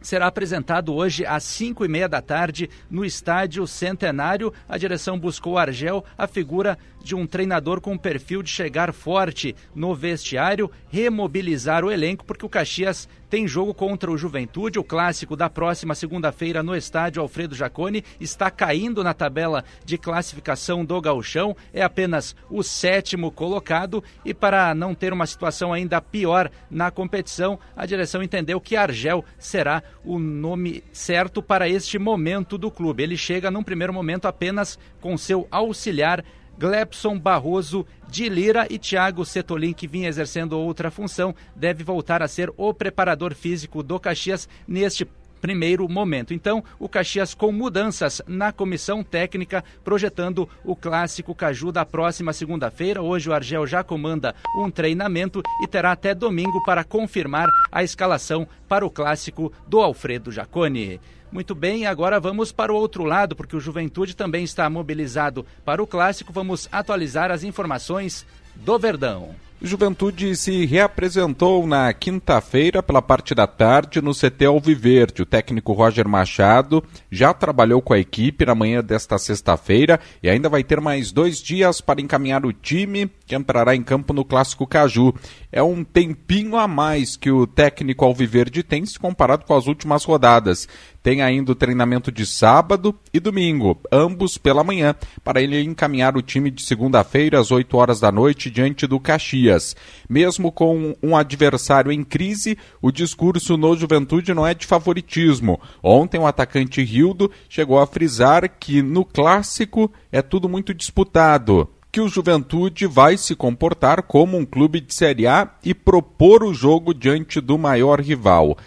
será 0.00 0.26
apresentado 0.26 0.94
hoje 0.94 1.26
às 1.26 1.42
5 1.44 1.84
e 1.84 1.88
meia 1.88 2.08
da 2.08 2.20
tarde 2.20 2.68
no 2.90 3.04
Estádio 3.04 3.66
Centenário. 3.66 4.52
A 4.68 4.78
direção 4.78 5.18
buscou 5.18 5.58
Argel, 5.58 6.04
a 6.16 6.26
figura 6.26 6.78
de 7.02 7.14
um 7.14 7.26
treinador 7.26 7.80
com 7.80 7.96
perfil 7.96 8.42
de 8.42 8.50
chegar 8.50 8.92
forte 8.92 9.54
no 9.74 9.94
vestiário, 9.94 10.70
remobilizar 10.90 11.84
o 11.84 11.90
elenco, 11.90 12.24
porque 12.24 12.44
o 12.44 12.48
Caxias 12.48 13.08
tem 13.28 13.46
jogo 13.46 13.74
contra 13.74 14.10
o 14.10 14.16
Juventude, 14.16 14.78
o 14.78 14.84
clássico 14.84 15.36
da 15.36 15.50
próxima 15.50 15.94
segunda-feira 15.94 16.62
no 16.62 16.74
estádio 16.74 17.20
Alfredo 17.20 17.54
Jaconi, 17.54 18.02
está 18.18 18.50
caindo 18.50 19.04
na 19.04 19.12
tabela 19.12 19.64
de 19.84 19.98
classificação 19.98 20.84
do 20.84 21.00
Gauchão, 21.00 21.54
é 21.72 21.82
apenas 21.82 22.34
o 22.50 22.62
sétimo 22.62 23.30
colocado 23.30 24.02
e 24.24 24.32
para 24.32 24.74
não 24.74 24.94
ter 24.94 25.12
uma 25.12 25.26
situação 25.26 25.72
ainda 25.72 26.00
pior 26.00 26.50
na 26.70 26.90
competição, 26.90 27.58
a 27.76 27.84
direção 27.84 28.22
entendeu 28.22 28.60
que 28.60 28.76
Argel 28.76 29.24
será 29.38 29.82
o 30.04 30.18
nome 30.18 30.82
certo 30.92 31.42
para 31.42 31.68
este 31.68 31.98
momento 31.98 32.56
do 32.56 32.70
clube. 32.70 33.02
Ele 33.02 33.16
chega 33.16 33.50
num 33.50 33.62
primeiro 33.62 33.92
momento 33.92 34.26
apenas 34.26 34.78
com 35.00 35.16
seu 35.18 35.46
auxiliar 35.50 36.24
Glebson 36.58 37.18
Barroso 37.18 37.86
de 38.08 38.28
Lira 38.28 38.66
e 38.68 38.78
Thiago 38.78 39.24
Setolin, 39.24 39.72
que 39.72 39.86
vinha 39.86 40.08
exercendo 40.08 40.58
outra 40.58 40.90
função, 40.90 41.34
deve 41.54 41.84
voltar 41.84 42.22
a 42.22 42.28
ser 42.28 42.52
o 42.56 42.74
preparador 42.74 43.34
físico 43.34 43.82
do 43.82 44.00
Caxias 44.00 44.48
neste 44.66 45.06
primeiro 45.40 45.88
momento. 45.88 46.34
Então, 46.34 46.62
o 46.78 46.88
Caxias 46.88 47.34
com 47.34 47.50
mudanças 47.50 48.20
na 48.26 48.52
comissão 48.52 49.02
técnica, 49.02 49.64
projetando 49.82 50.48
o 50.64 50.76
clássico 50.76 51.34
Caju 51.34 51.72
da 51.72 51.84
próxima 51.84 52.32
segunda-feira. 52.32 53.02
Hoje 53.02 53.30
o 53.30 53.32
Argel 53.32 53.66
já 53.66 53.82
comanda 53.82 54.34
um 54.56 54.70
treinamento 54.70 55.42
e 55.62 55.66
terá 55.66 55.92
até 55.92 56.14
domingo 56.14 56.62
para 56.64 56.84
confirmar 56.84 57.48
a 57.70 57.82
escalação 57.82 58.46
para 58.68 58.84
o 58.84 58.90
clássico 58.90 59.52
do 59.66 59.80
Alfredo 59.80 60.30
Jaconi. 60.30 61.00
Muito 61.30 61.54
bem, 61.54 61.86
agora 61.86 62.18
vamos 62.18 62.52
para 62.52 62.72
o 62.72 62.76
outro 62.76 63.04
lado, 63.04 63.36
porque 63.36 63.54
o 63.54 63.60
Juventude 63.60 64.16
também 64.16 64.44
está 64.44 64.68
mobilizado 64.70 65.44
para 65.64 65.82
o 65.82 65.86
clássico. 65.86 66.32
Vamos 66.32 66.68
atualizar 66.72 67.30
as 67.30 67.42
informações 67.42 68.24
do 68.56 68.78
Verdão. 68.78 69.47
Juventude 69.60 70.36
se 70.36 70.64
reapresentou 70.66 71.66
na 71.66 71.92
quinta-feira 71.92 72.80
pela 72.80 73.02
parte 73.02 73.34
da 73.34 73.44
tarde 73.44 74.00
no 74.00 74.14
CT 74.14 74.44
Alviverde. 74.46 75.22
O 75.22 75.26
técnico 75.26 75.72
Roger 75.72 76.06
Machado 76.06 76.82
já 77.10 77.34
trabalhou 77.34 77.82
com 77.82 77.92
a 77.92 77.98
equipe 77.98 78.46
na 78.46 78.54
manhã 78.54 78.84
desta 78.84 79.18
sexta-feira 79.18 79.98
e 80.22 80.30
ainda 80.30 80.48
vai 80.48 80.62
ter 80.62 80.80
mais 80.80 81.10
dois 81.10 81.42
dias 81.42 81.80
para 81.80 82.00
encaminhar 82.00 82.46
o 82.46 82.52
time 82.52 83.10
que 83.26 83.34
entrará 83.34 83.74
em 83.74 83.82
campo 83.82 84.12
no 84.12 84.24
Clássico 84.24 84.64
Caju. 84.64 85.12
É 85.50 85.60
um 85.60 85.82
tempinho 85.82 86.56
a 86.56 86.68
mais 86.68 87.16
que 87.16 87.30
o 87.30 87.44
técnico 87.44 88.04
Alviverde 88.04 88.62
tem 88.62 88.86
se 88.86 88.96
comparado 88.96 89.44
com 89.44 89.56
as 89.56 89.66
últimas 89.66 90.04
rodadas. 90.04 90.68
Tem 91.08 91.22
ainda 91.22 91.52
o 91.52 91.54
treinamento 91.54 92.12
de 92.12 92.26
sábado 92.26 92.94
e 93.14 93.18
domingo, 93.18 93.80
ambos 93.90 94.36
pela 94.36 94.62
manhã, 94.62 94.94
para 95.24 95.40
ele 95.40 95.58
encaminhar 95.62 96.14
o 96.18 96.20
time 96.20 96.50
de 96.50 96.60
segunda-feira 96.60 97.40
às 97.40 97.50
8 97.50 97.74
horas 97.78 97.98
da 97.98 98.12
noite 98.12 98.50
diante 98.50 98.86
do 98.86 99.00
Caxias. 99.00 99.74
Mesmo 100.06 100.52
com 100.52 100.94
um 101.02 101.16
adversário 101.16 101.90
em 101.90 102.04
crise, 102.04 102.58
o 102.82 102.92
discurso 102.92 103.56
no 103.56 103.74
Juventude 103.74 104.34
não 104.34 104.46
é 104.46 104.52
de 104.52 104.66
favoritismo. 104.66 105.58
Ontem 105.82 106.20
o 106.20 106.26
atacante 106.26 106.84
Rildo 106.84 107.30
chegou 107.48 107.78
a 107.78 107.86
frisar 107.86 108.46
que 108.60 108.82
no 108.82 109.02
clássico 109.02 109.90
é 110.12 110.20
tudo 110.20 110.46
muito 110.46 110.74
disputado 110.74 111.70
que 111.90 112.02
o 112.02 112.08
Juventude 112.08 112.86
vai 112.86 113.16
se 113.16 113.34
comportar 113.34 114.02
como 114.02 114.36
um 114.36 114.44
clube 114.44 114.78
de 114.78 114.92
Série 114.92 115.26
A 115.26 115.54
e 115.64 115.72
propor 115.72 116.44
o 116.44 116.52
jogo 116.52 116.92
diante 116.92 117.40
do 117.40 117.56
maior 117.56 117.98
rival 117.98 118.58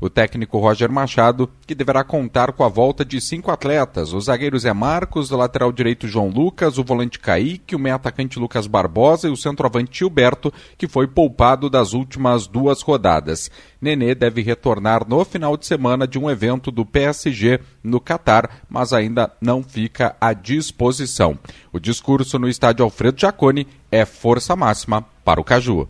o 0.00 0.08
técnico 0.08 0.58
Roger 0.58 0.90
Machado, 0.90 1.50
que 1.66 1.74
deverá 1.74 2.02
contar 2.02 2.52
com 2.52 2.64
a 2.64 2.68
volta 2.68 3.04
de 3.04 3.20
cinco 3.20 3.50
atletas: 3.50 4.12
o 4.12 4.20
zagueiro 4.20 4.58
Zé 4.58 4.72
Marcos, 4.72 5.30
o 5.30 5.36
lateral 5.36 5.70
direito 5.70 6.08
João 6.08 6.28
Lucas, 6.28 6.78
o 6.78 6.84
volante 6.84 7.18
Kaique, 7.18 7.76
o 7.76 7.78
meio 7.78 7.96
atacante 7.96 8.38
Lucas 8.38 8.66
Barbosa 8.66 9.28
e 9.28 9.30
o 9.30 9.36
centroavante 9.36 9.98
Gilberto, 9.98 10.52
que 10.78 10.88
foi 10.88 11.06
poupado 11.06 11.68
das 11.68 11.92
últimas 11.92 12.46
duas 12.46 12.82
rodadas. 12.82 13.50
Nenê 13.80 14.14
deve 14.14 14.42
retornar 14.42 15.06
no 15.08 15.24
final 15.24 15.56
de 15.56 15.66
semana 15.66 16.06
de 16.06 16.18
um 16.18 16.30
evento 16.30 16.70
do 16.70 16.84
PSG 16.84 17.60
no 17.82 18.00
Catar, 18.00 18.62
mas 18.68 18.92
ainda 18.92 19.32
não 19.40 19.62
fica 19.62 20.16
à 20.20 20.32
disposição. 20.32 21.38
O 21.72 21.78
discurso 21.78 22.38
no 22.38 22.48
estádio 22.48 22.84
Alfredo 22.84 23.20
Jaconi 23.20 23.66
é 23.90 24.04
força 24.04 24.54
máxima 24.54 25.04
para 25.24 25.40
o 25.40 25.44
Caju. 25.44 25.88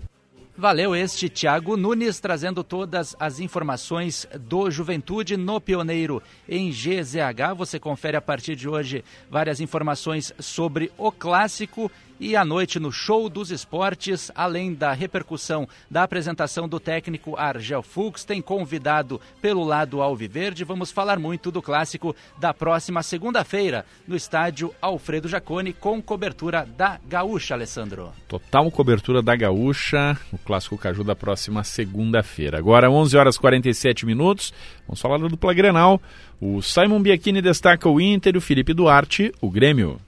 Valeu 0.57 0.95
este 0.95 1.29
Thiago 1.29 1.77
Nunes 1.77 2.21
trazendo 2.21 2.63
todas 2.63 3.17
as 3.19 3.41
informações 3.41 4.27
do 4.41 4.71
Juventude 4.71 5.37
no 5.37 5.61
Pioneiro 5.61 6.23
em 6.49 6.71
GZH. 6.71 7.55
Você 7.57 7.79
confere 7.79 8.17
a 8.17 8.21
partir 8.21 8.57
de 8.57 8.69
hoje 8.69 9.05
várias 9.31 9.61
informações 9.61 10.35
sobre 10.39 10.93
o 10.99 11.11
clássico 11.11 11.91
e 12.21 12.37
à 12.37 12.45
noite 12.45 12.79
no 12.79 12.93
Show 12.93 13.31
dos 13.31 13.51
Esportes, 13.51 14.31
além 14.35 14.75
da 14.75 14.93
repercussão 14.93 15.67
da 15.91 16.03
apresentação 16.03 16.69
do 16.69 16.79
técnico 16.79 17.35
Argel 17.35 17.83
Fux, 17.83 18.25
tem 18.25 18.43
convidado 18.43 19.19
pelo 19.41 19.65
lado 19.65 20.03
Alviverde. 20.03 20.63
Vamos 20.63 20.93
falar 20.93 21.19
muito 21.19 21.51
do 21.51 21.63
clássico 21.63 22.15
da 22.39 22.53
próxima 22.53 23.03
segunda-feira 23.03 23.87
no 24.07 24.15
estádio 24.15 24.75
Alfredo 24.83 25.29
Jaconi 25.29 25.73
com 25.73 26.03
cobertura 26.03 26.69
da 26.77 27.01
Gaúcha, 27.09 27.55
Alessandro. 27.55 28.13
Total 28.29 28.71
cobertura 28.71 29.23
da 29.23 29.35
Gaúcha, 29.35 30.17
o 30.31 30.37
clássico 30.37 30.77
Caju 30.77 31.03
da 31.03 31.17
próxima 31.17 31.65
segunda-feira. 31.65 32.59
Agora 32.59 32.91
11 32.91 33.17
horas 33.17 33.39
47 33.39 34.05
minutos. 34.05 34.53
Vamos 34.87 35.01
falar 35.01 35.17
do 35.17 35.29
dupla 35.29 35.55
Grenal. 35.55 36.01
O 36.39 36.61
Simon 36.61 37.01
Biachini 37.01 37.41
destaca 37.41 37.89
o 37.89 37.99
Inter 37.99 38.37
o 38.37 38.41
Felipe 38.41 38.75
Duarte, 38.75 39.33
o 39.41 39.51
Grêmio. 39.51 39.99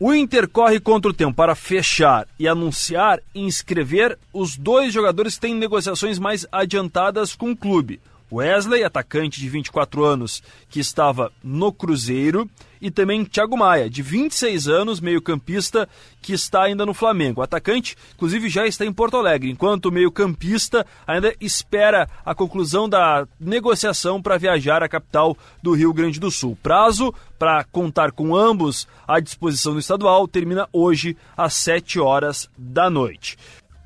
O 0.00 0.12
Inter 0.12 0.48
corre 0.48 0.80
contra 0.80 1.10
o 1.10 1.14
tempo 1.14 1.34
para 1.34 1.54
fechar 1.54 2.26
e 2.38 2.48
anunciar 2.48 3.20
e 3.34 3.40
inscrever 3.40 4.18
os 4.32 4.56
dois 4.56 4.92
jogadores 4.92 5.34
que 5.34 5.42
têm 5.42 5.54
negociações 5.54 6.18
mais 6.18 6.46
adiantadas 6.50 7.36
com 7.36 7.52
o 7.52 7.56
clube. 7.56 8.00
Wesley, 8.32 8.82
atacante 8.82 9.38
de 9.40 9.48
24 9.48 10.04
anos, 10.04 10.42
que 10.70 10.80
estava 10.80 11.30
no 11.44 11.72
Cruzeiro, 11.72 12.48
e 12.82 12.90
também 12.90 13.24
Thiago 13.24 13.56
Maia, 13.56 13.88
de 13.88 14.02
26 14.02 14.66
anos, 14.66 15.00
meio-campista, 15.00 15.88
que 16.20 16.32
está 16.32 16.64
ainda 16.64 16.84
no 16.84 16.92
Flamengo. 16.92 17.40
O 17.40 17.44
atacante, 17.44 17.96
inclusive, 18.14 18.48
já 18.48 18.66
está 18.66 18.84
em 18.84 18.92
Porto 18.92 19.16
Alegre, 19.16 19.48
enquanto 19.48 19.86
o 19.86 19.92
meio-campista 19.92 20.84
ainda 21.06 21.32
espera 21.40 22.08
a 22.26 22.34
conclusão 22.34 22.88
da 22.88 23.26
negociação 23.38 24.20
para 24.20 24.36
viajar 24.36 24.82
à 24.82 24.88
capital 24.88 25.36
do 25.62 25.72
Rio 25.72 25.92
Grande 25.92 26.18
do 26.18 26.30
Sul. 26.30 26.58
Prazo 26.60 27.14
para 27.38 27.62
contar 27.64 28.10
com 28.10 28.34
ambos 28.34 28.88
à 29.06 29.20
disposição 29.20 29.74
do 29.74 29.78
estadual 29.78 30.26
termina 30.26 30.68
hoje 30.72 31.16
às 31.36 31.54
7 31.54 32.00
horas 32.00 32.50
da 32.58 32.90
noite. 32.90 33.38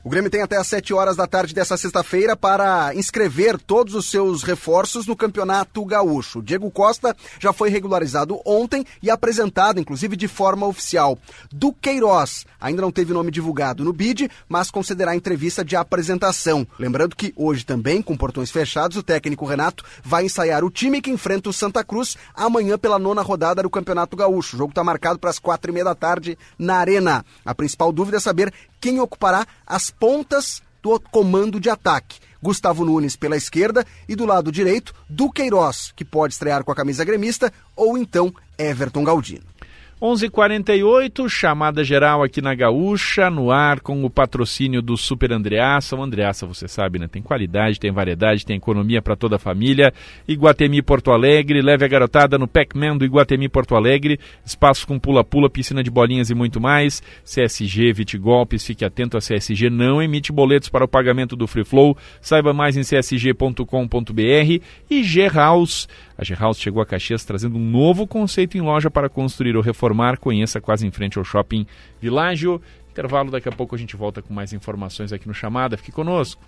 O 0.07 0.09
Grêmio 0.09 0.31
tem 0.31 0.41
até 0.41 0.57
às 0.57 0.69
7 0.69 0.95
horas 0.95 1.17
da 1.17 1.27
tarde 1.27 1.53
dessa 1.53 1.77
sexta-feira 1.77 2.37
para 2.37 2.95
inscrever 2.95 3.59
todos 3.59 3.93
os 3.93 4.09
seus 4.09 4.45
reforços 4.45 5.05
no 5.05 5.17
Campeonato 5.17 5.85
Gaúcho. 5.85 6.41
Diego 6.41 6.71
Costa 6.71 7.17
já 7.41 7.53
foi 7.53 7.71
regularizado 7.71 8.41
ontem 8.47 8.87
e 9.03 9.11
apresentado, 9.11 9.81
inclusive, 9.81 10.15
de 10.15 10.29
forma 10.29 10.65
oficial. 10.65 11.19
Do 11.51 11.73
Queiroz 11.73 12.47
ainda 12.61 12.83
não 12.83 12.93
teve 12.93 13.13
nome 13.13 13.33
divulgado 13.33 13.83
no 13.83 13.93
BID, 13.93 14.31
mas 14.49 14.71
considerará 14.71 15.17
entrevista 15.17 15.65
de 15.65 15.75
apresentação. 15.75 16.65
Lembrando 16.79 17.17
que 17.17 17.35
hoje 17.35 17.67
também, 17.67 18.01
com 18.01 18.17
portões 18.17 18.53
fechados, 18.53 18.97
o 18.97 19.03
técnico 19.03 19.45
Renato 19.45 19.85
vai 20.05 20.25
ensaiar 20.25 20.63
o 20.63 20.71
time 20.71 21.03
que 21.03 21.11
enfrenta 21.11 21.51
o 21.51 21.53
Santa 21.53 21.83
Cruz 21.83 22.17
amanhã 22.33 22.79
pela 22.79 22.97
nona 22.97 23.23
rodada 23.23 23.61
do 23.61 23.69
Campeonato 23.71 24.17
Gaúcho. 24.17 24.55
O 24.55 24.59
jogo 24.59 24.71
está 24.71 24.85
marcado 24.85 25.19
para 25.19 25.31
as 25.31 25.41
quatro 25.41 25.69
e 25.69 25.75
meia 25.75 25.85
da 25.85 25.97
tarde 25.97 26.39
na 26.57 26.77
Arena. 26.77 27.27
A 27.45 27.53
principal 27.53 27.91
dúvida 27.91 28.19
é 28.19 28.21
saber 28.21 28.53
quem 28.81 29.01
ocupará 29.01 29.47
as 29.66 29.91
pontas 29.91 30.62
do 30.83 30.99
comando 31.01 31.59
de 31.59 31.68
ataque. 31.68 32.20
Gustavo 32.43 32.85
Nunes 32.85 33.16
pela 33.16 33.37
esquerda 33.37 33.85
e 34.09 34.14
do 34.14 34.24
lado 34.24 34.53
direito, 34.53 34.95
Duqueiroz, 35.09 35.93
que 35.97 36.05
pode 36.05 36.35
estrear 36.35 36.62
com 36.62 36.70
a 36.70 36.77
camisa 36.77 37.05
gremista, 37.05 37.53
ou 37.74 37.99
então 37.99 38.33
Everton 38.57 39.03
Galdino. 39.03 39.56
11:48 40.01 41.27
chamada 41.27 41.83
geral 41.83 42.23
aqui 42.23 42.43
na 42.43 42.55
Gaúcha, 42.55 43.31
no 43.31 43.51
ar 43.51 43.81
com 43.81 44.05
o 44.05 44.11
patrocínio 44.11 44.83
do 44.83 44.95
Super 44.95 45.33
Andreassa. 45.33 45.97
O 45.97 46.03
Andreassa, 46.03 46.47
você 46.47 46.69
sabe, 46.69 46.99
né? 46.99 47.09
Tem 47.09 47.23
qualidade, 47.23 47.81
tem 47.81 47.91
variedade, 47.91 48.45
tem 48.45 48.59
economia 48.59 49.01
para 49.01 49.17
toda 49.17 49.37
a 49.37 49.39
família. 49.39 49.95
Iguatemi 50.29 50.83
Porto 50.83 51.13
Alegre, 51.13 51.63
leve 51.63 51.87
a 51.87 51.89
garotada 51.89 52.37
no 52.37 52.47
Pac-Man 52.47 52.99
do 52.99 53.07
Iguatemi 53.07 53.49
Porto 53.49 53.75
Alegre. 53.75 54.21
Espaço 54.45 54.87
com 54.87 54.99
pula-pula, 54.99 55.49
piscina 55.49 55.83
de 55.83 55.91
bolinhas 55.91 56.29
e 56.29 56.35
muito 56.35 56.61
mais. 56.61 57.03
CSG, 57.25 57.95
Vitigolpes, 57.95 58.67
fique 58.67 58.85
atento 58.85 59.17
a 59.17 59.21
CSG, 59.21 59.71
não 59.71 60.03
emite 60.03 60.31
boletos 60.31 60.69
para 60.69 60.85
o 60.85 60.89
pagamento 60.89 61.35
do 61.35 61.47
Free 61.47 61.65
Flow. 61.65 61.97
Saiba 62.21 62.53
mais 62.53 62.77
em 62.77 62.83
csg.com.br 62.83 64.63
e 64.91 65.03
G-House 65.03 65.89
a 66.19 66.25
G-House 66.25 66.59
chegou 66.59 66.83
a 66.83 66.87
Caxias 66.87 67.25
trazendo 67.25 67.57
um 67.57 67.71
novo 67.71 68.07
conceito 68.07 68.57
em 68.57 68.61
loja 68.61 68.91
para 68.91 69.09
construir 69.09 69.57
ou 69.57 69.62
reformar. 69.62 70.19
Conheça 70.19 70.61
quase 70.61 70.87
em 70.87 70.91
frente 70.91 71.19
ao 71.19 71.25
Shopping 71.25 71.67
Világio. 72.01 72.61
Intervalo, 72.91 73.31
daqui 73.31 73.49
a 73.49 73.53
pouco 73.53 73.75
a 73.75 73.79
gente 73.79 73.95
volta 73.95 74.23
com 74.23 74.33
mais 74.33 74.53
informações 74.53 75.12
aqui 75.12 75.29
no 75.29 75.35
Chamada. 75.35 75.77
Fique 75.77 75.93
conosco. 75.93 76.43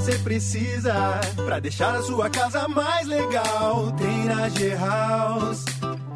Você 0.00 0.18
precisa 0.20 1.20
para 1.36 1.60
deixar 1.60 1.94
a 1.94 2.02
sua 2.02 2.30
casa 2.30 2.66
mais 2.66 3.06
legal. 3.06 3.92
Tem 3.92 4.24
na 4.24 4.48
G-House, 4.48 5.64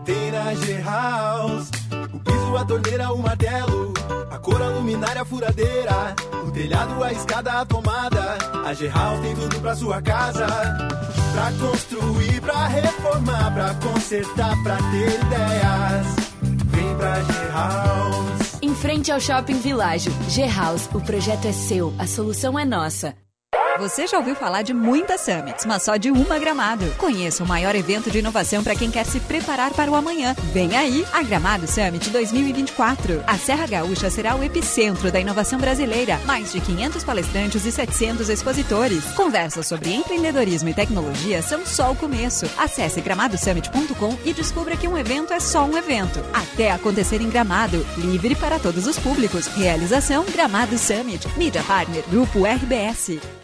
tem 0.07 0.33
na 0.33 0.55
G-House. 0.55 1.69
O 2.15 2.19
piso, 2.19 2.57
a 2.57 2.65
torneira, 2.65 3.13
o 3.13 3.19
martelo, 3.19 3.93
a 4.31 4.39
cor, 4.39 4.63
a 4.63 4.69
luminária, 4.69 5.21
a 5.21 5.25
furadeira, 5.25 6.17
o 6.47 6.51
telhado, 6.51 7.05
a 7.05 7.13
escada, 7.13 7.61
a 7.61 7.67
tomada. 7.67 8.39
A 8.67 8.73
G-House 8.73 9.21
tem 9.21 9.37
tudo 9.37 9.61
pra 9.61 9.77
sua 9.77 10.01
casa. 10.01 10.47
Pra 10.47 11.53
construir, 11.61 12.41
pra 12.41 12.67
reformar, 12.69 13.53
pra 13.53 13.75
consertar, 13.75 14.63
pra 14.63 14.77
ter 14.77 15.21
ideias. 15.21 16.07
Vem 16.71 16.97
pra 16.97 17.21
G-House. 17.23 18.59
Em 18.63 18.75
frente 18.75 19.13
ao 19.13 19.21
Shopping 19.21 19.61
Világio, 19.61 20.11
G-House, 20.31 20.89
o 20.95 21.03
projeto 21.03 21.47
é 21.47 21.53
seu, 21.53 21.93
a 21.99 22.07
solução 22.07 22.59
é 22.59 22.65
nossa. 22.65 23.15
Você 23.79 24.07
já 24.07 24.19
ouviu 24.19 24.37
falar 24.37 24.63
de 24.63 24.73
muitas 24.73 25.23
summits, 25.23 25.67
mas 25.67 25.83
só 25.83 25.97
de 25.97 26.09
uma 26.09 26.39
Gramado. 26.39 26.87
Conheça 26.97 27.43
o 27.43 27.47
maior 27.47 27.75
evento 27.75 28.09
de 28.09 28.19
inovação 28.19 28.63
para 28.63 28.77
quem 28.77 28.89
quer 28.89 29.05
se 29.05 29.19
preparar 29.19 29.73
para 29.73 29.91
o 29.91 29.97
amanhã. 29.97 30.35
Vem 30.53 30.77
aí 30.77 31.05
a 31.13 31.23
Gramado 31.23 31.67
Summit 31.67 32.09
2024. 32.11 33.25
A 33.27 33.37
Serra 33.37 33.67
Gaúcha 33.67 34.09
será 34.11 34.37
o 34.37 34.45
epicentro 34.45 35.11
da 35.11 35.19
inovação 35.19 35.59
brasileira. 35.59 36.21
Mais 36.25 36.53
de 36.53 36.61
500 36.61 37.03
palestrantes 37.03 37.67
e 37.67 37.73
700 37.73 38.29
expositores. 38.29 39.05
Conversas 39.15 39.67
sobre 39.67 39.93
empreendedorismo 39.93 40.69
e 40.69 40.75
tecnologia 40.75 41.43
são 41.43 41.67
só 41.67 41.91
o 41.91 41.97
começo. 41.97 42.47
Acesse 42.57 43.01
gramadosummit.com 43.01 44.19
e 44.25 44.33
descubra 44.33 44.77
que 44.77 44.87
um 44.87 44.97
evento 44.97 45.33
é 45.33 45.41
só 45.41 45.65
um 45.65 45.77
evento. 45.77 46.21
Até 46.33 46.71
acontecer 46.71 47.21
em 47.21 47.29
Gramado, 47.29 47.85
livre 47.97 48.37
para 48.37 48.61
todos 48.61 48.87
os 48.87 49.01
públicos. 49.01 49.49
Realização 49.49 50.25
Gramado 50.27 50.79
Summit. 50.79 51.27
Mídia 51.37 51.63
Partner 51.65 52.05
Grupo 52.09 52.45
RBS. 52.47 53.44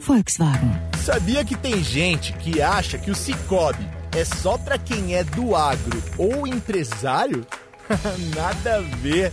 Volkswagen. 0.00 0.70
Sabia 1.04 1.44
que 1.44 1.56
tem 1.56 1.82
gente 1.82 2.32
que 2.34 2.62
acha 2.62 2.98
que 2.98 3.10
o 3.10 3.14
Cicobi 3.14 3.86
é 4.16 4.24
só 4.24 4.56
para 4.56 4.78
quem 4.78 5.14
é 5.14 5.24
do 5.24 5.54
agro 5.54 6.02
ou 6.16 6.46
empresário? 6.46 7.46
Nada 8.34 8.76
a 8.76 8.80
ver. 8.80 9.32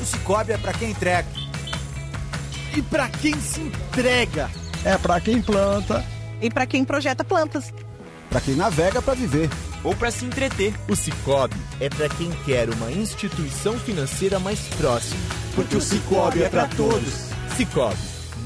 O 0.00 0.04
Cicobi 0.04 0.52
é 0.52 0.58
para 0.58 0.72
quem 0.72 0.90
entrega. 0.90 1.28
E 2.76 2.82
para 2.82 3.08
quem 3.08 3.38
se 3.40 3.60
entrega? 3.60 4.50
É 4.84 4.96
para 4.96 5.20
quem 5.20 5.42
planta. 5.42 6.04
E 6.40 6.48
para 6.50 6.66
quem 6.66 6.84
projeta 6.84 7.24
plantas. 7.24 7.72
Para 8.28 8.40
quem 8.40 8.54
navega 8.54 9.02
para 9.02 9.14
viver. 9.14 9.50
Ou 9.82 9.94
para 9.94 10.10
se 10.10 10.24
entreter. 10.24 10.72
O 10.88 10.94
Cicobi 10.94 11.56
é 11.80 11.88
para 11.88 12.08
quem 12.08 12.30
quer 12.44 12.70
uma 12.70 12.90
instituição 12.90 13.78
financeira 13.78 14.38
mais 14.38 14.60
próxima. 14.78 15.20
Porque, 15.54 15.76
o 15.76 15.80
Cicobi 15.80 16.42
é 16.42 16.48
para 16.48 16.68
todos. 16.68 17.30
Cicobi 17.56 18.09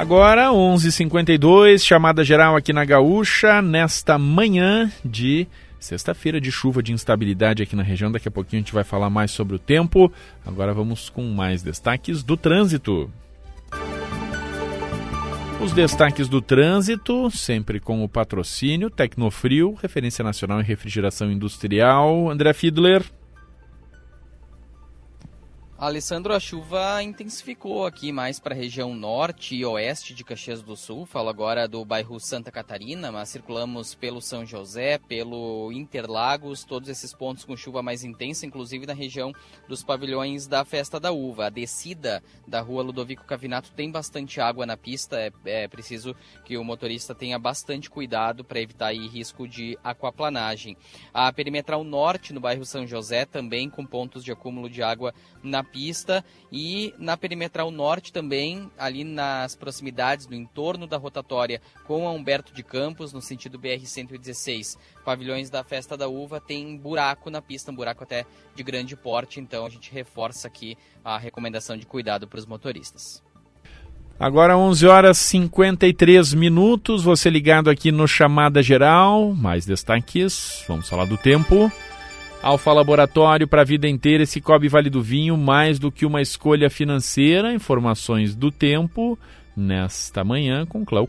Agora, 0.00 0.50
11:52 0.50 0.86
h 0.86 0.90
52 0.92 1.84
chamada 1.84 2.24
geral 2.24 2.56
aqui 2.56 2.72
na 2.72 2.86
Gaúcha, 2.86 3.60
nesta 3.60 4.16
manhã 4.16 4.90
de 5.04 5.46
sexta-feira 5.78 6.40
de 6.40 6.50
chuva 6.50 6.82
de 6.82 6.90
instabilidade 6.90 7.62
aqui 7.62 7.76
na 7.76 7.82
região. 7.82 8.10
Daqui 8.10 8.26
a 8.26 8.30
pouquinho 8.30 8.60
a 8.60 8.64
gente 8.64 8.72
vai 8.72 8.82
falar 8.82 9.10
mais 9.10 9.30
sobre 9.30 9.56
o 9.56 9.58
tempo. 9.58 10.10
Agora 10.46 10.72
vamos 10.72 11.10
com 11.10 11.22
mais 11.24 11.62
destaques 11.62 12.22
do 12.22 12.34
trânsito. 12.34 13.10
Os 15.62 15.72
destaques 15.72 16.30
do 16.30 16.40
trânsito, 16.40 17.30
sempre 17.30 17.78
com 17.78 18.02
o 18.02 18.08
patrocínio 18.08 18.88
Tecnofrio, 18.88 19.74
referência 19.82 20.24
nacional 20.24 20.62
em 20.62 20.64
refrigeração 20.64 21.30
industrial. 21.30 22.30
André 22.30 22.54
Fiedler. 22.54 23.04
Alessandro, 25.80 26.34
a 26.34 26.38
chuva 26.38 27.02
intensificou 27.02 27.86
aqui 27.86 28.12
mais 28.12 28.38
para 28.38 28.54
a 28.54 28.56
região 28.56 28.94
norte 28.94 29.54
e 29.54 29.64
oeste 29.64 30.12
de 30.12 30.22
Caxias 30.22 30.60
do 30.62 30.76
Sul. 30.76 31.06
Falo 31.06 31.30
agora 31.30 31.66
do 31.66 31.82
bairro 31.86 32.20
Santa 32.20 32.52
Catarina, 32.52 33.10
mas 33.10 33.30
circulamos 33.30 33.94
pelo 33.94 34.20
São 34.20 34.44
José, 34.44 34.98
pelo 34.98 35.72
Interlagos, 35.72 36.64
todos 36.64 36.90
esses 36.90 37.14
pontos 37.14 37.46
com 37.46 37.56
chuva 37.56 37.82
mais 37.82 38.04
intensa, 38.04 38.44
inclusive 38.44 38.84
na 38.84 38.92
região 38.92 39.32
dos 39.66 39.82
pavilhões 39.82 40.46
da 40.46 40.66
Festa 40.66 41.00
da 41.00 41.12
Uva. 41.12 41.46
A 41.46 41.48
descida 41.48 42.22
da 42.46 42.60
rua 42.60 42.82
Ludovico 42.82 43.24
Cavinato 43.24 43.72
tem 43.72 43.90
bastante 43.90 44.38
água 44.38 44.66
na 44.66 44.76
pista, 44.76 45.18
é, 45.18 45.32
é 45.46 45.66
preciso 45.66 46.14
que 46.44 46.58
o 46.58 46.64
motorista 46.64 47.14
tenha 47.14 47.38
bastante 47.38 47.88
cuidado 47.88 48.44
para 48.44 48.60
evitar 48.60 48.88
aí 48.88 49.08
risco 49.08 49.48
de 49.48 49.78
aquaplanagem. 49.82 50.76
A 51.14 51.32
perimetral 51.32 51.82
norte, 51.82 52.34
no 52.34 52.40
bairro 52.40 52.66
São 52.66 52.86
José, 52.86 53.24
também 53.24 53.70
com 53.70 53.86
pontos 53.86 54.22
de 54.22 54.30
acúmulo 54.30 54.68
de 54.68 54.82
água 54.82 55.14
na 55.42 55.69
pista 55.72 56.24
e 56.52 56.94
na 56.98 57.16
perimetral 57.16 57.70
norte 57.70 58.12
também, 58.12 58.70
ali 58.78 59.04
nas 59.04 59.54
proximidades, 59.54 60.26
no 60.26 60.34
entorno 60.34 60.86
da 60.86 60.96
rotatória 60.96 61.60
com 61.84 62.06
a 62.06 62.12
Humberto 62.12 62.52
de 62.52 62.62
Campos, 62.62 63.12
no 63.12 63.20
sentido 63.20 63.58
BR-116. 63.58 64.76
Pavilhões 65.04 65.50
da 65.50 65.64
Festa 65.64 65.96
da 65.96 66.08
Uva 66.08 66.40
tem 66.40 66.76
buraco 66.76 67.30
na 67.30 67.40
pista, 67.40 67.70
um 67.70 67.74
buraco 67.74 68.04
até 68.04 68.24
de 68.54 68.62
grande 68.62 68.96
porte, 68.96 69.40
então 69.40 69.64
a 69.64 69.70
gente 69.70 69.92
reforça 69.92 70.48
aqui 70.48 70.76
a 71.04 71.18
recomendação 71.18 71.76
de 71.76 71.86
cuidado 71.86 72.26
para 72.26 72.38
os 72.38 72.46
motoristas. 72.46 73.22
Agora 74.20 74.54
11 74.54 74.86
horas 74.86 75.16
53 75.16 76.34
minutos, 76.34 77.02
você 77.02 77.30
ligado 77.30 77.70
aqui 77.70 77.90
no 77.90 78.06
Chamada 78.06 78.62
Geral, 78.62 79.34
mais 79.34 79.64
destaques, 79.64 80.62
vamos 80.68 80.86
falar 80.86 81.06
do 81.06 81.16
tempo. 81.16 81.72
Alfa 82.42 82.72
Laboratório 82.72 83.46
para 83.46 83.60
a 83.60 83.64
vida 83.64 83.86
inteira, 83.86 84.22
esse 84.22 84.34
Cicobi 84.34 84.66
Vale 84.66 84.88
do 84.88 85.02
Vinho, 85.02 85.36
mais 85.36 85.78
do 85.78 85.92
que 85.92 86.06
uma 86.06 86.22
escolha 86.22 86.70
financeira. 86.70 87.52
Informações 87.52 88.34
do 88.34 88.50
tempo 88.50 89.18
nesta 89.54 90.24
manhã 90.24 90.64
com 90.64 90.82
Cléo 90.82 91.06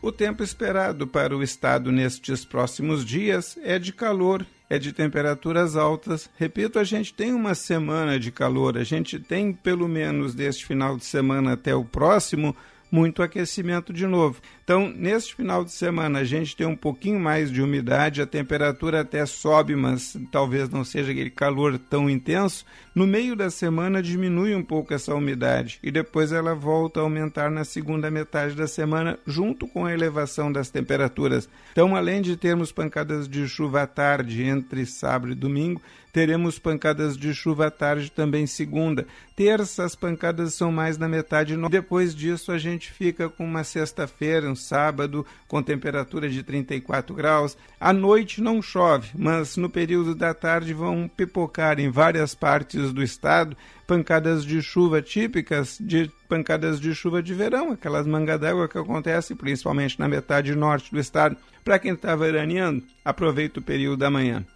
O 0.00 0.10
tempo 0.10 0.42
esperado 0.42 1.06
para 1.06 1.36
o 1.36 1.42
estado 1.42 1.92
nestes 1.92 2.42
próximos 2.42 3.04
dias 3.04 3.58
é 3.62 3.78
de 3.78 3.92
calor, 3.92 4.46
é 4.70 4.78
de 4.78 4.94
temperaturas 4.94 5.76
altas. 5.76 6.30
Repito, 6.38 6.78
a 6.78 6.84
gente 6.84 7.12
tem 7.12 7.34
uma 7.34 7.54
semana 7.54 8.18
de 8.18 8.32
calor, 8.32 8.78
a 8.78 8.84
gente 8.84 9.18
tem 9.18 9.52
pelo 9.52 9.86
menos 9.86 10.34
deste 10.34 10.64
final 10.64 10.96
de 10.96 11.04
semana 11.04 11.52
até 11.52 11.74
o 11.74 11.84
próximo 11.84 12.56
muito 12.92 13.22
aquecimento 13.22 13.90
de 13.90 14.06
novo. 14.06 14.42
Então, 14.62 14.92
neste 14.94 15.34
final 15.34 15.64
de 15.64 15.72
semana, 15.72 16.18
a 16.18 16.24
gente 16.24 16.54
tem 16.54 16.66
um 16.66 16.76
pouquinho 16.76 17.18
mais 17.18 17.50
de 17.50 17.62
umidade, 17.62 18.20
a 18.20 18.26
temperatura 18.26 19.00
até 19.00 19.24
sobe, 19.24 19.74
mas 19.74 20.14
talvez 20.30 20.68
não 20.68 20.84
seja 20.84 21.10
aquele 21.10 21.30
calor 21.30 21.78
tão 21.78 22.10
intenso. 22.10 22.66
No 22.94 23.06
meio 23.06 23.34
da 23.34 23.48
semana, 23.48 24.02
diminui 24.02 24.54
um 24.54 24.62
pouco 24.62 24.92
essa 24.92 25.14
umidade 25.14 25.78
e 25.82 25.90
depois 25.90 26.32
ela 26.32 26.54
volta 26.54 27.00
a 27.00 27.02
aumentar 27.02 27.50
na 27.50 27.64
segunda 27.64 28.10
metade 28.10 28.54
da 28.54 28.66
semana, 28.66 29.18
junto 29.26 29.66
com 29.66 29.86
a 29.86 29.92
elevação 29.94 30.52
das 30.52 30.68
temperaturas. 30.68 31.48
Então, 31.72 31.96
além 31.96 32.20
de 32.20 32.36
termos 32.36 32.70
pancadas 32.70 33.26
de 33.26 33.48
chuva 33.48 33.82
à 33.82 33.86
tarde 33.86 34.42
entre 34.42 34.84
sábado 34.84 35.32
e 35.32 35.34
domingo, 35.34 35.80
teremos 36.12 36.58
pancadas 36.58 37.16
de 37.16 37.32
chuva 37.34 37.66
à 37.68 37.70
tarde 37.70 38.12
também 38.12 38.46
segunda. 38.46 39.06
Terça, 39.34 39.84
as 39.84 39.94
pancadas 39.94 40.52
são 40.54 40.70
mais 40.70 40.98
na 40.98 41.08
metade. 41.08 41.56
Depois 41.70 42.14
disso, 42.14 42.52
a 42.52 42.58
gente 42.58 42.92
fica 42.92 43.30
com 43.30 43.44
uma 43.44 43.64
sexta-feira, 43.64 44.48
um 44.48 44.54
sábado, 44.54 45.24
com 45.48 45.62
temperatura 45.62 46.28
de 46.28 46.42
34 46.42 47.14
graus. 47.14 47.56
À 47.80 47.92
noite 47.92 48.42
não 48.42 48.60
chove, 48.60 49.08
mas 49.14 49.56
no 49.56 49.70
período 49.70 50.14
da 50.14 50.34
tarde 50.34 50.74
vão 50.74 51.08
pipocar 51.08 51.80
em 51.80 51.90
várias 51.90 52.34
partes 52.34 52.92
do 52.92 53.02
estado 53.02 53.56
pancadas 53.86 54.44
de 54.44 54.62
chuva 54.62 55.02
típicas 55.02 55.76
de 55.78 56.10
pancadas 56.26 56.80
de 56.80 56.94
chuva 56.94 57.22
de 57.22 57.34
verão, 57.34 57.72
aquelas 57.72 58.06
mangas 58.06 58.40
d'água 58.40 58.66
que 58.66 58.78
acontecem 58.78 59.36
principalmente 59.36 59.98
na 59.98 60.08
metade 60.08 60.54
norte 60.54 60.90
do 60.90 60.98
estado. 60.98 61.36
Para 61.62 61.78
quem 61.78 61.92
está 61.92 62.16
veraneando, 62.16 62.82
aproveita 63.04 63.60
o 63.60 63.62
período 63.62 63.98
da 63.98 64.10
manhã. 64.10 64.46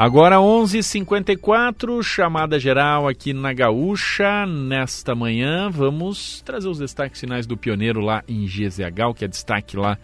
Agora 0.00 0.40
11:54 0.40 2.02
chamada 2.02 2.58
geral 2.58 3.06
aqui 3.06 3.34
na 3.34 3.52
Gaúcha. 3.52 4.46
Nesta 4.46 5.14
manhã 5.14 5.68
vamos 5.68 6.40
trazer 6.40 6.68
os 6.68 6.78
destaques 6.78 7.20
finais 7.20 7.46
do 7.46 7.54
pioneiro 7.54 8.00
lá 8.00 8.24
em 8.26 8.46
GZH, 8.46 9.08
o 9.10 9.12
que 9.12 9.26
é 9.26 9.28
destaque 9.28 9.76
lá 9.76 9.98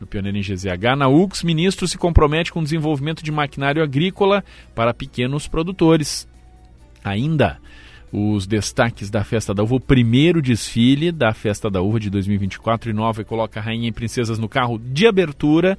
no 0.00 0.06
Pioneiro 0.06 0.38
em 0.38 0.40
GZH. 0.40 0.94
Na 0.96 1.08
UX, 1.08 1.42
ministro 1.42 1.88
se 1.88 1.98
compromete 1.98 2.52
com 2.52 2.60
o 2.60 2.62
desenvolvimento 2.62 3.24
de 3.24 3.32
maquinário 3.32 3.82
agrícola 3.82 4.44
para 4.72 4.94
pequenos 4.94 5.48
produtores. 5.48 6.28
Ainda 7.02 7.58
os 8.12 8.46
destaques 8.46 9.10
da 9.10 9.24
Festa 9.24 9.52
da 9.52 9.64
Uva, 9.64 9.74
o 9.74 9.80
primeiro 9.80 10.40
desfile 10.40 11.10
da 11.10 11.34
Festa 11.34 11.68
da 11.68 11.82
Uva 11.82 11.98
de 11.98 12.08
2024 12.08 12.90
e 12.90 12.92
nova 12.92 13.22
e 13.22 13.24
coloca 13.24 13.58
a 13.58 13.62
Rainha 13.64 13.88
e 13.88 13.92
Princesas 13.92 14.38
no 14.38 14.48
carro 14.48 14.78
de 14.78 15.08
abertura 15.08 15.76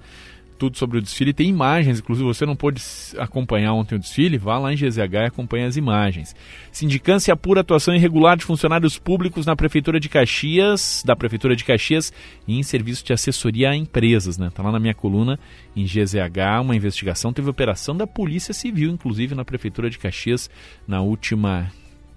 tudo 0.61 0.77
sobre 0.77 0.99
o 0.99 1.01
desfile. 1.01 1.33
Tem 1.33 1.49
imagens, 1.49 1.97
inclusive 1.97 2.27
você 2.27 2.45
não 2.45 2.55
pôde 2.55 2.79
acompanhar 3.17 3.73
ontem 3.73 3.95
o 3.95 3.99
desfile, 3.99 4.37
vá 4.37 4.59
lá 4.59 4.71
em 4.71 4.75
GZH 4.75 5.13
e 5.13 5.25
acompanhe 5.25 5.65
as 5.65 5.75
imagens. 5.75 6.35
Sindicância 6.71 7.33
apura 7.33 7.61
atuação 7.61 7.95
irregular 7.95 8.37
de 8.37 8.45
funcionários 8.45 8.99
públicos 8.99 9.43
na 9.43 9.55
Prefeitura 9.55 9.99
de 9.99 10.07
Caxias, 10.07 11.01
da 11.03 11.15
Prefeitura 11.15 11.55
de 11.55 11.63
Caxias, 11.63 12.13
e 12.47 12.59
em 12.59 12.61
serviço 12.61 13.03
de 13.03 13.11
assessoria 13.11 13.71
a 13.71 13.75
empresas, 13.75 14.37
né? 14.37 14.51
Tá 14.53 14.61
lá 14.61 14.71
na 14.71 14.79
minha 14.79 14.93
coluna 14.93 15.39
em 15.75 15.83
GZH, 15.83 16.61
uma 16.61 16.75
investigação. 16.75 17.33
Teve 17.33 17.49
operação 17.49 17.97
da 17.97 18.05
Polícia 18.05 18.53
Civil, 18.53 18.91
inclusive, 18.91 19.33
na 19.33 19.43
Prefeitura 19.43 19.89
de 19.89 19.97
Caxias, 19.97 20.47
na 20.87 21.01
última 21.01 21.71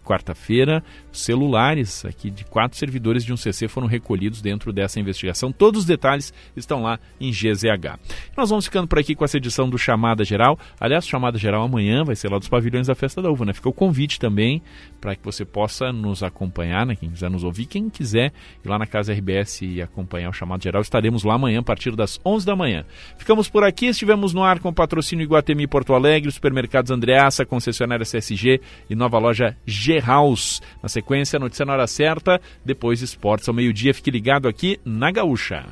quarta-feira, 0.05 0.85
celulares 1.11 2.05
aqui 2.05 2.31
de 2.31 2.45
quatro 2.45 2.79
servidores 2.79 3.25
de 3.25 3.33
um 3.33 3.37
CC 3.37 3.67
foram 3.67 3.87
recolhidos 3.87 4.41
dentro 4.41 4.73
dessa 4.73 5.01
investigação. 5.01 5.51
Todos 5.51 5.81
os 5.81 5.87
detalhes 5.87 6.33
estão 6.57 6.83
lá 6.83 6.99
em 7.21 7.31
GZH. 7.31 7.99
Nós 8.37 8.51
vamos 8.51 8.67
ficando 8.67 8.87
por 8.87 8.99
aqui 8.99 9.15
com 9.15 9.25
essa 9.25 9.39
edição 9.39 9.69
do 9.69 9.79
Chamada 9.79 10.25
Geral. 10.25 10.59
Aliás, 10.79 11.07
Chamada 11.07 11.39
Geral 11.39 11.63
amanhã 11.63 12.05
vai 12.05 12.15
ser 12.15 12.31
lá 12.31 12.39
dos 12.39 12.49
pavilhões 12.49 12.87
da 12.87 12.95
Festa 12.95 13.23
da 13.23 13.31
Uva, 13.31 13.45
né? 13.45 13.53
Fica 13.53 13.69
o 13.69 13.73
convite 13.73 14.21
também 14.21 14.63
para 15.01 15.17
que 15.17 15.25
você 15.25 15.45
possa 15.45 15.93
nos 15.93 16.23
acompanhar, 16.23 16.87
né? 16.87 16.95
Quem 16.95 17.11
quiser 17.11 17.31
nos 17.31 17.45
ouvir, 17.45 17.67
quem 17.67 17.89
quiser 17.89 18.33
ir 18.65 18.69
lá 18.69 18.79
na 18.79 18.87
Casa 18.87 19.13
RBS 19.13 19.63
e 19.63 19.81
acompanhar 19.83 20.29
o 20.29 20.33
Chamado 20.33 20.63
Geral, 20.63 20.83
estaremos 20.83 21.25
lá 21.25 21.35
amanhã 21.35 21.61
a 21.61 21.63
partir 21.63 21.97
das 21.97 22.21
11 22.25 22.45
da 22.45 22.55
manhã. 22.55 22.85
Ficamos 23.17 23.49
por 23.49 23.65
aqui, 23.65 23.87
estivemos 23.87 24.33
no 24.35 24.43
ar 24.43 24.59
com 24.59 24.69
o 24.69 24.75
patrocínio 24.75 25.25
Iguatemi 25.25 25.67
Porto 25.67 25.95
Alegre, 25.95 26.31
supermercados 26.31 26.91
Andreaça, 26.91 27.47
concessionária 27.47 28.05
CSG 28.05 28.61
e 28.89 28.95
nova 28.95 29.19
loja 29.19 29.57
G 29.67 29.94
House. 30.01 30.61
Na 30.83 30.89
sequência, 30.89 31.39
notícia 31.39 31.65
na 31.65 31.73
hora 31.73 31.87
certa, 31.87 32.41
depois 32.65 33.03
esportes 33.03 33.49
ao 33.49 33.55
meio-dia. 33.55 33.95
Fique 33.95 34.11
ligado 34.11 34.49
aqui 34.49 34.81
na 34.85 35.11
Gaúcha. 35.11 35.65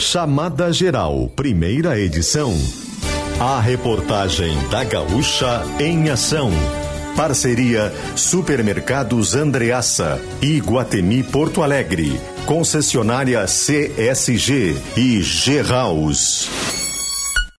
Chamada 0.00 0.72
Geral, 0.72 1.28
primeira 1.36 1.98
edição. 1.98 2.52
A 3.40 3.60
reportagem 3.60 4.56
da 4.68 4.84
Gaúcha 4.84 5.62
em 5.80 6.10
ação. 6.10 6.50
Parceria 7.16 7.92
Supermercados 8.16 9.34
Andreaça 9.34 10.20
Guatemi 10.60 11.22
Porto 11.22 11.62
Alegre. 11.62 12.20
Concessionária 12.46 13.44
CSG 13.44 14.76
e 14.96 15.22
G 15.22 15.62
House. 15.62 16.83